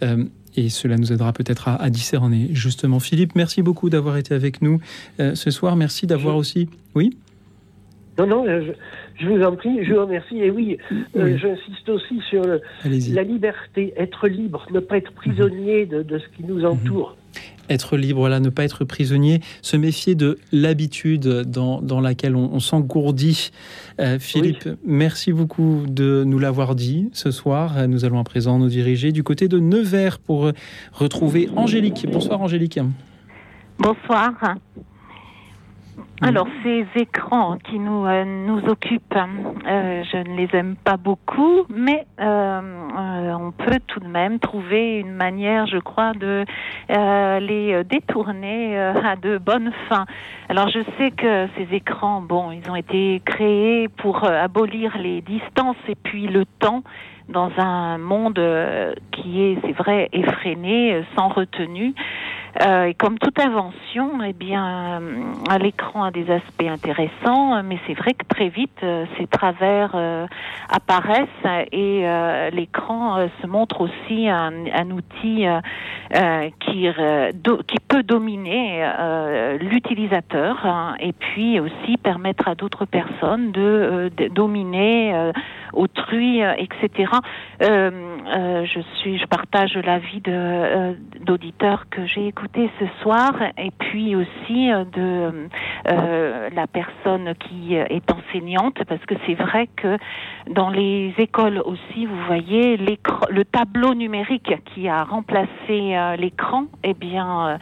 [0.04, 0.26] Euh,
[0.58, 2.50] et cela nous aidera peut-être à, à discerner.
[2.52, 4.80] Justement, Philippe, merci beaucoup d'avoir été avec nous
[5.20, 5.76] euh, ce soir.
[5.76, 6.68] Merci d'avoir aussi.
[6.96, 7.16] Oui
[8.18, 8.74] Non, non, euh,
[9.20, 10.38] je, je vous en prie, je vous remercie.
[10.40, 10.78] Et oui,
[11.16, 11.38] euh, Oui.
[11.38, 12.62] j'insiste aussi sur le-
[13.14, 17.16] la liberté, être libre, ne pas être prisonnier de, de ce qui nous entoure.
[17.70, 22.50] Être libre, là, ne pas être prisonnier, se méfier de l'habitude dans, dans laquelle on,
[22.54, 23.52] on s'engourdit.
[24.00, 27.78] Euh, Philippe, merci beaucoup de nous l'avoir dit ce soir.
[27.78, 30.52] Euh, Nous allons à présent nous diriger du côté de Nevers pour euh,
[30.94, 32.08] retrouver Angélique.
[32.12, 32.80] Bonsoir Angélique.
[33.80, 34.34] Bonsoir.
[36.20, 41.64] Alors, ces écrans qui nous, euh, nous occupent, euh, je ne les aime pas beaucoup,
[41.70, 42.60] mais euh,
[42.98, 46.44] euh, on peut tout de même trouver une manière, je crois, de
[46.90, 50.06] euh, les détourner euh, à de bonnes fins.
[50.50, 55.78] Alors, je sais que ces écrans, bon, ils ont été créés pour abolir les distances
[55.88, 56.82] et puis le temps
[57.30, 58.42] dans un monde
[59.12, 61.94] qui est, c'est vrai, effréné, sans retenue.
[62.66, 67.94] Euh, et comme toute invention, eh bien, euh, l'écran a des aspects intéressants, mais c'est
[67.94, 69.96] vrai que très vite, euh, ces travers
[70.70, 71.28] apparaissent
[71.72, 72.06] et
[72.52, 75.46] l'écran se montre aussi un, outil
[76.60, 76.88] qui,
[77.88, 78.86] peut dominer
[79.60, 85.32] l'utilisateur hein, et puis aussi permettre à d'autres personnes de, dominer
[85.74, 87.12] autrui, etc.
[87.60, 90.22] Je suis, je partage l'avis
[91.22, 95.50] d'auditeurs que j'ai ce soir, et puis aussi euh, de
[95.88, 99.98] euh, la personne qui est enseignante, parce que c'est vrai que
[100.50, 106.94] dans les écoles aussi, vous voyez le tableau numérique qui a remplacé euh, l'écran, eh
[106.94, 107.58] bien, euh,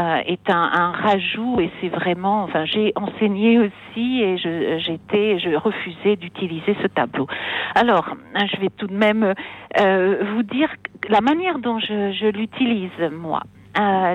[0.00, 6.16] euh, est un, rajout, et c'est vraiment, enfin, j'ai enseigné aussi, et j'étais, je refusais
[6.16, 7.26] d'utiliser ce tableau.
[7.74, 9.34] Alors, je vais tout de même
[9.80, 10.70] euh, vous dire
[11.08, 13.42] la manière dont je l'utilise, moi.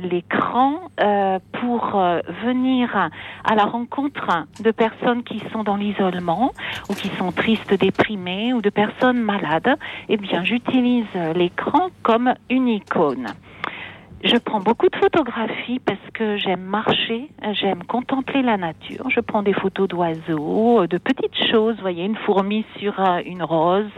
[0.02, 3.10] L'écran euh, pour euh, venir
[3.44, 6.52] à la rencontre de personnes qui sont dans l'isolement
[6.90, 9.76] ou qui sont tristes, déprimées ou de personnes malades,
[10.10, 11.06] eh bien j'utilise
[11.36, 13.28] l'écran comme une icône.
[14.26, 19.08] Je prends beaucoup de photographies parce que j'aime marcher, j'aime contempler la nature.
[19.12, 21.76] Je prends des photos d'oiseaux, de petites choses.
[21.76, 23.92] Vous voyez, une fourmi sur euh, une rose.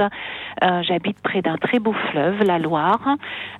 [0.63, 3.15] Euh, J'habite près d'un très beau fleuve, la Loire.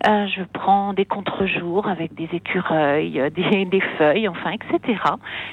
[0.07, 4.99] Euh, je prends des contre-jours avec des écureuils, euh, des, des feuilles, enfin, etc.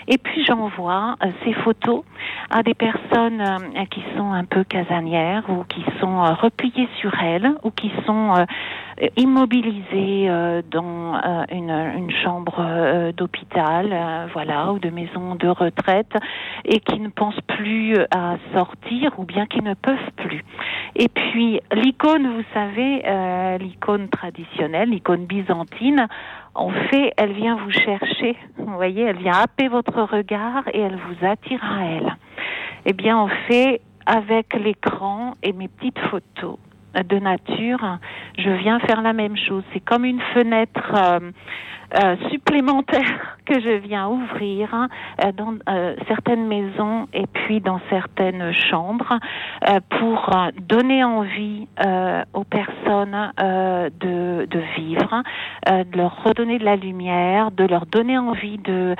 [0.09, 2.03] Et puis j'envoie euh, ces photos
[2.51, 3.43] à des personnes
[3.91, 8.35] qui sont un peu casanières ou qui sont repliées sur elles ou qui sont
[9.17, 10.29] immobilisées
[10.71, 16.13] dans une, une chambre d'hôpital, voilà, ou de maison de retraite,
[16.65, 20.45] et qui ne pensent plus à sortir ou bien qui ne peuvent plus.
[20.97, 26.07] Et puis l'icône, vous savez, euh, l'icône traditionnelle, l'icône byzantine,
[26.55, 28.37] en fait, elle vient vous chercher.
[28.57, 32.17] Vous voyez, elle vient happer votre regard et elle vous attire à elle.
[32.87, 36.59] Eh bien, en fait, avec l'écran et mes petites photos
[36.95, 37.99] de nature,
[38.39, 39.65] je viens faire la même chose.
[39.73, 41.31] C'est comme une fenêtre euh,
[42.03, 44.89] euh, supplémentaire que je viens ouvrir hein,
[45.23, 49.19] euh, dans euh, certaines maisons et puis dans certaines chambres
[49.69, 55.23] euh, pour euh, donner envie euh, aux personnes de, de vivre,
[55.67, 58.95] de leur redonner de la lumière, de leur donner envie de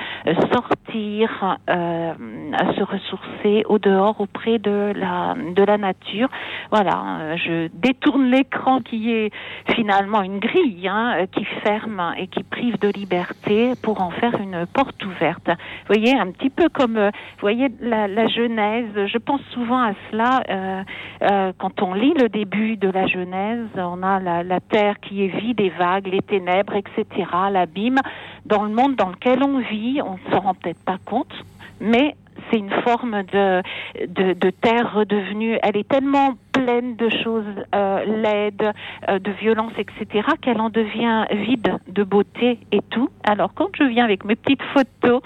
[0.53, 6.29] sortir, se ressourcer au dehors auprès de la de la nature.
[6.71, 9.31] Voilà, je détourne l'écran qui est
[9.75, 14.65] finalement une grille hein, qui ferme et qui prive de liberté pour en faire une
[14.65, 15.47] porte ouverte.
[15.47, 19.07] Vous voyez, un petit peu comme, euh, voyez, la, Genèse.
[19.07, 20.83] Je pense souvent à cela euh,
[21.21, 23.67] euh, quand on lit le début de la Genèse.
[23.75, 27.05] On a la, la terre qui est vide et vague, les ténèbres, etc.,
[27.51, 27.99] l'abîme.
[28.45, 31.33] Dans le monde dans lequel on vit, on ne s'en rend peut-être pas compte,
[31.79, 32.15] mais
[32.49, 35.57] c'est une forme de, terre redevenue.
[35.63, 37.43] Elle est tellement pleine de choses
[37.73, 38.71] euh, laides,
[39.09, 43.09] euh, de violence, etc., qu'elle en devient vide de beauté et tout.
[43.23, 45.21] Alors quand je viens avec mes petites photos,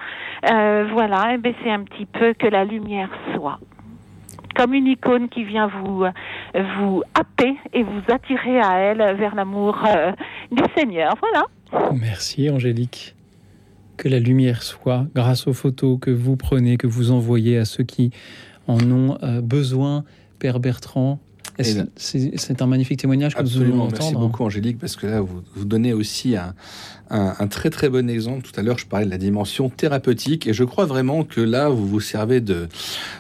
[0.50, 3.60] euh, voilà, eh ben, c'est un petit peu que la lumière soit
[4.56, 6.04] comme une icône qui vient vous
[6.54, 9.78] vous happer et vous attirer à elle vers l'amour
[10.52, 11.14] du Seigneur.
[11.22, 11.46] Voilà.
[11.94, 13.16] Merci Angélique.
[14.00, 17.84] Que la lumière soit, grâce aux photos que vous prenez, que vous envoyez à ceux
[17.84, 18.12] qui
[18.66, 20.06] en ont euh, besoin,
[20.40, 21.20] Père Bertrand.
[21.98, 25.66] C'est un magnifique témoignage que nous venons merci beaucoup Angélique, parce que là, vous, vous
[25.66, 26.56] donnez aussi un,
[27.10, 28.44] un- un très très bon exemple.
[28.44, 31.70] Tout à l'heure, je parlais de la dimension thérapeutique, et je crois vraiment que là,
[31.70, 32.68] vous vous servez de,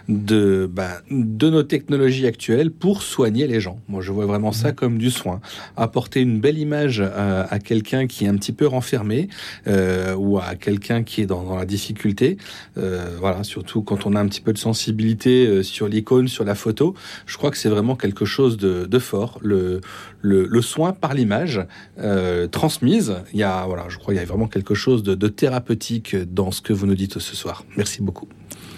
[0.07, 3.79] de, bah, de nos technologies actuelles pour soigner les gens.
[3.87, 5.41] Moi, je vois vraiment ça comme du soin.
[5.77, 9.29] Apporter une belle image à, à quelqu'un qui est un petit peu renfermé,
[9.67, 12.37] euh, ou à quelqu'un qui est dans, dans la difficulté,
[12.77, 16.43] euh, voilà, surtout quand on a un petit peu de sensibilité euh, sur l'icône, sur
[16.43, 16.93] la photo,
[17.25, 19.39] je crois que c'est vraiment quelque chose de, de fort.
[19.41, 19.81] Le,
[20.21, 21.61] le, le soin par l'image
[21.99, 25.27] euh, transmise, il y a, voilà, je crois qu'il y a vraiment quelque chose de,
[25.27, 27.63] thérapeutique dans ce que vous nous dites ce soir.
[27.77, 28.27] Merci beaucoup.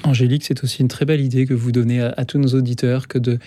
[0.03, 3.17] Angélique, c'est aussi une très belle idée que vous donnez à, tous nos auditeurs que
[3.17, 3.39] de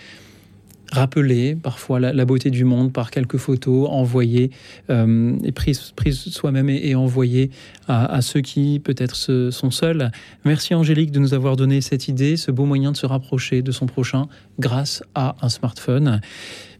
[0.92, 4.50] rappeler parfois la, beauté du monde par quelques photos envoyées
[4.90, 5.92] euh, et prises,
[6.30, 7.50] soi-même et, et envoyées
[7.88, 9.16] à, ceux qui peut-être
[9.50, 10.12] sont seuls.
[10.44, 13.72] Merci Angélique de nous avoir donné cette idée, ce beau moyen de se rapprocher de
[13.72, 14.28] son prochain
[14.58, 16.20] grâce à un smartphone.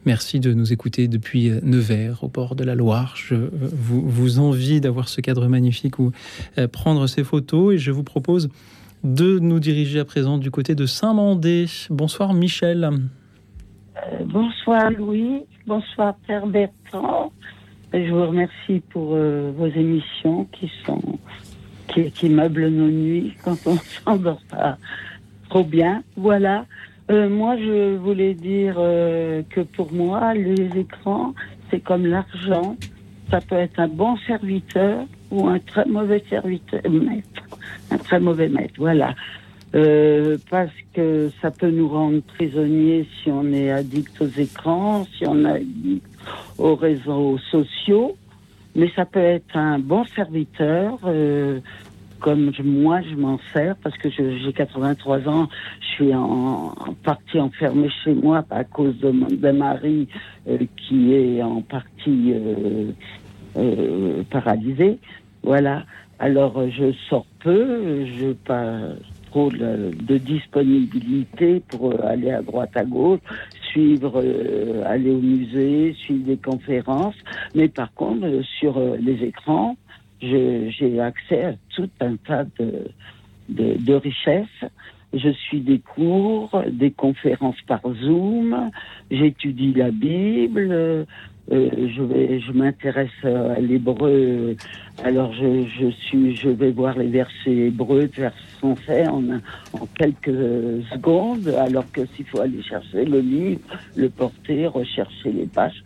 [0.06, 3.14] Merci de nous écouter depuis Nevers, au bord de la Loire.
[3.16, 6.12] Je euh, vous, envie d'avoir ce cadre magnifique où
[6.58, 8.50] euh, prendre ces photos et je vous propose
[9.02, 11.66] de nous diriger à présent du côté de Saint-Mandé.
[11.88, 12.84] Bonsoir Michel.
[12.84, 17.32] Euh, bonsoir Louis, bonsoir Père Bertrand.
[17.92, 21.00] Je vous remercie pour euh, vos émissions qui sont
[21.88, 24.76] qui, qui meublent nos nuits quand on s'endort pas
[25.48, 26.02] trop bien.
[26.16, 26.66] Voilà.
[27.10, 31.34] Euh, moi, je voulais dire euh, que pour moi, les écrans,
[31.70, 32.76] c'est comme l'argent.
[33.30, 37.42] Ça peut être un bon serviteur ou un très mauvais serviteur, maître.
[37.90, 39.14] Un très mauvais maître, voilà.
[39.74, 45.26] Euh, parce que ça peut nous rendre prisonniers si on est addict aux écrans, si
[45.26, 46.06] on est addict
[46.58, 48.16] aux réseaux sociaux,
[48.76, 51.00] mais ça peut être un bon serviteur,
[52.20, 55.48] comme je- moi je m'en sers, parce que j'ai 83 ans,
[55.80, 60.08] je suis en, partie enfermée chez moi à cause de d'un mari
[60.48, 62.92] euh, qui est en partie euh,
[63.56, 65.00] euh, paralysé.
[65.42, 65.84] Voilà.
[66.18, 68.78] Alors je sors peu, je pas
[69.26, 73.20] trop de, de disponibilité pour euh, aller à droite à gauche,
[73.70, 77.16] suivre, euh, aller au musée, suivre des conférences.
[77.54, 79.76] Mais par contre, sur les écrans,
[80.20, 82.88] j'ai accès à tout un tas de,
[83.48, 84.64] de, richesses.
[85.12, 88.70] Je suis des cours, des conférences par Zoom,
[89.10, 91.04] j'étudie la Bible, euh,
[91.48, 94.56] je je m'intéresse à l'hébreu.
[95.04, 98.30] Alors je, je suis, je vais voir les versets hébreux de
[98.74, 99.22] fait en,
[99.72, 103.60] en quelques secondes, alors que s'il faut aller chercher le livre,
[103.96, 105.84] le porter, rechercher les pages,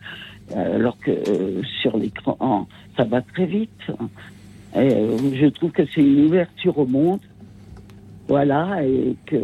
[0.55, 2.67] alors que euh, sur l'écran,
[2.97, 3.91] ça va très vite.
[4.75, 7.19] Et, euh, je trouve que c'est une ouverture au monde,
[8.27, 9.35] voilà, et que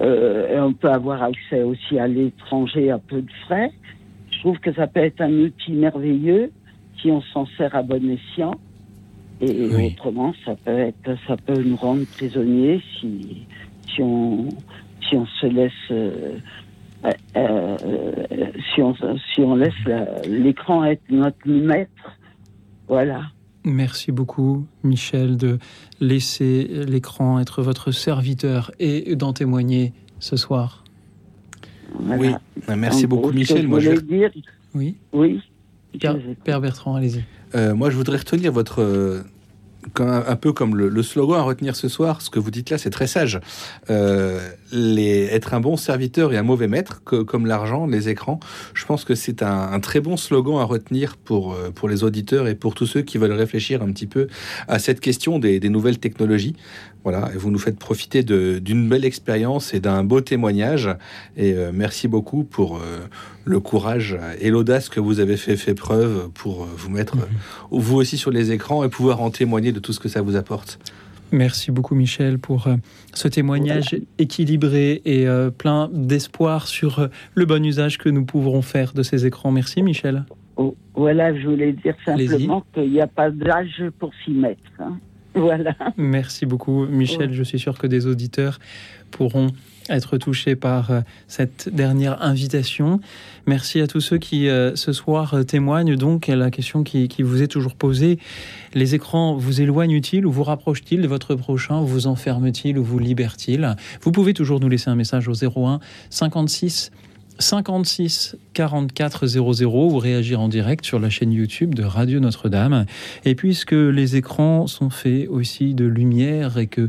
[0.00, 3.72] euh, et on peut avoir accès aussi à l'étranger à peu de frais.
[4.30, 6.52] Je trouve que ça peut être un outil merveilleux
[7.00, 8.54] si on s'en sert à bon escient.
[9.40, 13.46] Et autrement, ça peut être, ça peut nous rendre prisonniers si,
[13.88, 14.48] si on,
[15.08, 15.92] si on se laisse,
[17.04, 18.94] euh, euh, si on,
[19.34, 21.90] si on laisse la- l'écran être notre maître.
[22.88, 23.22] Voilà.
[23.64, 25.58] Merci beaucoup, Michel, de
[26.00, 30.84] laisser l'écran être votre serviteur et d'en témoigner ce soir.
[32.00, 32.32] Oui,
[32.76, 33.62] merci En beaucoup gros, Michel.
[33.62, 34.30] je Moi, je dire,
[34.74, 34.96] Oui.
[35.12, 35.40] oui.
[36.00, 37.24] Père, Père Bertrand, allez-y.
[37.54, 39.22] Euh, moi, je voudrais retenir votre euh,
[39.98, 42.90] un peu comme le, slogan à retenir ce soir, ce que vous dites là, c'est
[42.90, 43.40] très sage.
[43.90, 44.40] Euh,
[44.72, 48.40] être un bon serviteur et un mauvais maître, comme l'argent, les écrans,
[48.74, 52.48] je pense que c'est un, très bon slogan à retenir pour, euh, pour les auditeurs
[52.48, 54.28] et pour tous ceux qui veulent réfléchir un petit peu
[54.66, 56.56] à cette question des nouvelles technologies.
[57.10, 60.90] Voilà, et vous nous faites profiter d'une belle expérience et d'un beau témoignage.
[61.38, 62.98] Et euh, merci beaucoup pour euh,
[63.46, 67.24] le courage et l'audace que vous avez fait, fait preuve pour euh, vous mettre, euh,
[67.70, 70.36] vous aussi, sur les écrans et pouvoir en témoigner de tout ce que ça vous
[70.36, 70.78] apporte.
[71.32, 72.68] Merci beaucoup Michel pour
[73.14, 75.26] ce témoignage équilibré et
[75.56, 79.50] plein d'espoir sur le bon usage que nous pourrons faire de ces écrans.
[79.50, 80.24] Merci Michel.
[80.94, 84.60] Voilà, je voulais dire simplement qu'il n'y a pas d'âge pour s'y mettre.
[84.80, 84.98] hein.
[85.34, 85.74] Voilà.
[85.96, 87.32] Merci beaucoup Michel.
[87.32, 88.58] Je suis sûr que des auditeurs
[89.10, 89.48] pourront
[89.88, 93.00] être touchés par euh, cette dernière invitation.
[93.46, 97.08] Merci à tous ceux qui euh, ce soir euh, témoignent donc à la question qui,
[97.08, 98.18] qui vous est toujours posée.
[98.74, 101.80] Les écrans vous éloignent-ils ou vous rapprochent-ils de votre prochain?
[101.80, 103.76] Vous enferment-ils ou vous libèrent-ils?
[104.02, 105.80] Vous pouvez toujours nous laisser un message au 01
[106.10, 106.90] 56
[107.38, 112.84] 56 44 00 ou réagir en direct sur la chaîne YouTube de Radio Notre-Dame.
[113.24, 116.88] Et puisque les écrans sont faits aussi de lumière et que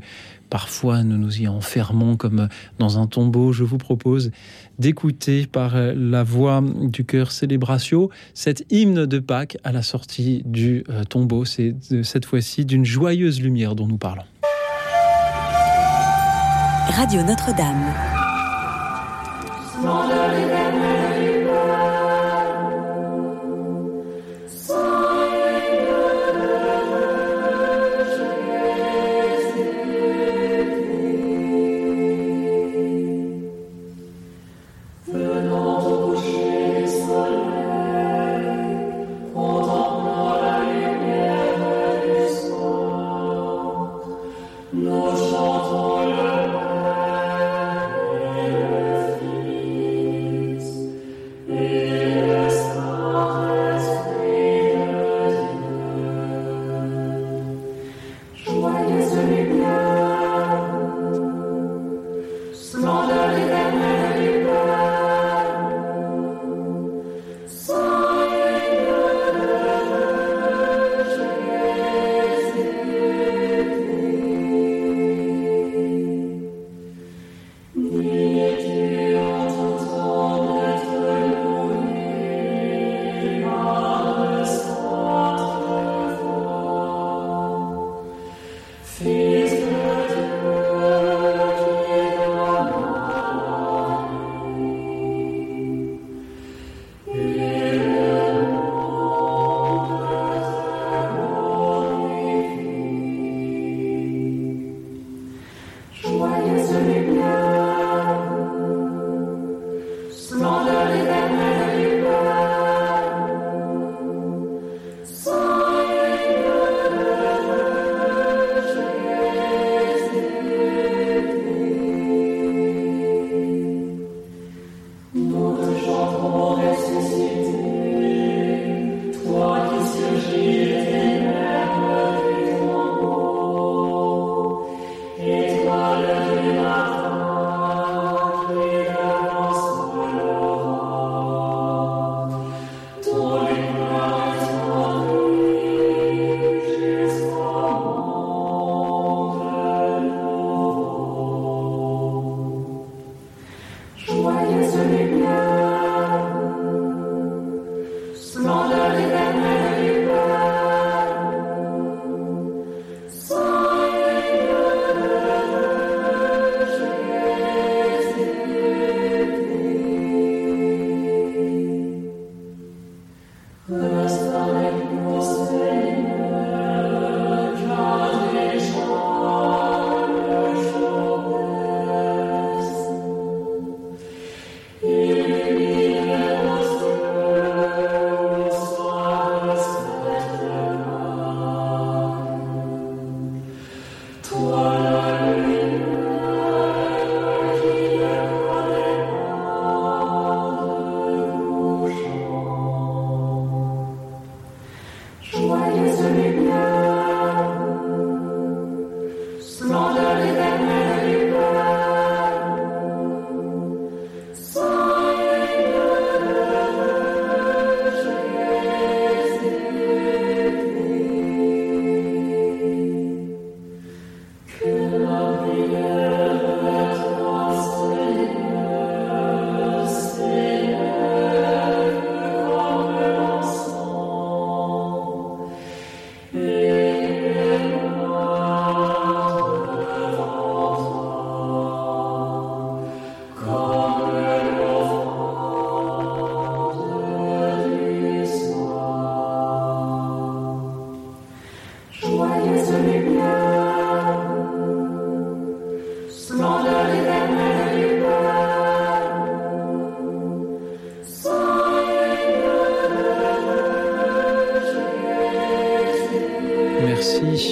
[0.49, 2.47] parfois nous nous y enfermons comme
[2.79, 4.31] dans un tombeau, je vous propose
[4.79, 10.83] d'écouter par la voix du chœur Célébratio cet hymne de Pâques à la sortie du
[10.89, 11.45] euh, tombeau.
[11.45, 14.23] C'est de- cette fois-ci d'une joyeuse lumière dont nous parlons.
[16.95, 17.93] Radio Notre-Dame.
[19.81, 20.58] Nous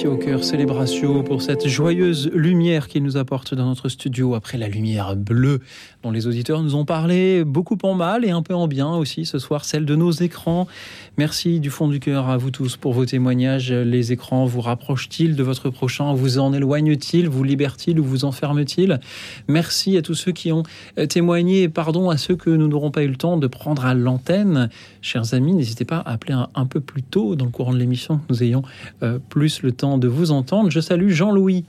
[0.08, 5.16] eu Célébratio pour cette joyeuse lumière qu'il nous apporte dans notre studio après la lumière
[5.16, 5.60] bleue
[6.02, 9.24] dont les auditeurs nous ont parlé beaucoup en mal et un peu en bien aussi
[9.24, 10.68] ce soir, celle de nos écrans.
[11.16, 13.72] Merci du fond du cœur à vous tous pour vos témoignages.
[13.72, 16.12] Les écrans vous rapprochent-ils de votre prochain?
[16.12, 17.28] Vous en éloignent-ils?
[17.28, 19.00] Vous libèrent-ils ou vous enferment-ils?
[19.48, 20.62] Merci à tous ceux qui ont
[20.98, 23.86] euh, témoigné et pardon à ceux que nous n'aurons pas eu le temps de prendre
[23.86, 24.68] à l'antenne.
[25.00, 27.78] Chers amis, n'hésitez pas à appeler un, un, peu plus tôt dans le courant de
[27.78, 28.62] l'émission, nous ayons
[29.02, 30.70] euh, plus le temps de vous entendre.
[30.70, 31.64] Je salue Jean-Louis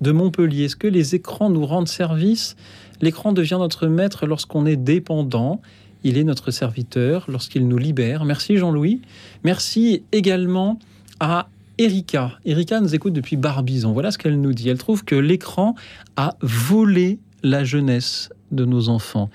[0.00, 0.64] de Montpellier.
[0.64, 2.56] Est-ce que les écrans nous rendent service?
[3.00, 5.60] L'écran devient notre maître lorsqu'on est dépendant.
[6.04, 8.24] Il est notre serviteur lorsqu'il nous libère.
[8.24, 9.00] Merci Jean-Louis.
[9.44, 10.78] Merci également
[11.20, 11.48] à
[11.78, 12.38] Erika.
[12.44, 13.92] Erika nous écoute depuis Barbizon.
[13.92, 14.68] Voilà ce qu'elle nous dit.
[14.68, 15.74] Elle trouve que l'écran
[16.16, 19.30] a volé la jeunesse de nos enfants.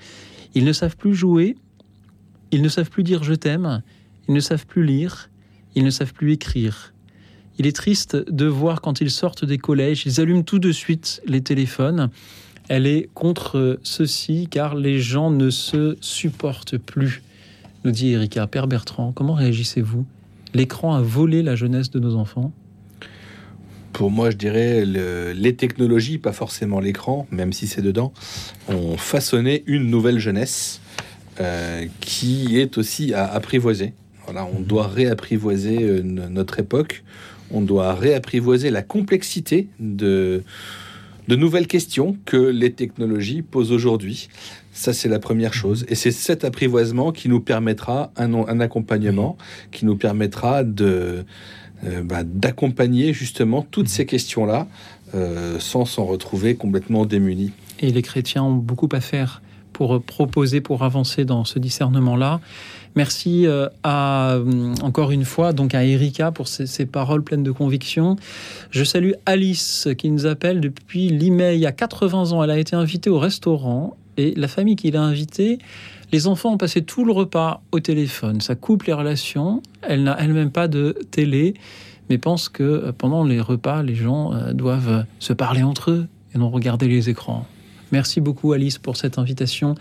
[0.54, 1.56] Ils ne savent plus jouer,
[2.50, 3.82] ils ne savent plus dire je t'aime,
[4.28, 5.30] ils ne savent plus lire,
[5.74, 6.91] ils ne savent plus écrire.
[7.62, 11.22] Il est triste de voir quand ils sortent des collèges, ils allument tout de suite
[11.26, 12.10] les téléphones.
[12.66, 17.22] Elle est contre ceci car les gens ne se supportent plus,
[17.84, 18.48] nous dit Erika.
[18.48, 20.04] Père Bertrand, comment réagissez-vous?
[20.54, 22.50] L'écran a volé la jeunesse de nos enfants
[23.92, 28.12] pour moi, je dirais le, les technologies, pas forcément l'écran, même si c'est dedans,
[28.66, 30.80] ont façonné une nouvelle jeunesse
[31.40, 33.92] euh, qui est aussi à apprivoiser.
[34.24, 37.04] Voilà, on doit réapprivoiser euh, notre époque,
[37.52, 40.42] on doit réapprivoiser la complexité de,
[41.28, 44.28] de nouvelles questions que les technologies posent aujourd'hui.
[44.72, 45.84] Ça, c'est la première chose.
[45.88, 49.36] Et c'est cet apprivoisement qui nous permettra un, un accompagnement,
[49.70, 51.24] qui nous permettra de,
[51.84, 54.68] euh, bah, d'accompagner justement toutes ces questions-là
[55.14, 57.52] euh, sans s'en retrouver complètement démunis.
[57.80, 59.42] Et les chrétiens ont beaucoup à faire
[59.72, 62.40] pour proposer, pour avancer dans ce discernement-là.
[62.94, 64.38] Merci euh, à,
[64.82, 68.16] encore une fois donc à Erika pour ces, paroles pleines de conviction.
[68.70, 71.56] Je salue Alice qui nous appelle depuis Limay.
[71.56, 74.90] Il y a 80 ans, elle a été invitée au restaurant et la famille qui
[74.90, 75.58] l'a invitée,
[76.12, 78.42] les enfants ont passé tout le repas au téléphone.
[78.42, 79.62] Ça coupe les relations.
[79.80, 81.54] Elle n'a elle-même pas de télé,
[82.10, 86.38] mais pense que pendant les repas, les gens euh, doivent se parler entre eux et
[86.38, 87.46] non regarder les écrans.
[87.90, 89.74] Merci beaucoup Alice pour cette invitation.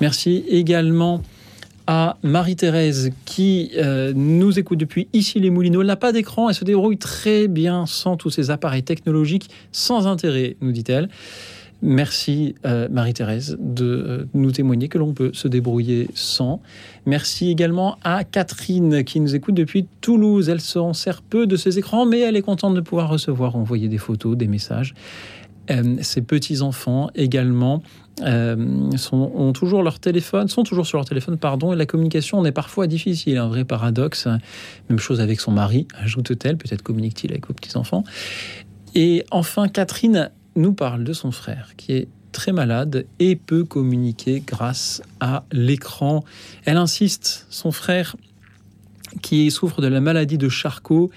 [0.00, 1.22] Merci également
[1.92, 5.82] à Marie-Thérèse qui euh, nous écoute depuis ici les Moulineaux.
[5.82, 10.56] N'a pas d'écran, elle se débrouille très bien sans tous ces appareils technologiques, sans intérêt,
[10.60, 11.08] nous dit-elle.
[11.82, 16.62] Merci euh, Marie-Thérèse de euh, nous témoigner que l'on peut se débrouiller sans.
[17.06, 20.48] Merci également à Catherine qui nous écoute depuis Toulouse.
[20.48, 23.88] Elle s'en sert peu de ses écrans, mais elle est contente de pouvoir recevoir, envoyer
[23.88, 24.94] des photos, des messages.
[25.70, 27.82] Euh, ses petits-enfants également
[28.22, 32.44] euh, sont, ont toujours leur téléphone, sont toujours sur leur téléphone, pardon, et la communication
[32.44, 34.26] est parfois difficile, un vrai paradoxe.
[34.88, 38.04] Même chose avec son mari, ajoute-t-elle, peut-être communique-t-il avec vos petits-enfants.
[38.94, 44.42] Et enfin, Catherine nous parle de son frère qui est très malade et peut communiquer
[44.44, 46.24] grâce à l'écran.
[46.64, 48.16] Elle insiste, son frère
[49.22, 51.14] qui souffre de la maladie de Charcot euh,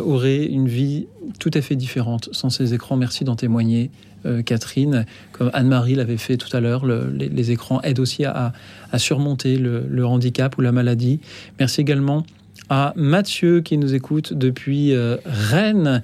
[0.00, 1.06] aurait une vie
[1.38, 2.96] tout à fait différente sans ces écrans.
[2.96, 3.90] Merci d'en témoigner,
[4.24, 5.04] euh, Catherine.
[5.32, 8.52] Comme Anne-Marie l'avait fait tout à l'heure, le, les, écrans aident aussi à,
[8.96, 11.20] surmonter le, le, handicap ou la maladie.
[11.58, 12.24] Merci également
[12.68, 16.02] à Mathieu qui nous écoute depuis euh, Rennes.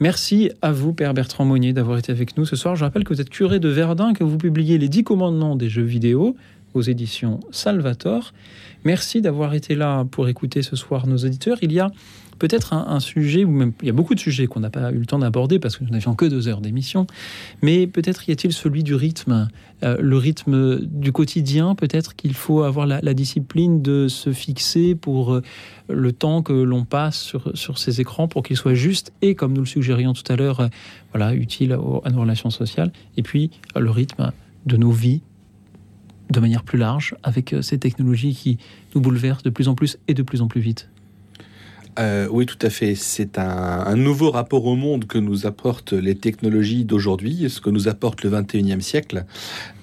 [0.00, 2.74] Merci à vous, Père Bertrand Monnier, d'avoir été avec nous ce soir.
[2.74, 5.68] Je rappelle que vous êtes curé de Verdun, que vous publiez les dix commandements des
[5.68, 6.36] jeux vidéo
[6.74, 8.32] aux éditions Salvator.
[8.84, 11.58] Merci d'avoir été là pour écouter ce soir nos auditeurs.
[11.62, 11.90] Il y a
[12.40, 15.18] peut-être un, sujet, il y a beaucoup de sujets qu'on n'a pas eu le temps
[15.18, 17.06] d'aborder parce que nous n'avions que deux heures d'émission,
[17.60, 19.48] mais peut-être y a-t-il celui du rythme,
[19.84, 24.94] euh, le rythme du quotidien, peut-être qu'il faut avoir la, la, discipline de se fixer
[24.94, 25.42] pour euh,
[25.90, 29.52] le temps que l'on passe sur, sur ces écrans pour qu'il soit juste et, comme
[29.52, 30.68] nous le suggérions tout à l'heure, euh,
[31.12, 34.32] voilà, utile à nos relations sociales, et puis le rythme
[34.64, 35.20] de nos vies
[36.30, 38.56] de manière plus large avec ces technologies qui
[38.94, 40.88] nous bouleversent de plus en plus et de plus en plus vite.
[41.98, 42.94] Euh, oui, tout à fait.
[42.94, 47.70] C'est un, un, nouveau rapport au monde que nous apportent les technologies d'aujourd'hui, ce que
[47.70, 49.24] nous apporte le 21e siècle.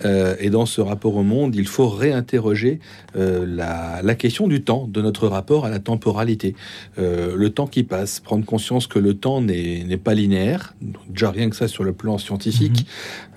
[0.06, 2.80] Euh, et dans ce rapport au monde, il faut réinterroger
[3.16, 6.56] euh, la, la, question du temps, de notre rapport à la temporalité.
[6.98, 10.76] Le temps qui passe, prendre conscience que le temps n'est pas linéaire.
[11.10, 12.86] Déjà rien que ça sur le plan scientifique.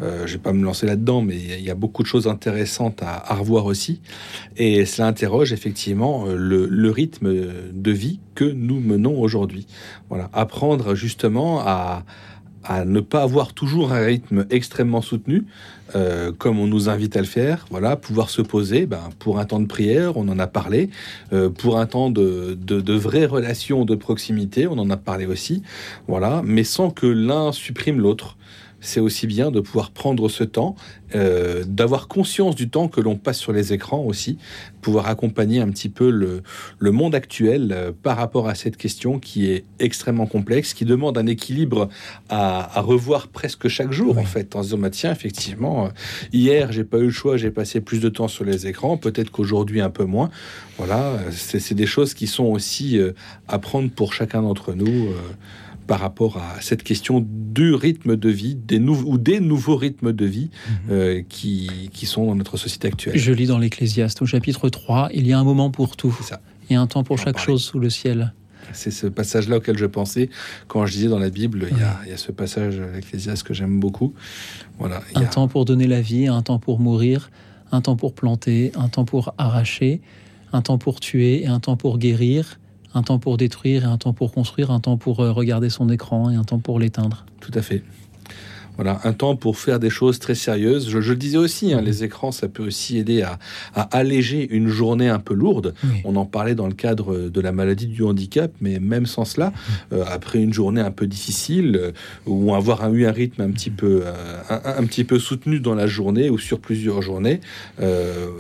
[0.00, 0.26] Mm -hmm.
[0.26, 3.32] Je vais pas me lancer là-dedans, mais il y a beaucoup de choses intéressantes à,
[3.32, 4.00] à revoir aussi.
[4.56, 7.28] Et cela interroge effectivement le, le rythme
[7.86, 9.66] de vie que nous menons aujourd'hui.
[10.08, 12.04] Voilà, apprendre justement à,
[12.64, 15.44] à ne pas avoir toujours un rythme extrêmement soutenu,
[15.96, 17.66] euh, comme on nous invite à le faire.
[17.70, 20.90] Voilà, pouvoir se poser ben, pour un temps de prière, on en a parlé,
[21.32, 25.26] euh, pour un temps de, de, de vraies relations de proximité, on en a parlé
[25.26, 25.62] aussi.
[26.06, 28.36] Voilà, mais sans que l'un supprime l'autre
[28.80, 30.74] c'est aussi bien de pouvoir prendre ce temps,
[31.14, 34.38] euh, d'avoir conscience du temps que l'on passe sur les écrans aussi,
[34.80, 36.42] pouvoir accompagner un petit peu le,
[36.78, 41.18] le monde actuel euh, par rapport à cette question qui est extrêmement complexe, qui demande
[41.18, 41.88] un équilibre
[42.28, 45.88] à, à revoir presque chaque jour en fait, en se disant bah, tiens effectivement euh,
[46.32, 49.30] hier j'ai pas eu le choix, j'ai passé plus de temps sur les écrans, peut-être
[49.30, 50.30] qu'aujourd'hui un peu moins.
[50.78, 52.98] Voilà, c'est des choses qui sont aussi
[53.48, 55.10] à prendre pour chacun d'entre nous.
[55.90, 60.24] Par rapport à cette question du rythme de vie, des ou des nouveaux rythmes de
[60.24, 60.48] vie
[60.88, 63.18] euh, qui, qui sont dans notre société actuelle.
[63.18, 66.16] Je lis dans l'Ecclésiaste au chapitre 3, il y a un moment pour tout.
[66.22, 66.40] ça.
[66.70, 68.32] Et un temps pour chaque chose sous le ciel.
[68.72, 70.30] C'est ce passage-là auquel je pensais
[70.68, 73.42] quand je disais dans la Bible, il y a, il y a ce passage l'Ecclésiaste
[73.42, 74.14] que j'aime beaucoup.
[74.78, 77.32] Voilà, il y Un a- temps pour donner la vie, un temps pour mourir,
[77.72, 80.02] un temps pour planter, un temps pour arracher,
[80.52, 82.59] un temps pour tuer et un temps pour guérir,
[82.94, 85.88] un temps pour détruire et un temps pour construire, un temps pour euh, regarder son
[85.88, 87.24] écran et un temps pour l'éteindre.
[87.40, 87.82] Tout à fait.
[88.82, 90.88] Voilà, un temps pour faire des choses très sérieuses.
[90.88, 93.38] Je, je le disais aussi, hein, les écrans, ça peut aussi aider à,
[93.74, 95.74] à alléger une journée un peu lourde.
[96.04, 99.52] On en parlait dans le cadre de la maladie du handicap, mais même sans cela,
[99.92, 101.90] euh, après une journée un peu difficile, euh,
[102.24, 104.12] ou avoir un- eu un rythme un petit peu, euh,
[104.48, 107.40] un, un petit peu soutenu dans la journée ou sur plusieurs journées,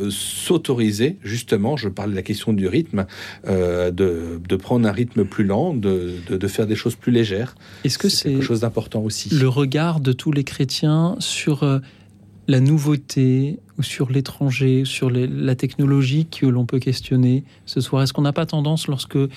[0.08, 3.04] s'autoriser, justement, je parle de la question du rythme,
[3.46, 3.90] de,
[4.48, 7.54] de prendre un rythme plus lent, de, de, de faire des choses plus légères.
[7.84, 11.78] Est-ce que c'est quelque chose d'important aussi le regard de les chrétiens sur euh,
[12.48, 18.02] la nouveauté ou sur l'étranger, sur la technologie que l'on peut questionner ce soir.
[18.02, 19.28] Est-ce qu'on n'a pas tendance, lorsque euh,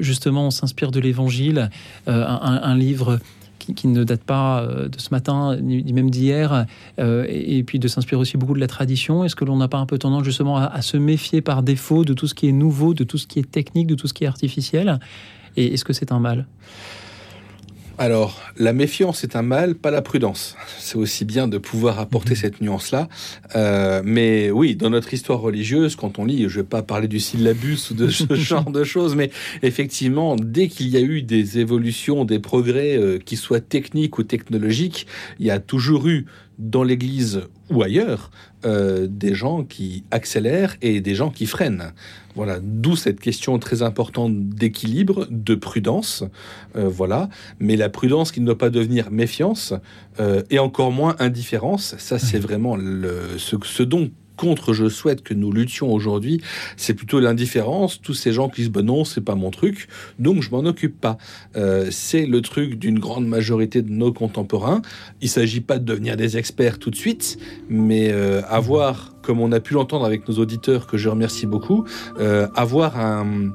[0.00, 1.70] justement on s'inspire de l'Évangile,
[2.08, 3.20] euh, un, livre
[3.58, 6.66] qui, ne date pas de ce matin ni, même d'hier,
[6.98, 9.78] et, et puis de s'inspirer aussi beaucoup de la tradition, est-ce que l'on n'a pas
[9.78, 12.52] un peu tendance justement à, à se méfier par défaut de tout ce qui est
[12.52, 15.00] nouveau, de tout ce qui est technique, de tout ce qui est artificiel?
[15.56, 16.46] Et est-ce que c'est un mal?
[17.98, 20.54] Alors, la méfiance est un mal, pas la prudence.
[20.78, 23.08] C'est aussi bien de pouvoir apporter cette nuance-là.
[23.54, 27.08] Euh, mais oui, dans notre histoire religieuse, quand on lit, je ne vais pas parler
[27.08, 29.30] du syllabus ou de ce genre de choses, mais
[29.62, 34.24] effectivement, dès qu'il y a eu des évolutions, des progrès, euh, qui soient techniques ou
[34.24, 35.06] technologiques,
[35.40, 36.26] il y a toujours eu
[36.58, 38.30] dans l'Église ou ailleurs
[38.64, 41.92] euh, des gens qui accélèrent et des gens qui freinent.
[42.36, 46.22] Voilà, d'où cette question très importante d'équilibre, de prudence,
[46.76, 47.30] euh, voilà.
[47.60, 49.72] Mais la prudence qui ne doit pas devenir méfiance
[50.20, 55.22] euh, et encore moins indifférence, ça c'est vraiment le, ce, ce dont contre je souhaite
[55.22, 56.40] que nous luttions aujourd'hui,
[56.76, 58.00] c'est plutôt l'indifférence.
[58.00, 59.88] Tous ces gens qui disent ben non, c'est pas mon truc,
[60.18, 61.18] donc je m'en occupe pas.
[61.56, 64.82] Euh, c'est le truc d'une grande majorité de nos contemporains.
[65.20, 67.38] Il s'agit pas de devenir des experts tout de suite,
[67.68, 71.84] mais euh, avoir, comme on a pu l'entendre avec nos auditeurs, que je remercie beaucoup,
[72.18, 73.52] euh, avoir un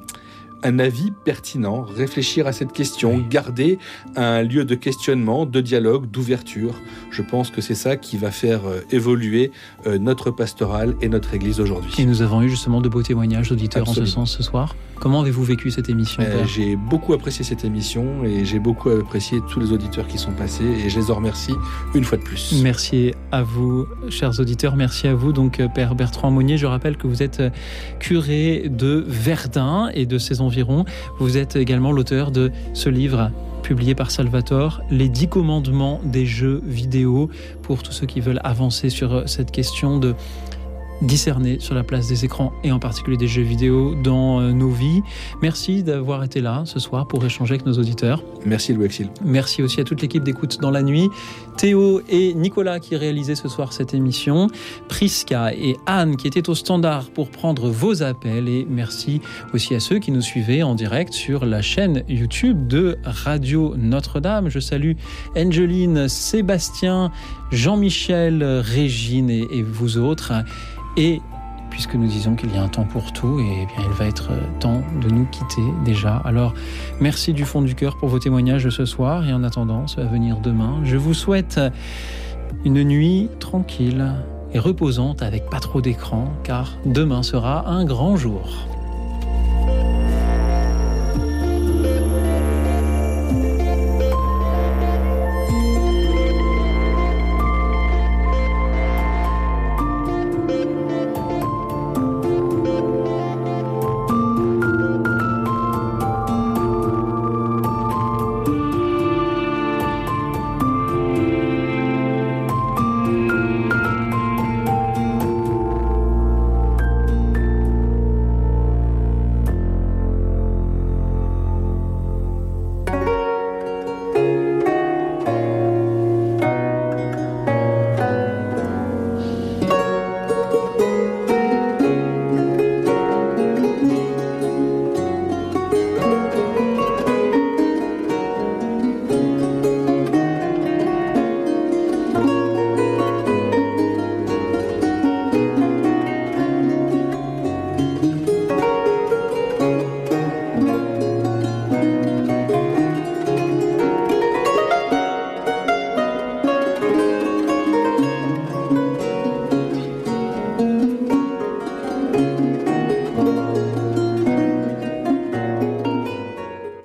[0.64, 3.80] un avis pertinent, réfléchir à cette question, garder
[4.16, 6.76] un lieu de questionnement, de dialogue, d'ouverture.
[7.12, 9.52] Je pense que c'est ça qui va faire euh, évoluer
[9.86, 11.94] euh, notre pastorale et notre Église aujourd'hui.
[11.98, 14.76] Et nous avons eu justement de beaux témoignages d'auditeurs en ce sens ce soir.
[15.02, 19.40] Comment avez-vous vécu cette émission Euh, j'ai beaucoup apprécié cette émission et j'ai beaucoup apprécié
[19.50, 21.56] tous les auditeurs qui sont passés et je les en remercie
[21.96, 22.62] une fois de plus.
[22.62, 24.76] Merci à vous, chers auditeurs.
[24.76, 26.60] Merci à vous, donc, euh, Père Bertrand Monnier.
[26.60, 27.50] Je rappelle que vous êtes euh,
[28.00, 30.86] curé de Verdun et de ses environs.
[31.18, 33.32] Vous êtes également l'auteur de ce livre
[33.64, 37.30] publié par Salvatore, Les dix commandements des jeux vidéo,
[37.64, 40.14] pour tous ceux qui veulent avancer sur cette question de
[41.02, 44.70] discerner sur la place des écrans et en particulier des jeux vidéo dans euh, nos
[44.70, 45.02] vies.
[45.42, 48.24] Merci d'avoir été là ce soir pour échanger avec nos auditeurs.
[48.46, 49.10] Merci Louis Axel.
[49.24, 51.10] Merci aussi à toute l'équipe d'écoute dans la nuit.
[51.58, 54.48] Théo et Nicolas qui réalisaient ce soir cette émission.
[54.88, 58.48] Prisca et Anne qui étaient au standard pour prendre vos appels.
[58.48, 59.22] Et merci
[59.54, 64.50] aussi à ceux qui nous suivaient en direct sur la chaîne YouTube de Radio Notre-Dame.
[64.50, 64.94] Je salue
[65.36, 67.12] Angeline, Sébastien,
[67.52, 70.34] Jean-Michel, Régine et, vous autres.
[70.98, 71.22] Et
[71.70, 74.06] puisque nous disons qu'il y a un temps pour tout, et eh bien il va
[74.06, 76.18] être temps de nous quitter déjà.
[76.18, 76.54] Alors
[77.00, 80.04] merci du fond du cœur pour vos témoignages de ce soir, et en attendant, ça
[80.04, 80.82] va venir demain.
[80.84, 81.60] Je vous souhaite
[82.66, 84.14] une nuit tranquille
[84.54, 88.68] et reposante avec pas trop d'écran, car demain sera un grand jour.